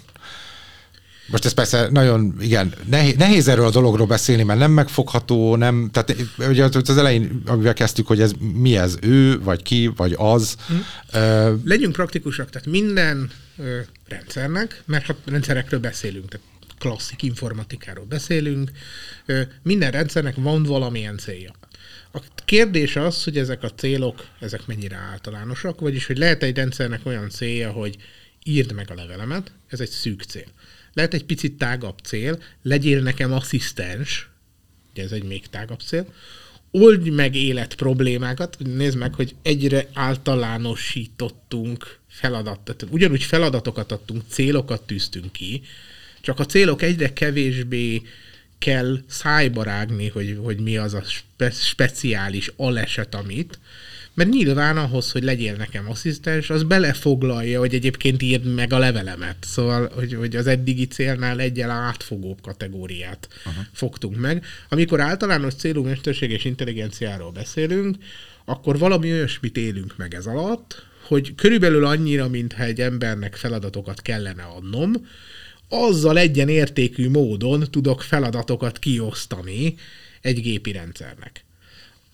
Most 1.27 1.45
ez 1.45 1.53
persze 1.53 1.87
nagyon, 1.91 2.35
igen, 2.39 2.73
nehéz, 2.89 3.15
nehéz 3.15 3.47
erről 3.47 3.65
a 3.65 3.69
dologról 3.69 4.07
beszélni, 4.07 4.43
mert 4.43 4.59
nem 4.59 4.71
megfogható, 4.71 5.55
nem, 5.55 5.89
tehát 5.91 6.15
ugye 6.37 6.63
az 6.63 6.97
elején, 6.97 7.41
amivel 7.45 7.73
kezdtük, 7.73 8.07
hogy 8.07 8.21
ez 8.21 8.31
mi 8.53 8.77
ez, 8.77 8.97
ő, 9.01 9.39
vagy 9.39 9.61
ki, 9.61 9.91
vagy 9.95 10.15
az. 10.17 10.55
Hm. 10.67 10.73
Uh, 11.17 11.59
Legyünk 11.63 11.93
praktikusak, 11.93 12.49
tehát 12.49 12.67
minden 12.67 13.31
uh, 13.57 13.65
rendszernek, 14.07 14.83
mert 14.85 15.05
ha 15.05 15.15
rendszerekről 15.25 15.79
beszélünk, 15.79 16.29
tehát 16.29 16.45
klasszik 16.79 17.23
informatikáról 17.23 18.05
beszélünk, 18.05 18.71
uh, 19.27 19.41
minden 19.61 19.91
rendszernek 19.91 20.35
van 20.37 20.63
valamilyen 20.63 21.17
célja. 21.17 21.51
A 22.15 22.21
kérdés 22.45 22.95
az, 22.95 23.23
hogy 23.23 23.37
ezek 23.37 23.63
a 23.63 23.69
célok, 23.69 24.27
ezek 24.39 24.65
mennyire 24.65 24.95
általánosak, 24.95 25.79
vagyis 25.79 26.05
hogy 26.05 26.17
lehet 26.17 26.43
egy 26.43 26.55
rendszernek 26.55 27.05
olyan 27.05 27.29
célja, 27.29 27.71
hogy 27.71 27.97
írd 28.43 28.73
meg 28.73 28.91
a 28.91 28.95
levelemet, 28.95 29.51
ez 29.67 29.79
egy 29.79 29.89
szűk 29.89 30.23
cél. 30.23 30.47
Lehet 30.93 31.13
egy 31.13 31.25
picit 31.25 31.57
tágabb 31.57 31.97
cél, 32.03 32.41
legyél 32.61 33.01
nekem 33.01 33.33
asszisztens, 33.33 34.29
ugye 34.91 35.03
ez 35.03 35.11
egy 35.11 35.23
még 35.23 35.47
tágabb 35.47 35.79
cél, 35.79 36.13
oldj 36.71 37.09
meg 37.09 37.35
élet 37.35 37.75
problémákat, 37.75 38.57
nézd 38.59 38.97
meg, 38.97 39.13
hogy 39.13 39.35
egyre 39.41 39.87
általánosítottunk 39.93 41.99
feladatot, 42.07 42.85
ugyanúgy 42.89 43.23
feladatokat 43.23 43.91
adtunk, 43.91 44.21
célokat 44.27 44.81
tűztünk 44.81 45.31
ki, 45.31 45.61
csak 46.21 46.39
a 46.39 46.45
célok 46.45 46.81
egyre 46.81 47.13
kevésbé 47.13 48.01
kell 48.63 48.97
szájba 49.07 49.63
rágni, 49.63 50.09
hogy, 50.09 50.39
hogy 50.43 50.59
mi 50.59 50.77
az 50.77 50.93
a 50.93 51.01
spe, 51.01 51.49
speciális 51.51 52.51
aleset, 52.55 53.15
amit, 53.15 53.59
mert 54.13 54.29
nyilván 54.29 54.77
ahhoz, 54.77 55.11
hogy 55.11 55.23
legyél 55.23 55.55
nekem 55.55 55.89
asszisztens, 55.89 56.49
az 56.49 56.63
belefoglalja, 56.63 57.59
hogy 57.59 57.73
egyébként 57.73 58.21
írd 58.21 58.53
meg 58.53 58.73
a 58.73 58.77
levelemet. 58.77 59.35
Szóval, 59.39 59.91
hogy, 59.95 60.13
hogy 60.13 60.35
az 60.35 60.47
eddigi 60.47 60.87
célnál 60.87 61.39
egyel 61.39 61.69
átfogóbb 61.69 62.41
kategóriát 62.41 63.27
uh-huh. 63.45 63.63
fogtunk 63.71 64.17
meg. 64.17 64.45
Amikor 64.69 64.99
általános 64.99 65.53
célú 65.53 65.83
mesterséges 65.83 66.45
intelligenciáról 66.45 67.31
beszélünk, 67.31 67.95
akkor 68.45 68.77
valami 68.77 69.11
olyasmit 69.11 69.57
élünk 69.57 69.97
meg 69.97 70.13
ez 70.13 70.25
alatt, 70.25 70.85
hogy 71.07 71.35
körülbelül 71.35 71.85
annyira, 71.85 72.27
mintha 72.29 72.63
egy 72.63 72.81
embernek 72.81 73.35
feladatokat 73.35 74.01
kellene 74.01 74.43
adnom, 74.43 74.93
azzal 75.73 76.17
egyen 76.17 76.49
értékű 76.49 77.09
módon 77.09 77.63
tudok 77.71 78.01
feladatokat 78.01 78.79
kiosztani 78.79 79.75
egy 80.21 80.41
gépi 80.41 80.71
rendszernek. 80.71 81.45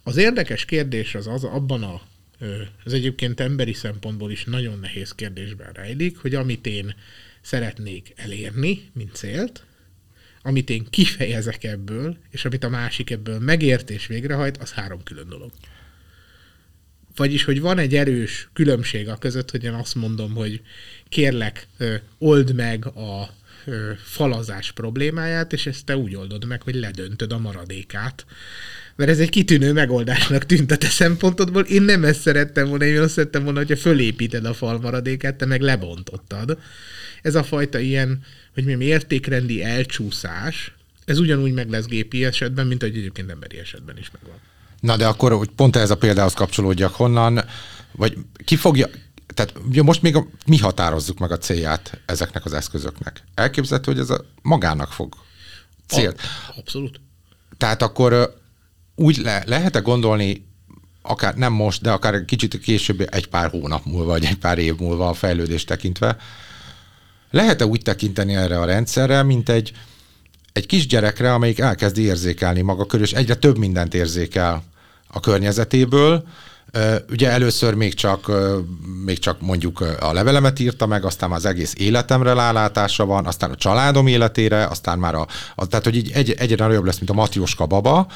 Az 0.03 0.18
érdekes 0.18 0.66
kérdés 0.66 1.16
az, 1.16 1.28
az 1.28 1.43
abban 1.43 1.84
a, 1.84 2.01
az 2.84 2.93
egyébként 2.93 3.39
emberi 3.39 3.74
szempontból 3.74 4.32
is 4.32 4.43
nagyon 4.43 4.80
nehéz 4.80 5.12
kérdésben 5.12 5.72
rejlik, 5.74 6.18
hogy 6.18 6.36
amit 6.36 6.68
én 6.68 6.95
szeretnék 7.41 8.14
elérni, 8.16 8.89
mint 8.93 9.16
célt, 9.16 9.64
amit 10.41 10.70
én 10.70 10.88
kifejezek 10.89 11.64
ebből, 11.64 12.18
és 12.32 12.45
amit 12.45 12.64
a 12.64 12.70
másik 12.70 13.10
ebből 13.10 13.39
megért 13.39 13.89
és 13.89 14.07
végrehajt, 14.07 14.57
az 14.57 14.72
három 14.72 15.03
külön 15.03 15.30
dolog. 15.30 15.51
Vagyis, 17.16 17.43
hogy 17.43 17.62
van 17.62 17.78
egy 17.78 17.95
erős 17.95 18.49
különbség 18.53 19.07
a 19.10 19.18
között, 19.18 19.51
hogy 19.51 19.64
én 19.64 19.74
azt 19.74 19.95
mondom, 19.95 20.34
hogy 20.34 20.62
kérlek, 21.10 21.68
old 22.18 22.55
meg 22.55 22.86
a 22.86 23.38
falazás 24.03 24.72
problémáját, 24.72 25.53
és 25.53 25.65
ezt 25.65 25.86
te 25.86 25.97
úgy 25.97 26.15
oldod 26.15 26.45
meg, 26.45 26.61
hogy 26.61 26.76
ledöntöd 26.76 27.32
a 27.32 27.38
maradékát. 27.38 28.26
Mert 28.95 29.09
ez 29.09 29.20
egy 29.20 29.30
kitűnő 29.30 29.74
megoldásnak 29.74 30.45
tűnt 30.45 30.72
a 30.72 30.78
te 30.78 30.88
szempontodból. 30.88 31.63
Én 31.63 31.82
nem 31.82 32.03
ezt 32.03 32.22
szerettem 32.22 32.67
volna, 32.67 32.86
én 32.86 33.01
azt 33.01 33.13
szerettem 33.13 33.43
volna, 33.43 33.59
hogyha 33.59 33.78
fölépíted 33.78 34.45
a 34.45 34.53
fal 34.53 34.80
maradékát, 34.80 35.36
te 35.36 35.45
meg 35.45 35.61
lebontottad. 35.61 36.57
Ez 37.22 37.36
a 37.36 37.43
fajta 37.43 37.80
ilyen, 37.80 38.24
hogy 38.53 38.78
mi 38.78 38.86
értékrendi 38.86 39.63
elcsúszás, 39.63 40.74
ez 41.05 41.20
ugyanúgy 41.20 41.53
meg 41.53 41.70
lesz 41.70 41.86
gépi 41.86 42.26
esetben, 42.26 42.67
mint 42.67 42.82
hogy 42.82 42.97
egyébként 42.97 43.30
emberi 43.30 43.57
esetben 43.57 43.97
is 43.97 44.11
megvan. 44.11 44.39
Na 44.80 44.97
de 44.97 45.07
akkor, 45.07 45.32
hogy 45.32 45.49
pont 45.55 45.76
ez 45.76 45.89
a 45.89 45.97
példához 45.97 46.34
kapcsolódjak, 46.34 46.93
honnan, 46.93 47.41
vagy 47.91 48.17
ki 48.45 48.55
fogja, 48.55 48.88
tehát 49.40 49.54
ugye 49.68 49.84
most 49.84 50.02
még 50.02 50.16
a, 50.16 50.28
mi 50.46 50.58
határozzuk 50.58 51.20
meg 51.20 51.32
a 51.32 51.38
célját 51.38 52.02
ezeknek 52.06 52.46
az 52.46 52.54
eszközöknek. 52.54 53.24
Elképzelhető, 53.36 53.92
hogy 53.92 54.02
ez 54.02 54.10
a 54.10 54.26
magának 54.42 54.92
fog 54.92 55.16
célt. 55.88 56.22
Abszolút. 56.58 57.02
Tehát 57.58 57.82
akkor 57.82 58.36
úgy 58.96 59.18
le, 59.18 59.44
lehet-e 59.46 59.80
gondolni, 59.80 60.48
akár 61.02 61.36
nem 61.36 61.54
most, 61.54 61.82
de 61.82 61.92
akár 61.92 62.26
kicsit 62.26 62.60
később, 62.60 63.08
egy 63.12 63.28
pár 63.28 63.50
hónap 63.50 63.86
múlva, 63.86 64.06
vagy 64.12 64.26
egy 64.26 64.38
pár 64.38 64.58
év 64.58 64.76
múlva 64.78 65.10
a 65.10 65.14
fejlődést 65.14 65.68
tekintve, 65.68 66.18
lehet-e 67.32 67.66
úgy 67.66 67.82
tekinteni 67.82 68.36
erre 68.36 68.60
a 68.60 68.66
rendszerre, 68.66 69.24
mint 69.24 69.50
egy, 69.50 69.74
egy 70.54 70.66
kisgyerekre, 70.66 71.34
amelyik 71.34 71.60
elkezdi 71.60 72.02
érzékelni 72.02 72.62
maga 72.62 72.86
körül, 72.86 73.06
és 73.06 73.14
egyre 73.14 73.36
több 73.36 73.58
mindent 73.58 73.94
érzékel 73.94 74.64
a 75.08 75.20
környezetéből, 75.20 76.28
Ugye 77.09 77.30
először 77.30 77.74
még 77.74 77.93
csak, 77.93 78.32
még 79.05 79.20
csak 79.20 79.41
mondjuk 79.41 79.80
a 79.99 80.13
levelemet 80.13 80.59
írta 80.59 80.88
meg, 80.88 81.05
aztán 81.05 81.32
az 81.32 81.45
egész 81.45 81.74
életemre 81.78 82.34
rálátása 82.34 83.05
van, 83.05 83.26
aztán 83.26 83.51
a 83.51 83.55
családom 83.55 84.07
életére, 84.07 84.65
aztán 84.65 84.99
már 84.99 85.15
a, 85.15 85.28
a 85.55 85.67
tehát 85.67 85.86
hogy 85.86 85.95
így 85.95 86.11
egy, 86.11 86.32
egyre 86.32 86.67
nagyobb 86.67 86.86
lesz, 86.86 86.97
mint 86.97 87.09
a 87.09 87.13
Matioska 87.13 87.65
baba, 87.65 88.07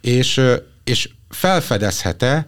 és, 0.00 0.40
és 0.84 1.10
felfedezhet-e 1.28 2.46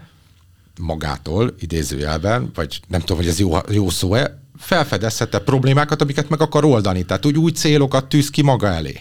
magától, 0.80 1.54
idézőjelben, 1.58 2.50
vagy 2.54 2.80
nem 2.88 3.00
tudom, 3.00 3.16
hogy 3.16 3.26
ez 3.26 3.38
jó, 3.38 3.56
jó 3.70 3.90
szó-e, 3.90 4.38
felfedezhet-e 4.58 5.38
problémákat, 5.38 6.02
amiket 6.02 6.28
meg 6.28 6.40
akar 6.40 6.64
oldani? 6.64 7.04
Tehát 7.04 7.26
úgy 7.26 7.36
új 7.36 7.50
célokat 7.50 8.08
tűz 8.08 8.30
ki 8.30 8.42
maga 8.42 8.66
elé? 8.66 9.00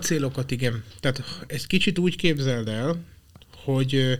célokat, 0.00 0.50
igen. 0.50 0.84
Tehát 1.00 1.22
ezt 1.46 1.66
kicsit 1.66 1.98
úgy 1.98 2.16
képzeld 2.16 2.68
el, 2.68 3.04
hogy 3.64 4.18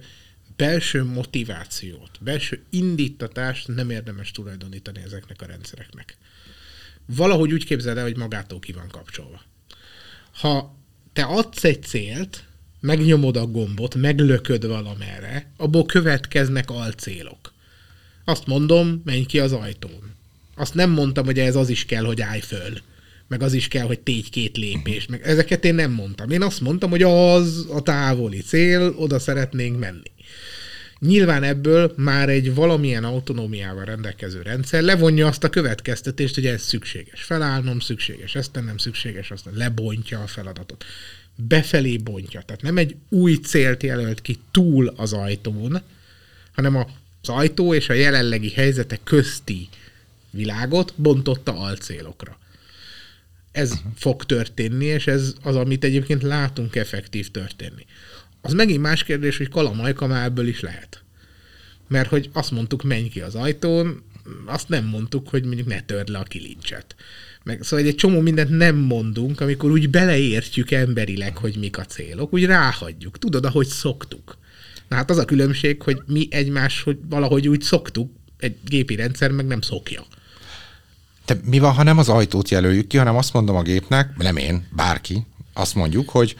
belső 0.62 1.04
motivációt, 1.04 2.10
belső 2.20 2.62
indítatást 2.70 3.68
nem 3.68 3.90
érdemes 3.90 4.30
tulajdonítani 4.30 5.00
ezeknek 5.04 5.42
a 5.42 5.46
rendszereknek. 5.46 6.16
Valahogy 7.06 7.52
úgy 7.52 7.64
képzeld 7.64 7.96
el, 7.96 8.02
hogy 8.02 8.16
magától 8.16 8.58
ki 8.58 8.72
van 8.72 8.88
kapcsolva. 8.88 9.42
Ha 10.32 10.76
te 11.12 11.22
adsz 11.22 11.64
egy 11.64 11.82
célt, 11.82 12.44
megnyomod 12.80 13.36
a 13.36 13.46
gombot, 13.46 13.94
meglököd 13.94 14.66
valamerre, 14.66 15.52
abból 15.56 15.86
következnek 15.86 16.70
alcélok. 16.70 17.52
Azt 18.24 18.46
mondom, 18.46 19.02
menj 19.04 19.24
ki 19.24 19.38
az 19.38 19.52
ajtón. 19.52 20.14
Azt 20.56 20.74
nem 20.74 20.90
mondtam, 20.90 21.24
hogy 21.24 21.38
ez 21.38 21.56
az 21.56 21.68
is 21.68 21.84
kell, 21.84 22.04
hogy 22.04 22.20
állj 22.20 22.40
föl. 22.40 22.78
Meg 23.28 23.42
az 23.42 23.52
is 23.52 23.68
kell, 23.68 23.86
hogy 23.86 24.00
tégy 24.00 24.30
két 24.30 24.56
lépést. 24.56 25.08
Meg 25.08 25.22
ezeket 25.22 25.64
én 25.64 25.74
nem 25.74 25.90
mondtam. 25.90 26.30
Én 26.30 26.42
azt 26.42 26.60
mondtam, 26.60 26.90
hogy 26.90 27.02
az 27.02 27.66
a 27.70 27.82
távoli 27.82 28.40
cél, 28.40 28.94
oda 28.96 29.18
szeretnénk 29.18 29.78
menni. 29.78 30.11
Nyilván 30.98 31.42
ebből 31.42 31.92
már 31.96 32.28
egy 32.28 32.54
valamilyen 32.54 33.04
autonómiával 33.04 33.84
rendelkező 33.84 34.42
rendszer 34.42 34.82
levonja 34.82 35.26
azt 35.26 35.44
a 35.44 35.50
következtetést, 35.50 36.34
hogy 36.34 36.46
ez 36.46 36.62
szükséges. 36.62 37.22
Felállnom 37.22 37.80
szükséges, 37.80 38.34
ezt 38.34 38.52
nem 38.52 38.78
szükséges, 38.78 39.30
aztán 39.30 39.54
lebontja 39.54 40.22
a 40.22 40.26
feladatot 40.26 40.84
befelé 41.34 41.96
bontja. 41.96 42.42
Tehát 42.42 42.62
nem 42.62 42.76
egy 42.76 42.96
új 43.08 43.34
célt 43.34 43.82
jelölt 43.82 44.22
ki 44.22 44.38
túl 44.50 44.92
az 44.96 45.12
ajtón, 45.12 45.82
hanem 46.52 46.76
az 46.76 47.28
ajtó 47.28 47.74
és 47.74 47.88
a 47.88 47.92
jelenlegi 47.92 48.50
helyzete 48.50 48.98
közti 49.04 49.68
világot 50.30 50.94
bontotta 50.96 51.58
alcélokra. 51.58 52.38
Ez 53.52 53.72
uh-huh. 53.72 53.92
fog 53.96 54.24
történni, 54.24 54.84
és 54.84 55.06
ez 55.06 55.34
az, 55.42 55.56
amit 55.56 55.84
egyébként 55.84 56.22
látunk 56.22 56.76
effektív 56.76 57.30
történni. 57.30 57.86
Az 58.42 58.52
megint 58.52 58.82
más 58.82 59.04
kérdés, 59.04 59.36
hogy 59.36 59.48
kalamajka 59.48 60.06
már 60.06 60.24
ebből 60.24 60.46
is 60.46 60.60
lehet. 60.60 61.02
Mert 61.88 62.08
hogy 62.08 62.30
azt 62.32 62.50
mondtuk, 62.50 62.82
menj 62.82 63.08
ki 63.08 63.20
az 63.20 63.34
ajtón, 63.34 64.02
azt 64.46 64.68
nem 64.68 64.84
mondtuk, 64.84 65.28
hogy 65.28 65.44
mondjuk 65.44 65.68
ne 65.68 65.80
törd 65.80 66.08
le 66.08 66.18
a 66.18 66.22
kilincset. 66.22 66.94
Meg, 67.44 67.62
szóval 67.62 67.86
egy 67.86 67.94
csomó 67.94 68.20
mindent 68.20 68.50
nem 68.50 68.76
mondunk, 68.76 69.40
amikor 69.40 69.70
úgy 69.70 69.90
beleértjük 69.90 70.70
emberileg, 70.70 71.36
hogy 71.36 71.56
mik 71.56 71.78
a 71.78 71.84
célok, 71.84 72.32
úgy 72.32 72.44
ráhagyjuk. 72.44 73.18
Tudod, 73.18 73.44
ahogy 73.44 73.66
szoktuk. 73.66 74.36
Na 74.88 74.96
hát 74.96 75.10
az 75.10 75.18
a 75.18 75.24
különbség, 75.24 75.82
hogy 75.82 76.02
mi 76.06 76.28
egymás, 76.30 76.82
hogy 76.82 76.98
valahogy 77.08 77.48
úgy 77.48 77.62
szoktuk, 77.62 78.10
egy 78.38 78.56
gépi 78.64 78.94
rendszer 78.94 79.30
meg 79.30 79.46
nem 79.46 79.60
szokja. 79.60 80.04
De 81.26 81.36
mi 81.44 81.58
van, 81.58 81.72
ha 81.72 81.82
nem 81.82 81.98
az 81.98 82.08
ajtót 82.08 82.48
jelöljük 82.48 82.86
ki, 82.86 82.96
hanem 82.96 83.16
azt 83.16 83.32
mondom 83.32 83.56
a 83.56 83.62
gépnek, 83.62 84.16
nem 84.16 84.36
én, 84.36 84.66
bárki, 84.70 85.26
azt 85.52 85.74
mondjuk, 85.74 86.08
hogy 86.08 86.36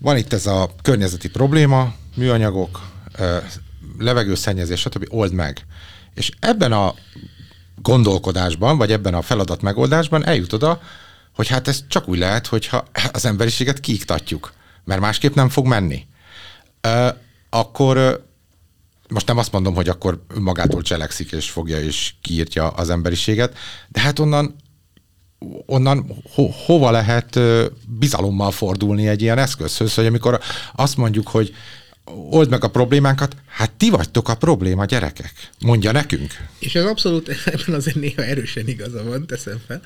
van 0.00 0.16
itt 0.16 0.32
ez 0.32 0.46
a 0.46 0.70
környezeti 0.82 1.28
probléma, 1.28 1.94
műanyagok, 2.14 2.80
levegőszennyezés, 3.98 4.80
stb. 4.80 5.06
old 5.08 5.32
meg. 5.32 5.66
És 6.14 6.30
ebben 6.40 6.72
a 6.72 6.94
gondolkodásban, 7.82 8.78
vagy 8.78 8.92
ebben 8.92 9.14
a 9.14 9.22
feladat 9.22 9.62
megoldásban 9.62 10.26
eljut 10.26 10.52
oda, 10.52 10.80
hogy 11.34 11.48
hát 11.48 11.68
ez 11.68 11.84
csak 11.88 12.08
úgy 12.08 12.18
lehet, 12.18 12.46
hogyha 12.46 12.84
az 13.12 13.24
emberiséget 13.24 13.80
kiiktatjuk, 13.80 14.52
mert 14.84 15.00
másképp 15.00 15.34
nem 15.34 15.48
fog 15.48 15.66
menni. 15.66 16.06
Akkor 17.50 18.26
most 19.08 19.26
nem 19.26 19.38
azt 19.38 19.52
mondom, 19.52 19.74
hogy 19.74 19.88
akkor 19.88 20.24
magától 20.34 20.82
cselekszik, 20.82 21.32
és 21.32 21.50
fogja 21.50 21.80
és 21.80 22.12
kiírtja 22.20 22.68
az 22.68 22.90
emberiséget, 22.90 23.56
de 23.88 24.00
hát 24.00 24.18
onnan 24.18 24.56
onnan 25.66 26.22
ho, 26.34 26.46
hova 26.46 26.90
lehet 26.90 27.38
bizalommal 27.98 28.50
fordulni 28.50 29.08
egy 29.08 29.22
ilyen 29.22 29.38
eszközhöz, 29.38 29.94
hogy 29.94 30.06
amikor 30.06 30.40
azt 30.74 30.96
mondjuk, 30.96 31.28
hogy 31.28 31.54
old 32.30 32.48
meg 32.48 32.64
a 32.64 32.68
problémánkat, 32.68 33.36
hát 33.46 33.70
ti 33.70 33.90
vagytok 33.90 34.28
a 34.28 34.34
probléma, 34.34 34.84
gyerekek. 34.84 35.32
Mondja 35.58 35.92
nekünk. 35.92 36.32
És 36.58 36.74
ez 36.74 36.84
abszolút, 36.84 37.28
ebben 37.44 37.74
azért 37.74 37.96
néha 37.96 38.24
erősen 38.24 38.68
igaza 38.68 39.04
van, 39.04 39.26
teszem 39.26 39.60
fel. 39.66 39.80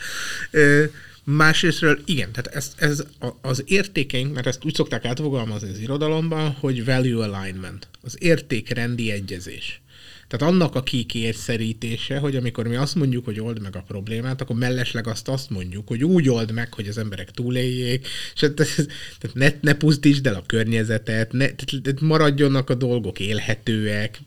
Másrésztről 1.25 1.99
igen, 2.05 2.33
tehát 2.33 2.55
ez, 2.55 2.73
ez 2.77 3.05
az 3.41 3.63
értékeink, 3.67 4.35
mert 4.35 4.47
ezt 4.47 4.65
úgy 4.65 4.75
szokták 4.75 5.05
átfogalmazni 5.05 5.71
az 5.71 5.79
irodalomban, 5.79 6.57
hogy 6.61 6.85
value 6.85 7.25
alignment, 7.25 7.89
az 8.03 8.17
értékrendi 8.19 9.11
egyezés. 9.11 9.83
Tehát 10.29 10.55
annak 10.55 10.75
a 10.75 10.83
kikérszerítése, 10.83 12.19
hogy 12.19 12.37
amikor 12.37 12.67
mi 12.67 12.77
azt 12.77 12.95
mondjuk, 12.95 13.25
hogy 13.25 13.41
old 13.41 13.61
meg 13.61 13.77
a 13.77 13.85
problémát, 13.87 14.41
akkor 14.41 14.57
mellesleg 14.57 15.07
azt 15.07 15.29
azt 15.29 15.51
mondjuk, 15.51 15.89
hogy 15.89 16.05
úgy 16.05 16.29
old 16.29 16.53
meg, 16.53 16.75
hogy 16.75 16.89
az 16.89 16.99
emberek 16.99 17.31
túléljék, 17.31 18.07
és 18.35 18.41
tehát 18.41 19.35
ne, 19.35 19.49
ne 19.61 19.75
pusztítsd 19.75 20.27
el 20.27 20.35
a 20.35 20.43
környezetet, 20.47 21.33
ne, 21.33 21.47
tehát 21.49 22.01
maradjonnak 22.01 22.71
a 22.71 22.75
dolgok 22.75 23.21
élhetőek, 23.21 24.19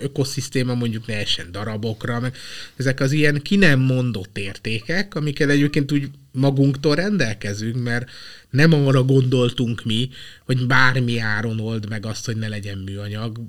ökoszisztéma 0.00 0.74
mondjuk 0.74 1.06
ne 1.06 1.14
essen 1.14 1.52
darabokra, 1.52 2.20
meg 2.20 2.36
ezek 2.76 3.00
az 3.00 3.12
ilyen 3.12 3.42
ki 3.42 3.56
nem 3.56 3.80
mondott 3.80 4.38
értékek, 4.38 5.14
amiket 5.14 5.50
egyébként 5.50 5.92
úgy 5.92 6.08
magunktól 6.34 6.94
rendelkezünk, 6.94 7.82
mert 7.82 8.10
nem 8.50 8.72
arra 8.72 9.02
gondoltunk 9.02 9.84
mi, 9.84 10.10
hogy 10.44 10.66
bármi 10.66 11.18
áron 11.18 11.60
old 11.60 11.88
meg 11.88 12.06
azt, 12.06 12.26
hogy 12.26 12.36
ne 12.36 12.48
legyen 12.48 12.78
műanyag, 12.78 13.40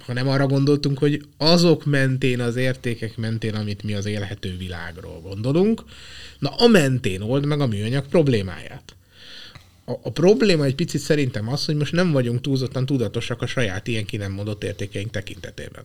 hanem 0.00 0.28
arra 0.28 0.46
gondoltunk, 0.46 0.98
hogy 0.98 1.24
azok 1.36 1.84
mentén, 1.84 2.40
az 2.40 2.56
értékek 2.56 3.16
mentén, 3.16 3.54
amit 3.54 3.82
mi 3.82 3.94
az 3.94 4.06
élhető 4.06 4.56
világról 4.56 5.20
gondolunk, 5.20 5.82
na 6.38 6.48
a 6.48 6.66
mentén 6.66 7.20
old 7.20 7.46
meg 7.46 7.60
a 7.60 7.66
műanyag 7.66 8.06
problémáját. 8.06 8.94
A, 9.84 9.92
a 10.02 10.10
probléma 10.10 10.64
egy 10.64 10.74
picit 10.74 11.00
szerintem 11.00 11.48
az, 11.48 11.64
hogy 11.64 11.76
most 11.76 11.92
nem 11.92 12.12
vagyunk 12.12 12.40
túlzottan 12.40 12.86
tudatosak 12.86 13.42
a 13.42 13.46
saját 13.46 13.86
ilyen 13.86 14.04
ki 14.04 14.16
nem 14.16 14.32
mondott 14.32 14.64
értékeink 14.64 15.10
tekintetében. 15.10 15.84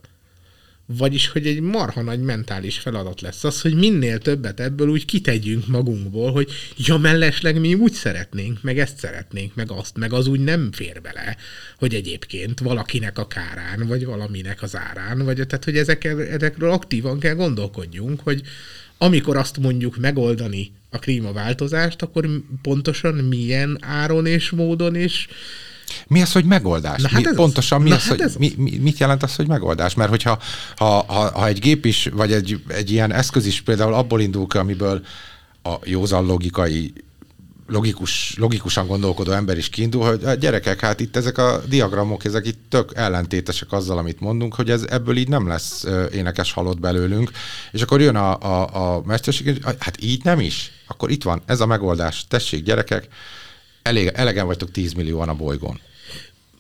Vagyis, 0.88 1.28
hogy 1.28 1.48
egy 1.48 1.62
marha 1.62 2.02
nagy 2.02 2.20
mentális 2.20 2.78
feladat 2.78 3.22
lesz 3.22 3.44
az, 3.44 3.62
hogy 3.62 3.76
minél 3.76 4.18
többet 4.18 4.60
ebből 4.60 4.90
úgy 4.90 5.06
kitegyünk 5.06 5.68
magunkból, 5.68 6.32
hogy 6.32 6.52
ja, 6.78 6.98
mellesleg 6.98 7.60
mi 7.60 7.74
úgy 7.74 7.94
szeretnénk, 7.94 8.62
meg 8.62 8.80
ezt 8.80 8.98
szeretnénk, 8.98 9.56
meg 9.56 9.72
azt, 9.72 9.98
meg 9.98 10.14
az 10.14 10.28
úgy 10.28 10.40
nem 10.40 10.72
fér 10.72 11.02
bele, 11.02 11.38
hogy 11.78 11.94
egyébként 11.94 12.60
valakinek 12.60 13.18
a 13.18 13.28
kárán, 13.28 13.88
vagy 13.88 14.06
valaminek 14.06 14.62
az 14.62 14.76
árán, 14.76 15.26
vagy 15.26 15.36
tehát, 15.36 15.64
hogy 15.64 15.78
ezekkel, 15.78 16.22
ezekről 16.22 16.72
aktívan 16.72 17.20
kell 17.20 17.36
gondolkodjunk, 17.36 18.20
hogy 18.20 18.42
amikor 18.98 19.38
azt 19.38 19.58
mondjuk 19.58 19.98
megoldani 19.98 20.72
a 20.90 21.00
klímaváltozást, 21.00 22.02
akkor 22.02 22.30
pontosan 22.62 23.14
milyen 23.14 23.78
áron 23.82 24.26
és 24.26 24.50
módon 24.50 24.96
és 24.96 25.28
mi 26.08 26.22
az, 26.22 26.32
hogy 26.32 26.46
megoldás? 26.46 27.02
Na, 27.02 27.10
hát 27.10 27.24
mi, 27.24 27.36
pontosan 27.36 27.82
mi 27.82 27.92
az, 27.92 28.02
hát 28.02 28.10
hogy, 28.10 28.22
ez 28.22 28.36
mi, 28.36 28.54
mi, 28.58 28.78
mit 28.78 28.98
jelent 28.98 29.24
az, 29.24 29.36
hogy 29.36 29.48
megoldás? 29.48 29.94
Mert 29.94 30.10
hogyha 30.10 30.40
ha, 30.76 31.04
ha, 31.08 31.32
ha 31.40 31.48
egy 31.48 31.60
gép 31.60 31.86
is, 31.86 32.10
vagy 32.14 32.32
egy, 32.32 32.64
egy 32.68 32.92
ilyen 32.92 33.14
eszköz 33.14 33.46
is 33.46 33.62
például 33.62 33.94
abból 33.94 34.22
indul 34.22 34.48
ki, 34.48 34.58
amiből 34.58 35.02
a 35.64 35.76
józan 35.84 36.26
logikai 36.26 36.94
logikus, 37.68 38.36
logikusan 38.38 38.88
gondolkodó 38.88 39.32
ember 39.32 39.58
is 39.58 39.70
kiindul, 39.70 40.06
hogy 40.06 40.24
a 40.24 40.34
gyerekek, 40.34 40.80
hát 40.80 41.00
itt 41.00 41.16
ezek 41.16 41.38
a 41.38 41.62
diagramok, 41.68 42.26
ezek 42.26 42.48
itt 42.48 42.60
tök 42.70 42.92
ellentétesek 42.96 43.72
azzal, 43.72 43.98
amit 43.98 44.20
mondunk, 44.20 44.56
hogy 44.56 44.70
ez 44.70 44.84
ebből 44.90 45.18
így 45.18 45.28
nem 45.28 45.48
lesz 45.48 45.86
énekes 46.12 46.52
halott 46.52 46.80
belőlünk, 46.80 47.32
és 47.72 47.82
akkor 47.82 48.02
jön 48.02 48.16
a, 48.16 48.40
a, 48.40 48.96
a 48.96 49.02
mesterség, 49.06 49.64
hát 49.80 50.02
így 50.02 50.24
nem 50.24 50.40
is. 50.40 50.72
Akkor 50.88 51.12
itt 51.12 51.24
van, 51.24 51.42
ez 51.46 51.62
a 51.62 51.66
megoldás. 51.66 52.26
Tessék, 52.28 52.64
gyerekek, 52.64 53.08
elég, 53.86 54.08
elegen 54.14 54.46
vagytok 54.46 54.72
10 54.72 54.94
millióan 54.94 55.30
a 55.30 55.36
bolygón. 55.36 55.80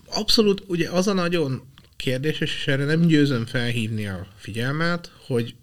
Abszolút, 0.06 0.64
ugye 0.68 0.90
az 0.90 1.08
a 1.08 1.14
nagyon 1.14 1.64
kérdéses, 1.96 2.54
és 2.54 2.68
erre 2.68 2.86
nem 2.86 3.02
győzöm 3.02 3.46
felhívni 3.46 4.08
a 4.08 4.28
figyelmet, 4.38 5.12
hogy 5.26 5.56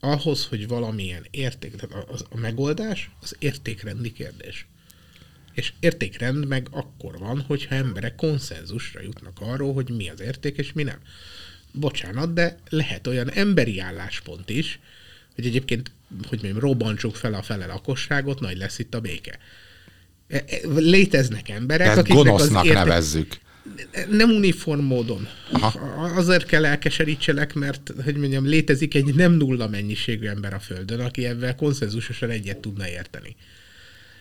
ahhoz, 0.00 0.46
hogy 0.46 0.68
valamilyen 0.68 1.26
érték, 1.30 1.74
tehát 1.74 2.08
a, 2.08 2.14
a 2.30 2.36
megoldás, 2.36 3.10
az 3.22 3.36
értékrendi 3.38 4.12
kérdés. 4.12 4.66
És 5.52 5.72
értékrend 5.80 6.46
meg 6.46 6.68
akkor 6.70 7.18
van, 7.18 7.40
hogyha 7.40 7.74
emberek 7.74 8.14
konszenzusra 8.14 9.00
jutnak 9.00 9.40
arról, 9.40 9.72
hogy 9.72 9.90
mi 9.90 10.08
az 10.08 10.20
érték 10.20 10.56
és 10.56 10.72
mi 10.72 10.82
nem. 10.82 10.98
Bocsánat, 11.72 12.32
de 12.32 12.58
lehet 12.68 13.06
olyan 13.06 13.30
emberi 13.30 13.78
álláspont 13.78 14.50
is, 14.50 14.78
hogy 15.34 15.46
egyébként, 15.46 15.90
hogy 16.28 16.42
mondjam, 16.42 16.62
robbantsuk 16.62 17.16
fel 17.16 17.34
a 17.34 17.42
fele 17.42 17.66
lakosságot, 17.66 18.40
nagy 18.40 18.56
lesz 18.56 18.78
itt 18.78 18.94
a 18.94 19.00
béke. 19.00 19.38
E, 20.28 20.36
e, 20.36 20.58
léteznek 20.76 21.48
emberek, 21.48 21.86
Ezt 21.86 21.98
akiknek 21.98 22.24
gonosznak 22.24 22.62
az 22.62 22.66
érte... 22.66 22.78
nevezzük. 22.78 23.36
Nem 24.10 24.30
uniform 24.30 24.80
módon. 24.80 25.28
Aha. 25.52 25.78
Azért 26.16 26.46
kell 26.46 26.64
elkeserítselek, 26.64 27.54
mert, 27.54 27.92
hogy 28.04 28.16
mondjam, 28.16 28.46
létezik 28.46 28.94
egy 28.94 29.14
nem 29.14 29.32
nulla 29.32 29.68
mennyiségű 29.68 30.26
ember 30.26 30.54
a 30.54 30.58
Földön, 30.58 31.00
aki 31.00 31.26
ebben 31.26 31.56
konszenzusosan 31.56 32.30
egyet 32.30 32.58
tudna 32.58 32.88
érteni. 32.88 33.36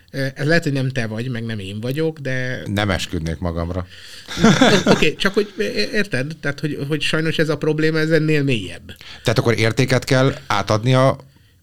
E, 0.10 0.32
ez 0.36 0.48
lehet, 0.48 0.64
hogy 0.64 0.74
nem 0.74 0.90
te 0.90 1.08
vagy, 1.08 1.30
meg 1.30 1.46
nem 1.46 1.60
én 1.60 1.80
vagyok, 1.80 2.20
de... 2.20 2.62
Nem 2.66 2.90
esküdnék 2.90 3.38
magamra. 3.38 3.88
Oké, 4.86 4.90
okay, 4.90 5.16
csak 5.16 5.34
hogy 5.34 5.54
érted? 5.94 6.38
Tehát, 6.42 6.60
hogy, 6.60 6.86
hogy 6.88 7.02
sajnos 7.02 7.38
ez 7.38 7.50
a 7.50 7.58
probléma 7.58 8.00
ez 8.00 8.10
ennél 8.10 8.44
mélyebb. 8.44 8.96
Tehát 9.24 9.40
akkor 9.40 9.58
értéket 9.58 10.04
kell 10.04 10.36
átadni 10.48 10.94
a... 10.94 11.18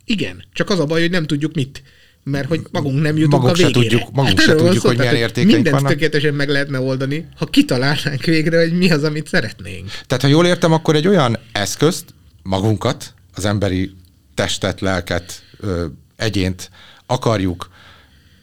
Igen, 0.04 0.44
csak 0.52 0.70
az 0.70 0.78
a 0.78 0.86
baj, 0.86 1.00
hogy 1.00 1.10
nem 1.10 1.26
tudjuk 1.26 1.54
mit 1.54 1.82
mert 2.24 2.48
hogy 2.48 2.60
magunk 2.70 3.00
nem 3.00 3.16
jutunk 3.16 3.42
magunk 3.42 3.50
a 3.50 3.56
végére. 3.56 3.80
Se 3.80 3.88
tudjuk, 3.88 4.14
magunk 4.14 4.40
se 4.40 4.54
tudjuk, 4.54 4.82
hogy 4.82 4.98
milyen 4.98 5.14
értékeink 5.14 5.52
Mindent 5.52 5.74
vannak. 5.74 5.90
tökéletesen 5.90 6.34
meg 6.34 6.48
lehetne 6.48 6.80
oldani, 6.80 7.28
ha 7.36 7.46
kitalálnánk 7.46 8.24
végre, 8.24 8.60
hogy 8.60 8.72
mi 8.72 8.90
az, 8.90 9.04
amit 9.04 9.28
szeretnénk. 9.28 9.90
Tehát, 10.06 10.22
ha 10.22 10.28
jól 10.28 10.46
értem, 10.46 10.72
akkor 10.72 10.96
egy 10.96 11.08
olyan 11.08 11.38
eszközt, 11.52 12.04
magunkat, 12.42 13.14
az 13.34 13.44
emberi 13.44 13.94
testet, 14.34 14.80
lelket, 14.80 15.42
ö, 15.60 15.86
egyént 16.16 16.70
akarjuk 17.06 17.70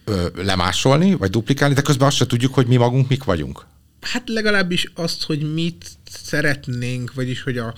ö, 0.04 0.26
lemásolni, 0.34 1.14
vagy 1.14 1.30
duplikálni, 1.30 1.74
de 1.74 1.82
közben 1.82 2.06
azt 2.06 2.16
se 2.16 2.26
tudjuk, 2.26 2.54
hogy 2.54 2.66
mi 2.66 2.76
magunk 2.76 3.08
mik 3.08 3.24
vagyunk. 3.24 3.66
Hát 4.00 4.22
legalábbis 4.28 4.90
azt, 4.94 5.22
hogy 5.22 5.52
mit 5.54 5.86
szeretnénk, 6.10 7.14
vagyis 7.14 7.42
hogy 7.42 7.58
a, 7.58 7.74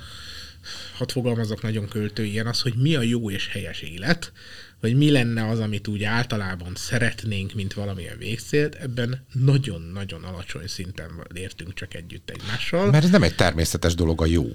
hadd 0.96 1.10
fogalmazok 1.10 1.62
nagyon 1.62 1.88
költő 1.88 2.24
ilyen, 2.24 2.46
az, 2.46 2.60
hogy 2.60 2.74
mi 2.76 2.96
a 2.96 3.02
jó 3.02 3.30
és 3.30 3.48
helyes 3.52 3.80
élet, 3.80 4.32
vagy 4.80 4.96
mi 4.96 5.10
lenne 5.10 5.48
az, 5.48 5.58
amit 5.58 5.88
úgy 5.88 6.02
általában 6.04 6.72
szeretnénk, 6.74 7.54
mint 7.54 7.72
valamilyen 7.72 8.18
végcélt, 8.18 8.74
ebben 8.74 9.24
nagyon-nagyon 9.32 10.24
alacsony 10.24 10.66
szinten 10.66 11.10
értünk 11.34 11.74
csak 11.74 11.94
együtt 11.94 12.30
egymással. 12.30 12.90
Mert 12.90 13.04
ez 13.04 13.10
nem 13.10 13.22
egy 13.22 13.34
természetes 13.34 13.94
dolog 13.94 14.22
a 14.22 14.26
jó. 14.26 14.46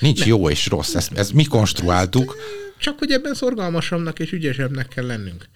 Nincs 0.00 0.18
nem. 0.18 0.28
jó 0.28 0.50
és 0.50 0.66
rossz, 0.66 0.94
ezt, 0.94 1.12
ezt 1.12 1.32
mi 1.32 1.44
konstruáltuk. 1.44 2.36
Csak 2.78 2.98
hogy 2.98 3.10
ebben 3.10 3.34
szorgalmasabbnak 3.34 4.18
és 4.18 4.32
ügyesebbnek 4.32 4.88
kell 4.88 5.06
lennünk. 5.06 5.48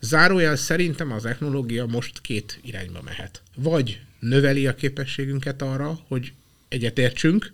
Zárójel 0.00 0.56
szerintem 0.56 1.12
az 1.12 1.22
technológia 1.22 1.86
most 1.86 2.20
két 2.20 2.60
irányba 2.62 3.02
mehet. 3.04 3.42
Vagy 3.56 4.00
növeli 4.18 4.66
a 4.66 4.74
képességünket 4.74 5.62
arra, 5.62 5.98
hogy 6.08 6.32
egyetértsünk, 6.68 7.52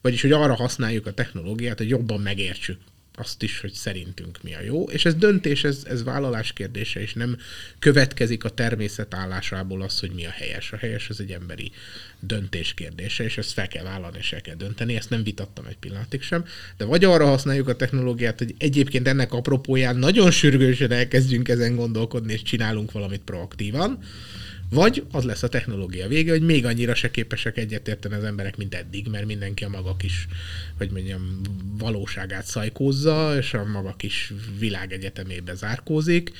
vagyis 0.00 0.22
hogy 0.22 0.32
arra 0.32 0.54
használjuk 0.54 1.06
a 1.06 1.14
technológiát, 1.14 1.78
hogy 1.78 1.88
jobban 1.88 2.20
megértsük 2.20 2.78
azt 3.18 3.42
is, 3.42 3.60
hogy 3.60 3.72
szerintünk 3.72 4.42
mi 4.42 4.54
a 4.54 4.60
jó, 4.60 4.84
és 4.84 5.04
ez 5.04 5.14
döntés, 5.14 5.64
ez, 5.64 5.82
ez 5.88 6.04
vállalás 6.04 6.52
kérdése, 6.52 7.00
és 7.00 7.14
nem 7.14 7.36
következik 7.78 8.44
a 8.44 8.48
természet 8.48 9.14
állásából 9.14 9.82
az, 9.82 10.00
hogy 10.00 10.10
mi 10.10 10.26
a 10.26 10.30
helyes. 10.30 10.72
A 10.72 10.76
helyes 10.76 11.08
az 11.08 11.20
egy 11.20 11.30
emberi 11.30 11.72
döntés 12.20 12.74
kérdése, 12.74 13.24
és 13.24 13.38
ezt 13.38 13.52
fel 13.52 13.68
kell 13.68 13.84
vállalni, 13.84 14.18
és 14.18 14.32
el 14.32 14.40
kell 14.40 14.54
dönteni, 14.54 14.96
ezt 14.96 15.10
nem 15.10 15.22
vitattam 15.22 15.66
egy 15.66 15.76
pillanatig 15.76 16.22
sem, 16.22 16.44
de 16.76 16.84
vagy 16.84 17.04
arra 17.04 17.26
használjuk 17.26 17.68
a 17.68 17.76
technológiát, 17.76 18.38
hogy 18.38 18.54
egyébként 18.58 19.08
ennek 19.08 19.32
apropóján 19.32 19.96
nagyon 19.96 20.30
sürgősen 20.30 20.92
elkezdjünk 20.92 21.48
ezen 21.48 21.76
gondolkodni, 21.76 22.32
és 22.32 22.42
csinálunk 22.42 22.92
valamit 22.92 23.20
proaktívan, 23.20 23.98
vagy 24.70 25.04
az 25.10 25.24
lesz 25.24 25.42
a 25.42 25.48
technológia 25.48 26.08
vége, 26.08 26.30
hogy 26.30 26.42
még 26.42 26.66
annyira 26.66 26.94
se 26.94 27.10
képesek 27.10 27.56
egyetérteni 27.56 28.14
az 28.14 28.24
emberek, 28.24 28.56
mint 28.56 28.74
eddig, 28.74 29.08
mert 29.08 29.26
mindenki 29.26 29.64
a 29.64 29.68
maga 29.68 29.96
kis, 29.96 30.26
hogy 30.78 30.90
mondjam, 30.90 31.40
valóságát 31.78 32.46
szajkózza, 32.46 33.36
és 33.38 33.54
a 33.54 33.64
maga 33.64 33.94
kis 33.96 34.32
világegyetemébe 34.58 35.54
zárkózik, 35.54 36.32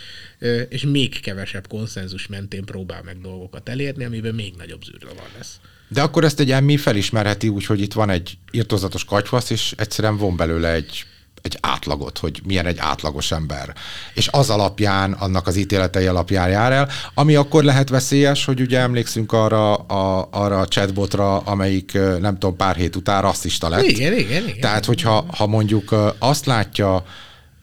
és 0.69 0.83
még 0.83 1.21
kevesebb 1.21 1.69
konszenzus 1.69 2.27
mentén 2.27 2.65
próbál 2.65 3.03
meg 3.03 3.21
dolgokat 3.21 3.69
elérni, 3.69 4.05
amiben 4.05 4.35
még 4.35 4.55
nagyobb 4.57 4.85
zűrzavar 4.85 5.29
lesz. 5.37 5.61
De 5.89 6.03
akkor 6.03 6.25
ezt 6.25 6.41
egy 6.41 6.51
emmi 6.51 6.77
felismerheti 6.77 7.49
úgy, 7.49 7.67
hogy 7.67 7.81
itt 7.81 7.93
van 7.93 8.11
egy 8.11 8.39
irtózatos 8.51 9.05
katyvasz, 9.05 9.51
és 9.51 9.75
egyszerűen 9.77 10.17
von 10.17 10.37
belőle 10.37 10.73
egy 10.73 11.05
egy 11.47 11.59
átlagot, 11.61 12.19
hogy 12.19 12.41
milyen 12.45 12.67
egy 12.67 12.79
átlagos 12.79 13.33
ember. 13.33 13.75
És 14.15 14.29
az 14.31 14.51
alapján, 14.51 15.13
annak 15.13 15.47
az 15.47 15.57
ítéletei 15.57 16.07
alapján 16.07 16.49
jár 16.49 16.73
el, 16.73 16.89
ami 17.15 17.35
akkor 17.35 17.65
lehet 17.65 17.89
veszélyes, 17.89 18.45
hogy 18.45 18.61
ugye 18.61 18.79
emlékszünk 18.79 19.33
arra 19.33 19.75
a, 19.75 20.29
arra 20.31 20.61
a 20.61 20.67
chatbotra, 20.67 21.39
amelyik 21.39 21.93
nem 22.21 22.39
tudom, 22.39 22.57
pár 22.57 22.77
hét 22.77 22.97
után 22.97 23.23
rasszista 23.23 23.69
lett. 23.69 23.83
Igen, 23.83 24.13
igen, 24.13 24.49
igen. 24.49 24.61
Tehát, 24.61 24.85
hogyha 24.85 25.25
ha 25.37 25.47
mondjuk 25.47 25.95
azt 26.19 26.47
látja 26.47 27.05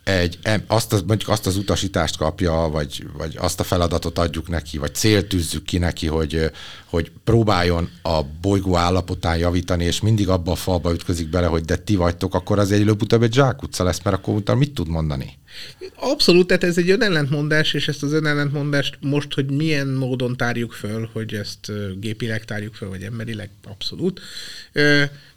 egy, 0.04 0.40
azt, 0.68 0.94
az, 0.94 1.02
mondjuk 1.02 1.30
azt 1.30 1.48
az 1.48 1.58
utasítást 1.58 2.18
kapja, 2.18 2.52
vagy, 2.52 3.06
vagy 3.18 3.36
azt 3.38 3.60
a 3.60 3.64
feladatot 3.64 4.18
adjuk 4.18 4.48
neki, 4.48 4.78
vagy 4.78 4.96
célt 4.96 5.28
tűzzük 5.28 5.64
ki 5.64 5.78
neki, 5.78 6.08
hogy, 6.08 6.52
hogy 6.86 7.12
próbáljon 7.24 7.90
a 8.02 8.22
bolygó 8.42 8.76
állapotán 8.76 9.38
javítani, 9.38 9.84
és 9.84 10.02
mindig 10.02 10.30
abba 10.30 10.52
a 10.52 10.56
falba 10.56 10.94
ütközik 10.94 11.30
bele, 11.30 11.48
hogy 11.48 11.64
de 11.64 11.76
ti 11.76 11.96
vagytok, 11.96 12.34
akkor 12.34 12.60
az 12.60 12.72
egy 12.72 12.82
előbb-utóbb 12.82 13.24
egy 13.24 13.34
zsákutca 13.34 13.84
lesz, 13.84 14.02
mert 14.04 14.16
akkor 14.16 14.36
utána 14.36 14.60
mit 14.60 14.74
tud 14.74 14.88
mondani? 14.88 15.38
Abszolút, 15.96 16.48
tehát 16.48 16.64
ez 16.64 16.78
egy 16.78 16.90
önellentmondás, 16.90 17.74
és 17.74 17.88
ezt 17.88 18.04
az 18.04 18.14
önellentmondást 18.14 18.98
most, 19.02 19.34
hogy 19.34 19.52
milyen 19.52 19.88
módon 19.88 20.38
tárjuk 20.38 20.72
föl, 20.72 21.10
hogy 21.14 21.34
ezt 21.34 21.72
gépileg 22.00 22.46
tárjuk 22.46 22.76
föl, 22.76 22.90
vagy 22.90 23.04
emberileg, 23.04 23.50
abszolút. 23.64 24.22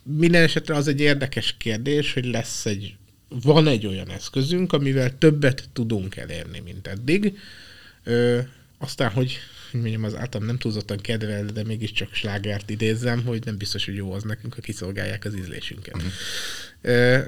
Minden 0.03 0.43
esetre 0.43 0.75
az 0.75 0.89
egy 0.89 1.01
érdekes 1.01 1.55
kérdés, 1.59 2.13
hogy 2.13 2.25
lesz 2.25 2.67
egy 2.67 2.97
van 3.29 3.67
egy 3.67 3.87
olyan 3.87 4.11
eszközünk, 4.11 4.73
amivel 4.73 5.19
többet 5.19 5.69
tudunk 5.73 6.17
elérni, 6.17 6.61
mint 6.61 6.87
eddig. 6.87 7.39
Ö, 8.05 8.39
aztán, 8.79 9.11
hogy 9.11 9.39
mondjam, 9.73 10.05
az 10.05 10.17
általam 10.17 10.47
nem 10.47 10.59
túlzottan 10.59 10.99
kedvel, 10.99 11.45
de 11.45 11.65
mégiscsak 11.65 12.15
slágert 12.15 12.71
idézzem, 12.71 13.25
hogy 13.25 13.45
nem 13.45 13.57
biztos, 13.57 13.85
hogy 13.85 13.95
jó 13.95 14.13
az 14.13 14.23
nekünk, 14.23 14.55
ha 14.55 14.61
kiszolgálják 14.61 15.25
az 15.25 15.37
ízlésünket. 15.37 15.95
Uh-huh. 15.95 16.11
Ö, 16.81 17.19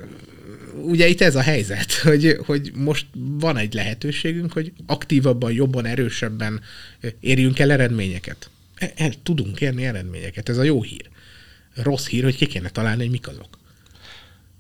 ugye 0.83 1.07
itt 1.07 1.21
ez 1.21 1.37
a 1.37 1.41
helyzet, 1.41 1.93
hogy, 2.09 2.39
hogy 2.45 2.71
most 2.75 3.07
van 3.15 3.57
egy 3.57 3.75
lehetőségünk, 3.75 4.53
hogy 4.53 4.73
aktívabban, 4.87 5.53
jobban, 5.53 5.85
erősebben 5.85 6.61
érjünk 7.21 7.59
el 7.59 7.73
eredményeket. 7.73 8.51
El, 8.75 8.93
el 8.97 9.13
tudunk 9.23 9.61
érni 9.61 9.85
eredményeket, 9.85 10.49
ez 10.49 10.57
a 10.57 10.63
jó 10.63 10.83
hír. 10.83 11.09
Rossz 11.75 12.07
hír, 12.07 12.25
hogy 12.25 12.37
ki 12.37 12.47
kéne 12.47 12.71
találni, 12.71 13.03
hogy 13.03 13.11
mik 13.11 13.29
azok 13.29 13.58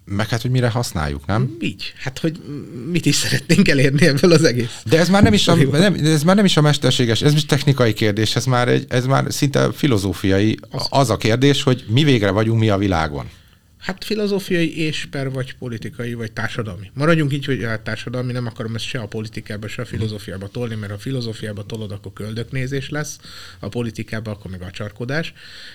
meg 0.08 0.28
hát, 0.28 0.42
hogy 0.42 0.50
mire 0.50 0.68
használjuk, 0.68 1.26
nem? 1.26 1.56
Így. 1.60 1.92
Hát, 1.96 2.18
hogy 2.18 2.40
mit 2.90 3.06
is 3.06 3.14
szeretnénk 3.14 3.68
elérni 3.68 4.06
ebből 4.06 4.32
az 4.32 4.44
egész. 4.44 4.80
De 4.84 4.98
ez 4.98 5.08
már 5.08 5.22
nem 5.22 5.32
is 5.32 5.48
a, 5.48 5.54
nem, 5.54 5.94
ez 5.94 6.22
már 6.22 6.36
nem 6.36 6.44
is 6.44 6.56
a 6.56 6.60
mesterséges, 6.60 7.22
ez 7.22 7.34
is 7.34 7.46
technikai 7.46 7.92
kérdés, 7.92 8.36
ez 8.36 8.44
már, 8.44 8.68
egy, 8.68 8.84
ez 8.88 9.06
már 9.06 9.24
szinte 9.28 9.72
filozófiai. 9.72 10.58
Az, 10.70 10.86
az 10.90 11.10
a 11.10 11.16
kérdés, 11.16 11.62
hogy 11.62 11.84
mi 11.88 12.04
végre 12.04 12.30
vagyunk 12.30 12.60
mi 12.60 12.68
a 12.68 12.76
világon. 12.76 13.28
Hát 13.78 14.04
filozófiai 14.04 14.78
és 14.78 15.06
per 15.10 15.30
vagy 15.30 15.54
politikai, 15.54 16.14
vagy 16.14 16.32
társadalmi. 16.32 16.90
Maradjunk 16.94 17.32
így, 17.32 17.44
hogy 17.44 17.62
hát 17.62 17.80
társadalmi, 17.80 18.32
nem 18.32 18.46
akarom 18.46 18.74
ezt 18.74 18.84
se 18.84 18.98
a 18.98 19.06
politikába, 19.06 19.68
se 19.68 19.82
a 19.82 19.84
filozófiába 19.84 20.48
tolni, 20.48 20.74
mert 20.74 20.92
a 20.92 20.98
filozófiába 20.98 21.66
tolod, 21.66 21.92
akkor 21.92 22.12
köldöknézés 22.12 22.88
lesz, 22.88 23.18
a 23.58 23.68
politikába 23.68 24.30
akkor 24.30 24.50
meg 24.50 24.62
a 24.62 24.70
csarkodás, 24.70 25.32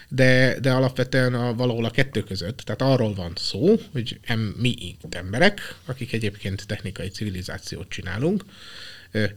de, 0.08 0.60
de 0.60 0.72
alapvetően 0.72 1.34
a, 1.34 1.54
valahol 1.54 1.86
a 1.86 1.92
kettő 1.92 2.24
között. 2.24 2.58
Tehát 2.58 2.82
arról 2.82 3.14
van 3.14 3.32
szó, 3.36 3.80
hogy 3.92 4.20
em, 4.22 4.56
mi 4.58 4.76
itt 4.80 5.16
emberek, 5.16 5.76
akik 5.86 6.14
egyébként 6.14 6.68
technikai 6.68 7.08
civilizációt 7.08 7.90
csinálunk, 7.90 8.44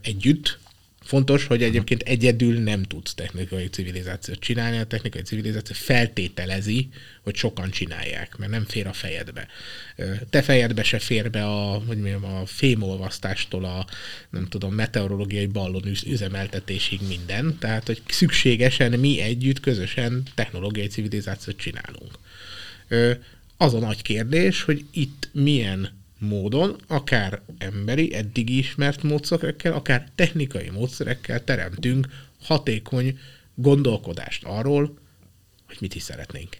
együtt 0.01 0.59
Fontos, 1.07 1.45
hogy 1.45 1.63
egyébként 1.63 2.01
egyedül 2.01 2.59
nem 2.59 2.83
tudsz 2.83 3.13
technikai 3.13 3.67
civilizációt 3.67 4.39
csinálni, 4.39 4.77
a 4.77 4.85
technikai 4.85 5.21
civilizáció 5.21 5.75
feltételezi, 5.79 6.89
hogy 7.23 7.35
sokan 7.35 7.69
csinálják, 7.69 8.37
mert 8.37 8.51
nem 8.51 8.65
fér 8.65 8.87
a 8.87 8.93
fejedbe. 8.93 9.47
Te 10.29 10.41
fejedbe 10.41 10.83
se 10.83 10.99
fér 10.99 11.29
be 11.29 11.45
a, 11.45 11.83
hogy 11.87 11.97
mondjam, 11.97 12.25
a 12.25 12.45
fémolvasztástól 12.45 13.65
a, 13.65 13.87
nem 14.29 14.47
tudom, 14.47 14.73
meteorológiai 14.73 15.45
ballon 15.45 15.83
üzemeltetésig 16.05 16.99
minden, 17.07 17.57
tehát, 17.59 17.85
hogy 17.85 18.01
szükségesen 18.07 18.99
mi 18.99 19.21
együtt, 19.21 19.59
közösen 19.59 20.23
technológiai 20.35 20.87
civilizációt 20.87 21.57
csinálunk. 21.57 22.11
Az 23.57 23.73
a 23.73 23.79
nagy 23.79 24.01
kérdés, 24.01 24.61
hogy 24.61 24.85
itt 24.91 25.29
milyen 25.33 25.96
módon, 26.19 26.75
akár 26.87 27.41
emberi, 27.57 28.13
eddig 28.13 28.49
ismert 28.49 29.03
módszerekkel, 29.03 29.73
akár 29.73 30.07
technikai 30.15 30.69
módszerekkel 30.69 31.43
teremtünk 31.43 32.07
hatékony 32.43 33.19
gondolkodást 33.55 34.43
arról, 34.43 34.97
hogy 35.67 35.77
mit 35.79 35.95
is 35.95 36.03
szeretnénk. 36.03 36.57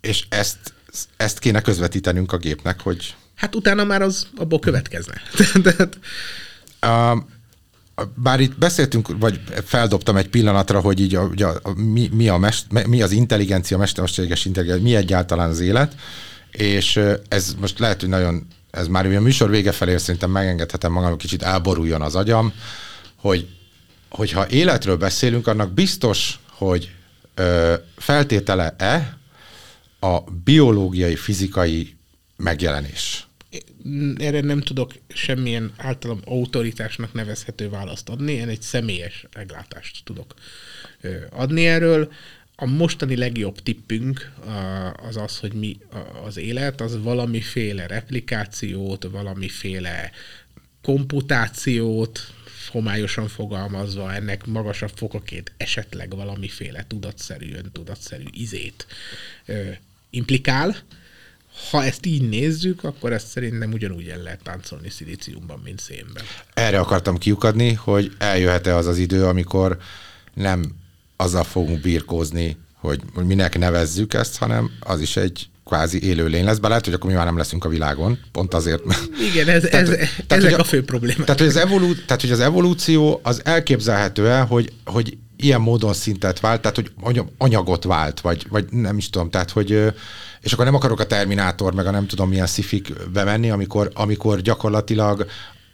És 0.00 0.26
ezt, 0.28 0.74
ezt 1.16 1.38
kéne 1.38 1.60
közvetítenünk 1.60 2.32
a 2.32 2.36
gépnek, 2.36 2.80
hogy... 2.80 3.14
Hát 3.34 3.54
utána 3.54 3.84
már 3.84 4.02
az 4.02 4.28
abból 4.36 4.58
következne. 4.58 5.22
uh, 6.86 7.22
bár 8.14 8.40
itt 8.40 8.58
beszéltünk, 8.58 9.18
vagy 9.18 9.40
feldobtam 9.64 10.16
egy 10.16 10.28
pillanatra, 10.28 10.80
hogy 10.80 11.00
így 11.00 11.14
a, 11.14 11.30
a, 11.36 11.58
a, 11.62 11.72
mi, 11.72 12.08
mi, 12.12 12.28
a 12.28 12.36
mest, 12.36 12.86
mi 12.86 13.02
az 13.02 13.10
intelligencia, 13.10 13.78
mesterséges 13.78 14.44
intelligencia, 14.44 14.84
mi 14.84 14.94
egyáltalán 14.94 15.50
az 15.50 15.60
élet, 15.60 15.96
és 16.52 17.00
ez 17.28 17.54
most 17.60 17.78
lehet, 17.78 18.00
hogy 18.00 18.08
nagyon, 18.08 18.46
ez 18.70 18.86
már 18.86 19.06
a 19.06 19.20
műsor 19.20 19.50
vége 19.50 19.72
felé 19.72 19.96
szerintem 19.96 20.30
megengedhetem 20.30 20.92
magam, 20.92 21.16
kicsit 21.16 21.42
elboruljon 21.42 22.02
az 22.02 22.14
agyam, 22.16 22.52
hogy 23.16 23.48
hogyha 24.08 24.48
életről 24.48 24.96
beszélünk, 24.96 25.46
annak 25.46 25.72
biztos, 25.72 26.38
hogy 26.48 26.94
ö, 27.34 27.74
feltétele-e 27.96 29.18
a 30.00 30.20
biológiai, 30.44 31.16
fizikai 31.16 31.96
megjelenés? 32.36 33.26
Erre 34.16 34.40
nem 34.40 34.60
tudok 34.60 34.92
semmilyen 35.08 35.72
általam 35.76 36.20
autoritásnak 36.24 37.12
nevezhető 37.12 37.68
választ 37.68 38.08
adni, 38.08 38.32
én 38.32 38.48
egy 38.48 38.62
személyes 38.62 39.26
meglátást 39.34 40.04
tudok 40.04 40.34
adni 41.30 41.66
erről 41.66 42.12
a 42.56 42.66
mostani 42.66 43.16
legjobb 43.16 43.62
tippünk 43.62 44.32
az 45.08 45.16
az, 45.16 45.38
hogy 45.38 45.52
mi 45.52 45.78
az 46.24 46.36
élet, 46.36 46.80
az 46.80 47.02
valamiféle 47.02 47.86
replikációt, 47.86 49.08
valamiféle 49.10 50.10
komputációt, 50.82 52.20
homályosan 52.68 53.28
fogalmazva 53.28 54.14
ennek 54.14 54.46
magasabb 54.46 54.90
fokokét 54.94 55.52
esetleg 55.56 56.14
valamiféle 56.14 56.84
tudatszerű, 56.88 57.54
öntudatszerű 57.54 58.24
izét 58.30 58.86
ö, 59.46 59.70
implikál. 60.10 60.76
Ha 61.70 61.84
ezt 61.84 62.06
így 62.06 62.28
nézzük, 62.28 62.84
akkor 62.84 63.12
ezt 63.12 63.26
szerintem 63.26 63.72
ugyanúgy 63.72 64.08
el 64.08 64.22
lehet 64.22 64.42
táncolni 64.42 64.90
szilíciumban, 64.90 65.60
mint 65.64 65.80
szénben. 65.80 66.24
Erre 66.54 66.78
akartam 66.78 67.18
kiukadni, 67.18 67.72
hogy 67.72 68.12
eljöhet-e 68.18 68.76
az 68.76 68.86
az 68.86 68.98
idő, 68.98 69.24
amikor 69.24 69.78
nem 70.34 70.81
azzal 71.22 71.44
fogunk 71.44 71.80
birkózni, 71.80 72.56
hogy 72.74 73.00
minek 73.24 73.58
nevezzük 73.58 74.14
ezt, 74.14 74.36
hanem 74.36 74.70
az 74.80 75.00
is 75.00 75.16
egy 75.16 75.46
kvázi 75.64 76.02
élőlény 76.02 76.44
lesz, 76.44 76.58
be 76.58 76.68
lehet, 76.68 76.84
hogy 76.84 76.94
akkor 76.94 77.10
mi 77.10 77.16
már 77.16 77.24
nem 77.24 77.36
leszünk 77.36 77.64
a 77.64 77.68
világon, 77.68 78.18
pont 78.32 78.54
azért, 78.54 78.84
mert... 78.84 79.08
Igen, 79.32 79.48
ez, 79.48 79.62
tehát, 79.62 79.88
ez, 79.88 79.96
tehát, 80.26 80.44
ezek 80.44 80.50
hogy, 80.50 80.60
a 80.60 80.64
fő 80.64 80.84
problémák. 80.84 81.24
Tehát 81.24 81.40
hogy, 81.40 81.48
az 81.48 81.56
evolu, 81.56 81.94
tehát, 81.94 82.20
hogy 82.20 82.30
az 82.30 82.40
evolúció 82.40 83.20
az 83.22 83.40
elképzelhető 83.44 84.28
el, 84.28 84.46
hogy, 84.46 84.72
hogy 84.84 85.16
ilyen 85.36 85.60
módon 85.60 85.92
szintet 85.92 86.40
vált, 86.40 86.60
tehát 86.60 86.76
hogy 86.76 87.22
anyagot 87.38 87.84
vált, 87.84 88.20
vagy, 88.20 88.46
vagy 88.48 88.64
nem 88.70 88.96
is 88.96 89.10
tudom, 89.10 89.30
tehát 89.30 89.50
hogy 89.50 89.92
és 90.40 90.52
akkor 90.52 90.64
nem 90.64 90.74
akarok 90.74 91.00
a 91.00 91.06
Terminátor, 91.06 91.74
meg 91.74 91.86
a 91.86 91.90
nem 91.90 92.06
tudom 92.06 92.28
milyen 92.28 92.46
szifik 92.46 92.92
bemenni, 93.12 93.50
amikor, 93.50 93.90
amikor 93.94 94.40
gyakorlatilag 94.40 95.26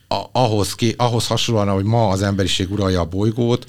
a, 0.08 0.22
ahhoz, 0.32 0.74
ké, 0.74 0.94
ahhoz 0.96 1.26
hasonlóan, 1.26 1.68
hogy 1.68 1.84
ma 1.84 2.08
az 2.08 2.22
emberiség 2.22 2.72
uralja 2.72 3.00
a 3.00 3.04
bolygót, 3.04 3.66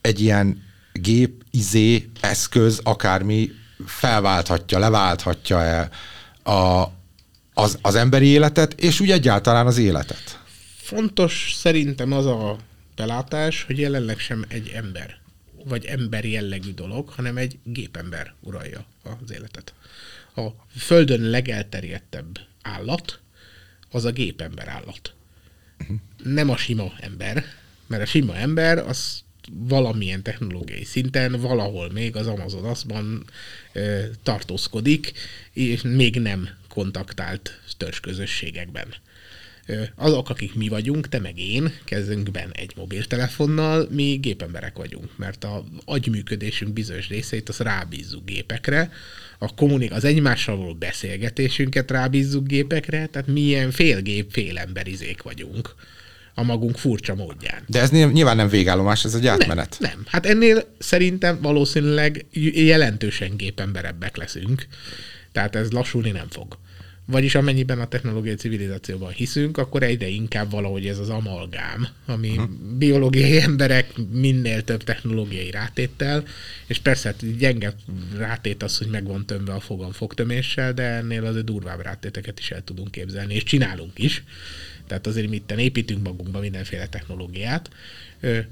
egy 0.00 0.20
ilyen 0.20 0.62
gép, 1.02 1.44
izé, 1.50 2.10
eszköz, 2.20 2.80
akármi 2.82 3.50
felválthatja, 3.86 4.78
leválthatja 4.78 5.62
el 5.62 5.90
a, 6.54 6.90
az, 7.54 7.78
az 7.82 7.94
emberi 7.94 8.26
életet, 8.26 8.80
és 8.80 9.00
úgy 9.00 9.10
egyáltalán 9.10 9.66
az 9.66 9.78
életet. 9.78 10.40
Fontos 10.76 11.52
szerintem 11.56 12.12
az 12.12 12.26
a 12.26 12.56
belátás, 12.96 13.62
hogy 13.62 13.78
jelenleg 13.78 14.18
sem 14.18 14.44
egy 14.48 14.68
ember, 14.68 15.18
vagy 15.64 15.84
ember 15.84 16.24
jellegű 16.24 16.72
dolog, 16.72 17.08
hanem 17.08 17.36
egy 17.36 17.58
gépember 17.62 18.34
uralja 18.40 18.84
az 19.02 19.32
életet. 19.32 19.74
A 20.36 20.48
Földön 20.76 21.20
legelterjedtebb 21.20 22.40
állat, 22.62 23.20
az 23.90 24.04
a 24.04 24.10
gépember 24.10 24.68
állat. 24.68 25.14
Uh-huh. 25.80 25.96
Nem 26.22 26.50
a 26.50 26.56
sima 26.56 26.92
ember, 27.00 27.44
mert 27.86 28.02
a 28.02 28.06
sima 28.06 28.36
ember 28.36 28.78
az 28.78 29.22
valamilyen 29.52 30.22
technológiai 30.22 30.84
szinten 30.84 31.40
valahol 31.40 31.90
még 31.92 32.16
az 32.16 32.26
Amazon 32.26 32.64
azban 32.64 33.24
e, 33.72 34.08
tartózkodik, 34.22 35.12
és 35.52 35.82
még 35.82 36.20
nem 36.20 36.48
kontaktált 36.68 37.60
törzsközösségekben. 37.76 38.94
Azok, 39.94 40.30
akik 40.30 40.54
mi 40.54 40.68
vagyunk, 40.68 41.08
te 41.08 41.18
meg 41.18 41.38
én, 41.38 41.72
kezünkben 41.84 42.50
egy 42.52 42.72
mobiltelefonnal, 42.76 43.88
mi 43.90 44.18
gépemberek 44.20 44.76
vagyunk, 44.76 45.16
mert 45.16 45.44
a 45.44 45.64
agyműködésünk 45.84 46.72
bizonyos 46.72 47.08
részeit 47.08 47.48
az 47.48 47.58
rábízzuk 47.58 48.24
gépekre, 48.24 48.90
a 49.38 49.54
kommunik, 49.54 49.92
az 49.92 50.04
egymással 50.04 50.56
való 50.56 50.74
beszélgetésünket 50.74 51.90
rábízzuk 51.90 52.46
gépekre, 52.46 53.06
tehát 53.06 53.28
milyen 53.28 53.70
félgép, 53.70 54.30
félemberizék 54.30 55.22
vagyunk 55.22 55.74
a 56.40 56.42
magunk 56.42 56.78
furcsa 56.78 57.14
módján. 57.14 57.62
De 57.66 57.80
ez 57.80 57.90
nyilván 57.90 58.36
nem 58.36 58.48
végállomás, 58.48 59.04
ez 59.04 59.14
egy 59.14 59.26
átmenet. 59.26 59.76
Nem, 59.78 59.90
nem. 59.90 60.04
Hát 60.06 60.26
ennél 60.26 60.64
szerintem 60.78 61.38
valószínűleg 61.40 62.26
jelentősen 62.54 63.36
gépemberebbek 63.36 64.16
leszünk. 64.16 64.66
Tehát 65.32 65.56
ez 65.56 65.70
lassulni 65.70 66.10
nem 66.10 66.26
fog. 66.30 66.58
Vagyis 67.10 67.34
amennyiben 67.34 67.80
a 67.80 67.86
technológiai 67.86 68.34
civilizációban 68.34 69.10
hiszünk, 69.10 69.58
akkor 69.58 69.82
egyre 69.82 70.06
inkább 70.06 70.50
valahogy 70.50 70.86
ez 70.86 70.98
az 70.98 71.08
amalgám, 71.08 71.88
ami 72.06 72.28
uh-huh. 72.28 72.48
biológiai 72.78 73.40
emberek 73.40 73.92
minél 74.10 74.62
több 74.64 74.84
technológiai 74.84 75.50
rátéttel, 75.50 76.24
és 76.66 76.78
persze 76.78 77.08
hát 77.08 77.38
gyenge 77.38 77.74
rátét 78.16 78.62
az, 78.62 78.78
hogy 78.78 78.86
meg 78.86 79.06
van 79.06 79.26
tömve 79.26 79.52
a 79.52 79.60
fogam 79.60 79.92
fogtöméssel, 79.92 80.72
de 80.72 80.82
ennél 80.82 81.24
azért 81.24 81.44
durvább 81.44 81.82
rátéteket 81.82 82.38
is 82.38 82.50
el 82.50 82.64
tudunk 82.64 82.90
képzelni, 82.90 83.34
és 83.34 83.42
csinálunk 83.42 83.98
is. 83.98 84.22
Tehát 84.90 85.06
azért 85.06 85.28
mi 85.28 85.36
itt 85.36 85.52
építünk 85.52 86.02
magunkba 86.02 86.40
mindenféle 86.40 86.86
technológiát, 86.86 87.70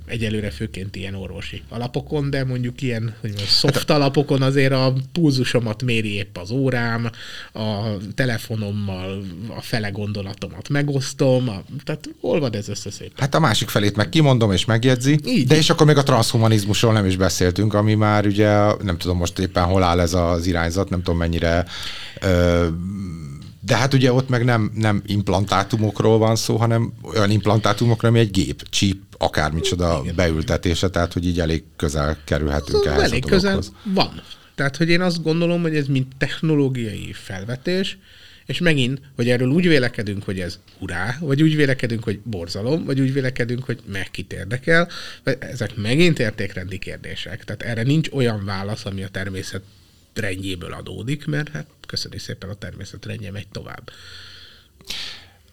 egyelőre 0.07 0.51
főként 0.51 0.97
ilyen 0.97 1.15
orvosi 1.15 1.63
alapokon, 1.69 2.31
de 2.31 2.45
mondjuk 2.45 2.83
ilyen 2.83 3.03
hogy 3.21 3.31
mondjam, 3.31 3.49
soft 3.49 3.91
alapokon 3.91 4.43
azért 4.43 4.73
a 4.73 4.93
pulzusomat 5.13 5.83
méri 5.83 6.15
épp 6.15 6.37
az 6.37 6.51
órám, 6.51 7.11
a 7.53 7.97
telefonommal 8.15 9.23
a 9.57 9.61
fele 9.61 9.89
gondolatomat 9.89 10.69
megosztom, 10.69 11.49
a, 11.49 11.63
tehát 11.85 12.09
olvad 12.21 12.55
ez 12.55 12.69
össze 12.69 12.91
szépen. 12.91 13.15
Hát 13.17 13.35
a 13.35 13.41
másik 13.41 13.69
felét 13.69 13.97
meg 13.97 14.09
kimondom 14.09 14.53
és 14.53 14.65
megjegyzi, 14.65 15.19
Így. 15.27 15.47
de 15.47 15.57
és 15.57 15.71
akkor 15.71 15.87
még 15.87 15.97
a 15.97 16.03
transhumanizmusról 16.03 16.93
nem 16.93 17.07
is 17.07 17.17
beszéltünk, 17.17 17.75
ami 17.75 17.95
már 17.95 18.27
ugye, 18.27 18.75
nem 18.83 18.99
tudom 18.99 19.17
most 19.17 19.39
éppen 19.39 19.65
hol 19.65 19.83
áll 19.83 20.01
ez 20.01 20.15
az 20.15 20.47
irányzat, 20.47 20.91
nem 20.91 21.03
tudom 21.03 21.19
mennyire 21.19 21.65
ö, 22.21 22.67
de 23.69 23.77
hát 23.77 23.95
ugye 23.95 24.13
ott 24.13 24.29
meg 24.29 24.45
nem, 24.45 24.71
nem 24.75 25.03
implantátumokról 25.07 26.19
van 26.19 26.37
szó, 26.37 26.57
hanem 26.57 26.93
olyan 27.03 27.31
implantátumokról, 27.31 28.11
ami 28.11 28.21
egy 28.21 28.31
gép, 28.31 28.63
chip, 28.71 29.03
akármicsoda 29.19 30.01
Igen. 30.03 30.15
beültetése, 30.15 30.89
tehát 30.89 31.13
hogy 31.13 31.27
így 31.27 31.41
elég 31.41 31.65
közel 31.77 32.19
kerülhetünk 32.25 32.85
ehhez 32.85 33.03
elég 33.03 33.25
a 33.25 33.29
közel 33.29 33.61
van. 33.83 34.23
Tehát, 34.55 34.77
hogy 34.77 34.89
én 34.89 35.01
azt 35.01 35.23
gondolom, 35.23 35.63
hogy 35.63 35.77
ez 35.77 35.87
mint 35.87 36.17
technológiai 36.19 37.13
felvetés, 37.13 37.99
és 38.47 38.59
megint, 38.59 39.01
hogy 39.17 39.29
erről 39.29 39.49
úgy 39.49 39.69
vélekedünk, 39.69 40.25
hogy 40.25 40.41
ez 40.41 40.59
hurrá, 40.79 41.17
vagy 41.21 41.43
úgy 41.43 41.57
vélekedünk, 41.57 42.05
hogy 42.05 42.21
borzalom, 42.25 42.85
vagy 42.85 43.01
úgy 43.01 43.13
vélekedünk, 43.13 43.65
hogy 43.65 43.79
megkit 43.87 44.33
érdekel, 44.33 44.89
ezek 45.39 45.77
megint 45.77 46.19
értékrendi 46.19 46.79
kérdések. 46.79 47.45
Tehát 47.45 47.63
erre 47.63 47.83
nincs 47.83 48.09
olyan 48.13 48.45
válasz, 48.45 48.85
ami 48.85 49.03
a 49.03 49.09
természet 49.09 49.63
rendjéből 50.19 50.73
adódik, 50.73 51.27
mert 51.27 51.49
hát 51.49 51.67
köszöni 51.87 52.19
szépen 52.19 52.51
a 52.51 52.55
természet 52.55 53.07
rendje 53.07 53.31
megy 53.31 53.49
tovább. 53.49 53.91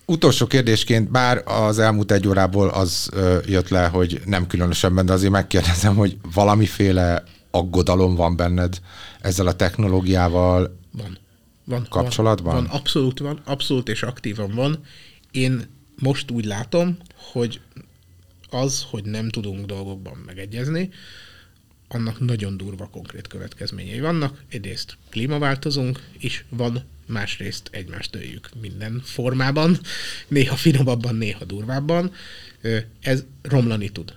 Utolsó 0.06 0.48
kérdésként, 0.48 1.12
bár 1.12 1.44
az 1.46 1.80
elmúlt 1.80 2.12
egy 2.12 2.28
órából 2.28 2.70
az 2.70 3.10
jött 3.46 3.70
le, 3.70 3.86
hogy 3.86 4.22
nem 4.26 4.48
különösebben, 4.48 5.06
de 5.06 5.14
azért 5.14 5.32
megkérdezem, 5.32 5.96
hogy 5.96 6.18
valamiféle 6.34 7.24
aggodalom 7.52 8.16
van 8.16 8.36
benned 8.36 8.80
ezzel 9.22 9.48
a 9.48 9.56
technológiával 9.56 10.80
van. 10.92 11.18
Van, 11.64 11.88
kapcsolatban? 11.90 12.54
Van, 12.54 12.64
van, 12.64 12.80
abszolút 12.80 13.20
van, 13.20 13.42
abszolút 13.46 13.90
és 13.90 14.04
aktívan 14.04 14.52
van. 14.56 14.80
Én 15.32 15.68
most 16.00 16.32
úgy 16.32 16.46
látom, 16.46 16.98
hogy 17.32 17.62
az, 18.50 18.86
hogy 18.90 19.04
nem 19.04 19.30
tudunk 19.30 19.66
dolgokban 19.66 20.24
megegyezni, 20.26 20.90
annak 21.96 22.20
nagyon 22.20 22.58
durva 22.58 22.88
konkrét 22.88 23.28
következményei 23.28 24.00
vannak. 24.00 24.44
Egyrészt 24.50 24.98
klímaváltozunk, 25.10 26.04
és 26.18 26.44
van, 26.50 26.84
másrészt 27.06 27.70
egymást 27.72 28.12
dőljük 28.12 28.50
minden 28.62 29.02
formában, 29.04 29.80
néha 30.28 30.56
finomabban, 30.56 31.16
néha 31.16 31.46
durvábban. 31.46 32.12
Ez 33.02 33.24
romlani 33.42 33.90
tud. 33.90 34.14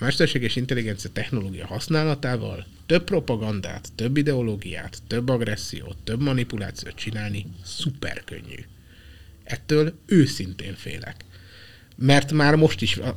A 0.00 0.04
mesterséges 0.04 0.56
intelligencia 0.56 1.10
technológia 1.12 1.66
használatával 1.66 2.66
több 2.86 3.04
propagandát, 3.04 3.88
több 3.94 4.16
ideológiát, 4.16 4.98
több 5.06 5.28
agressziót, 5.28 5.96
több 6.04 6.20
manipulációt 6.20 6.94
csinálni 6.94 7.46
szuper 7.64 8.24
könnyű. 8.24 8.64
Ettől 9.44 9.94
őszintén 10.06 10.74
félek 10.74 11.24
mert 12.02 12.32
már 12.32 12.54
most 12.54 12.82
is 12.82 12.96
a, 12.96 13.14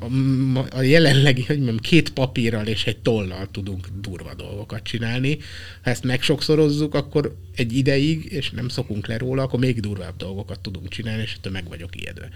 a, 0.75 0.81
jelenlegi, 0.81 1.43
hogy 1.43 1.55
mondjam, 1.55 1.77
két 1.77 2.09
papírral 2.09 2.65
és 2.65 2.85
egy 2.85 2.97
tollal 2.97 3.47
tudunk 3.51 3.87
durva 4.01 4.33
dolgokat 4.33 4.83
csinálni. 4.83 5.37
Ha 5.83 5.89
ezt 5.89 6.03
megsokszorozzuk, 6.03 6.95
akkor 6.95 7.35
egy 7.55 7.77
ideig, 7.77 8.31
és 8.31 8.51
nem 8.51 8.69
szokunk 8.69 9.07
le 9.07 9.17
róla, 9.17 9.43
akkor 9.43 9.59
még 9.59 9.79
durvább 9.79 10.17
dolgokat 10.17 10.59
tudunk 10.59 10.87
csinálni, 10.87 11.21
és 11.21 11.33
ettől 11.33 11.51
meg 11.53 11.67
vagyok 11.67 12.01
ijedve. 12.01 12.29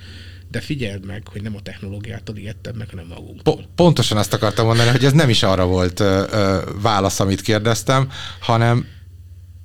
De 0.51 0.61
figyeld 0.61 1.05
meg, 1.05 1.27
hogy 1.27 1.41
nem 1.41 1.55
a 1.55 1.61
technológiától 1.61 2.37
ijedtem 2.37 2.75
meg, 2.75 2.89
hanem 2.89 3.05
magunktól. 3.07 3.55
Po- 3.55 3.67
pontosan 3.75 4.17
azt 4.17 4.33
akartam 4.33 4.65
mondani, 4.65 4.89
hogy 4.89 5.05
ez 5.05 5.13
nem 5.13 5.29
is 5.29 5.43
arra 5.43 5.65
volt 5.65 5.99
ö, 5.99 6.23
ö, 6.31 6.59
válasz, 6.81 7.19
amit 7.19 7.41
kérdeztem, 7.41 8.09
hanem 8.39 8.85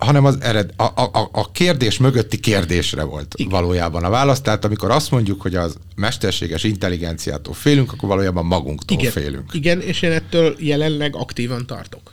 hanem 0.05 0.25
az 0.25 0.41
ered, 0.41 0.71
a, 0.77 0.83
a, 0.83 1.29
a 1.33 1.51
kérdés 1.51 1.99
mögötti 1.99 2.41
kérdésre 2.41 3.03
volt 3.03 3.35
Igen. 3.37 3.51
valójában 3.51 4.05
a 4.05 4.11
válasz. 4.11 4.41
Tehát 4.41 4.65
amikor 4.65 4.91
azt 4.91 5.11
mondjuk, 5.11 5.43
hogy 5.43 5.55
az 5.55 5.77
mesterséges 5.97 6.65
intelligenciától 6.65 7.55
félünk, 7.55 7.93
akkor 7.93 8.09
valójában 8.09 8.47
magunktól 8.47 8.99
Igen. 8.99 9.11
félünk. 9.11 9.55
Igen, 9.55 9.81
és 9.81 10.03
én 10.03 10.13
ettől 10.13 10.57
jelenleg 10.59 11.17
aktívan 11.17 11.67
tartok. 11.67 12.13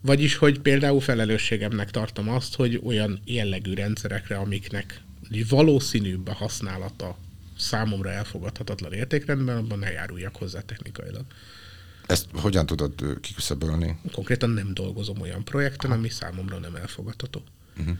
Vagyis, 0.00 0.36
hogy 0.36 0.58
például 0.58 1.00
felelősségemnek 1.00 1.90
tartom 1.90 2.28
azt, 2.28 2.54
hogy 2.54 2.80
olyan 2.84 3.20
jellegű 3.24 3.74
rendszerekre, 3.74 4.36
amiknek 4.36 5.00
valószínűbb 5.48 6.28
a 6.28 6.34
használata 6.34 7.16
számomra 7.58 8.10
elfogadhatatlan 8.10 8.92
értékrendben, 8.92 9.56
abban 9.56 9.78
ne 9.78 9.90
járuljak 9.90 10.36
hozzá 10.36 10.60
technikailag. 10.60 11.24
Ezt 12.06 12.26
hogyan 12.32 12.66
tudod 12.66 13.18
kiküszöbölni? 13.20 13.98
Konkrétan 14.12 14.50
nem 14.50 14.74
dolgozom 14.74 15.20
olyan 15.20 15.44
projekten, 15.44 15.90
ami 15.90 16.08
számomra 16.08 16.58
nem 16.58 16.74
elfogadható. 16.74 17.42
Uh-huh. 17.78 17.96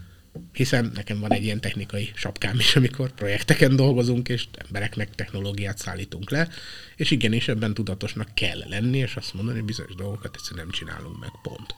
Hiszen 0.53 0.91
nekem 0.93 1.19
van 1.19 1.31
egy 1.31 1.43
ilyen 1.43 1.61
technikai 1.61 2.11
sapkám 2.15 2.59
is, 2.59 2.75
amikor 2.75 3.11
projekteken 3.11 3.75
dolgozunk, 3.75 4.29
és 4.29 4.47
embereknek 4.67 5.15
technológiát 5.15 5.77
szállítunk 5.77 6.29
le, 6.29 6.49
és 6.95 7.11
igenis 7.11 7.47
ebben 7.47 7.73
tudatosnak 7.73 8.29
kell 8.33 8.59
lenni, 8.69 8.97
és 8.97 9.15
azt 9.15 9.33
mondani, 9.33 9.57
hogy 9.57 9.65
bizonyos 9.65 9.95
dolgokat 9.95 10.35
egyszerűen 10.35 10.65
nem 10.65 10.75
csinálunk 10.75 11.19
meg, 11.19 11.31
pont. 11.41 11.75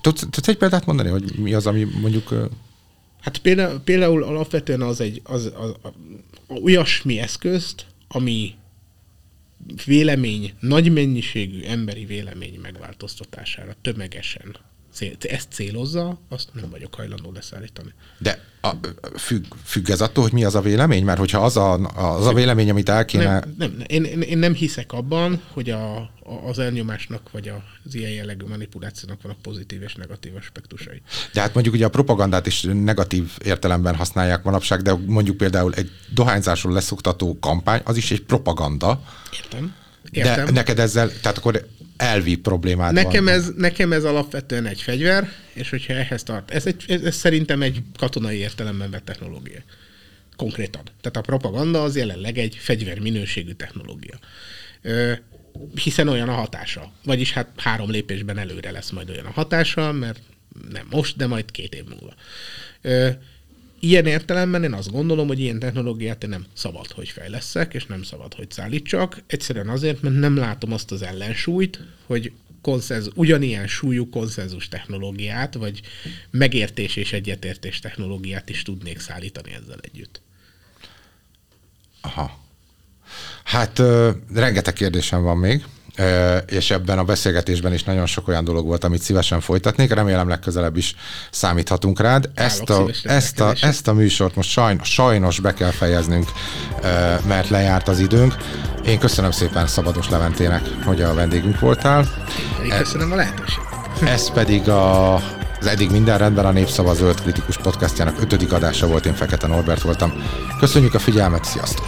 Tudsz, 0.00 0.26
tudsz 0.30 0.48
egy 0.48 0.56
példát 0.56 0.86
mondani, 0.86 1.08
hogy 1.08 1.32
mi 1.36 1.54
az, 1.54 1.66
ami 1.66 1.84
mondjuk... 1.84 2.34
Hát 3.20 3.38
például, 3.38 3.80
például 3.80 4.22
alapvetően 4.22 4.80
az 4.80 5.00
egy 5.00 5.20
az, 5.24 5.44
az, 5.44 5.52
az, 5.82 5.92
az, 6.48 6.58
olyasmi 6.62 7.18
eszközt, 7.18 7.86
ami 8.08 8.54
vélemény, 9.84 10.52
nagy 10.60 10.92
mennyiségű 10.92 11.62
emberi 11.62 12.04
vélemény 12.04 12.60
megváltoztatására 12.60 13.74
tömegesen 13.80 14.56
ezt 15.20 15.52
célozza, 15.52 16.18
azt 16.28 16.48
nem 16.52 16.70
vagyok 16.70 16.94
hajlandó 16.94 17.32
leszállítani. 17.32 17.92
De 18.18 18.40
a, 18.60 18.70
függ, 19.16 19.44
függ 19.64 19.90
ez 19.90 20.00
attól, 20.00 20.22
hogy 20.22 20.32
mi 20.32 20.44
az 20.44 20.54
a 20.54 20.60
vélemény? 20.60 21.04
Mert 21.04 21.18
hogyha 21.18 21.44
az 21.44 21.56
a, 21.56 21.72
az 21.94 22.26
a 22.26 22.32
vélemény, 22.32 22.70
amit 22.70 22.88
el 22.88 23.04
kéne... 23.04 23.24
Nem, 23.24 23.54
nem 23.58 23.84
én, 23.86 24.04
én 24.04 24.38
nem 24.38 24.54
hiszek 24.54 24.92
abban, 24.92 25.42
hogy 25.52 25.70
a, 25.70 25.96
a, 25.96 26.10
az 26.46 26.58
elnyomásnak, 26.58 27.30
vagy 27.30 27.52
az 27.84 27.94
ilyen 27.94 28.10
jellegű 28.10 28.46
manipulációnak 28.46 29.22
van 29.22 29.32
a 29.32 29.36
pozitív 29.42 29.82
és 29.82 29.94
negatív 29.94 30.36
aspektusai. 30.36 31.02
De 31.32 31.40
hát 31.40 31.54
mondjuk 31.54 31.74
ugye 31.74 31.84
a 31.84 31.90
propagandát 31.90 32.46
is 32.46 32.62
negatív 32.62 33.30
értelemben 33.44 33.94
használják 33.94 34.42
manapság, 34.42 34.82
de 34.82 34.94
mondjuk 35.06 35.36
például 35.36 35.74
egy 35.74 35.90
dohányzásról 36.14 36.72
leszoktató 36.72 37.38
kampány, 37.40 37.80
az 37.84 37.96
is 37.96 38.10
egy 38.10 38.22
propaganda. 38.22 39.02
Értem. 39.32 39.74
Értem. 40.10 40.44
De 40.44 40.50
neked 40.50 40.78
ezzel, 40.78 41.10
tehát 41.20 41.38
akkor 41.38 41.66
elvi 41.98 42.36
problémád 42.36 42.92
nekem 42.92 43.24
van. 43.24 43.34
Ez, 43.34 43.50
nekem 43.56 43.92
ez 43.92 44.04
alapvetően 44.04 44.66
egy 44.66 44.82
fegyver, 44.82 45.28
és 45.52 45.70
hogyha 45.70 45.92
ehhez 45.92 46.22
tart, 46.22 46.50
ez, 46.50 46.66
egy, 46.66 46.84
ez, 46.88 47.02
ez 47.02 47.14
szerintem 47.14 47.62
egy 47.62 47.82
katonai 47.96 48.36
értelemben 48.36 48.90
vett 48.90 49.04
technológia. 49.04 49.62
Konkrétan. 50.36 50.82
Tehát 51.00 51.16
a 51.16 51.20
propaganda 51.20 51.82
az 51.82 51.96
jelenleg 51.96 52.38
egy 52.38 52.56
fegyver 52.60 52.98
minőségű 52.98 53.52
technológia. 53.52 54.18
Ö, 54.82 55.12
hiszen 55.82 56.08
olyan 56.08 56.28
a 56.28 56.32
hatása. 56.32 56.92
Vagyis 57.04 57.32
hát 57.32 57.48
három 57.56 57.90
lépésben 57.90 58.38
előre 58.38 58.70
lesz 58.70 58.90
majd 58.90 59.10
olyan 59.10 59.26
a 59.26 59.30
hatása, 59.30 59.92
mert 59.92 60.20
nem 60.70 60.86
most, 60.90 61.16
de 61.16 61.26
majd 61.26 61.50
két 61.50 61.74
év 61.74 61.84
múlva. 61.84 62.14
Ö, 62.82 63.08
ilyen 63.80 64.06
értelemben 64.06 64.64
én 64.64 64.72
azt 64.72 64.90
gondolom, 64.90 65.26
hogy 65.26 65.40
ilyen 65.40 65.58
technológiát 65.58 66.22
én 66.22 66.28
nem 66.28 66.46
szabad, 66.52 66.90
hogy 66.90 67.08
fejleszek, 67.08 67.74
és 67.74 67.86
nem 67.86 68.02
szabad, 68.02 68.34
hogy 68.34 68.50
szállítsak. 68.50 69.22
Egyszerűen 69.26 69.68
azért, 69.68 70.02
mert 70.02 70.18
nem 70.18 70.36
látom 70.36 70.72
azt 70.72 70.92
az 70.92 71.02
ellensúlyt, 71.02 71.80
hogy 72.06 72.32
konszenzus, 72.62 73.12
ugyanilyen 73.16 73.66
súlyú 73.66 74.08
konszenzus 74.08 74.68
technológiát, 74.68 75.54
vagy 75.54 75.80
megértés 76.30 76.96
és 76.96 77.12
egyetértés 77.12 77.78
technológiát 77.78 78.48
is 78.48 78.62
tudnék 78.62 78.98
szállítani 78.98 79.52
ezzel 79.52 79.78
együtt. 79.80 80.20
Aha. 82.00 82.38
Hát 83.44 83.78
uh, 83.78 84.08
rengeteg 84.34 84.72
kérdésem 84.72 85.22
van 85.22 85.36
még 85.36 85.64
és 86.46 86.70
ebben 86.70 86.98
a 86.98 87.04
beszélgetésben 87.04 87.72
is 87.72 87.84
nagyon 87.84 88.06
sok 88.06 88.28
olyan 88.28 88.44
dolog 88.44 88.66
volt, 88.66 88.84
amit 88.84 89.02
szívesen 89.02 89.40
folytatnék. 89.40 89.94
Remélem 89.94 90.28
legközelebb 90.28 90.76
is 90.76 90.94
számíthatunk 91.30 92.00
rád. 92.00 92.30
Ezt 92.34 92.70
a, 92.70 92.86
ezt, 93.02 93.40
a, 93.40 93.54
ezt 93.60 93.88
a 93.88 93.92
műsort 93.92 94.34
most 94.34 94.50
sajnos, 94.50 94.88
sajnos 94.88 95.40
be 95.40 95.54
kell 95.54 95.70
fejeznünk, 95.70 96.28
mert 97.26 97.48
lejárt 97.48 97.88
az 97.88 97.98
időnk. 97.98 98.34
Én 98.84 98.98
köszönöm 98.98 99.30
szépen 99.30 99.66
Szabados 99.66 100.08
Leventének, 100.08 100.62
hogy 100.84 101.02
a 101.02 101.14
vendégünk 101.14 101.60
voltál. 101.60 102.08
Én 102.64 102.78
köszönöm 102.78 103.12
a 103.12 103.14
lehetőséget. 103.14 103.66
Ez 104.04 104.30
pedig 104.30 104.68
a 104.68 105.20
Ez 105.60 105.66
eddig 105.66 105.90
minden 105.90 106.18
rendben 106.18 106.46
a 106.46 106.50
Népszava 106.50 106.94
Zöld 106.94 107.20
Kritikus 107.20 107.56
podcastjának 107.56 108.20
ötödik 108.20 108.52
adása 108.52 108.86
volt, 108.86 109.06
én 109.06 109.14
Fekete 109.14 109.46
Norbert 109.46 109.82
voltam. 109.82 110.12
Köszönjük 110.60 110.94
a 110.94 110.98
figyelmet, 110.98 111.44
sziasztok! 111.44 111.86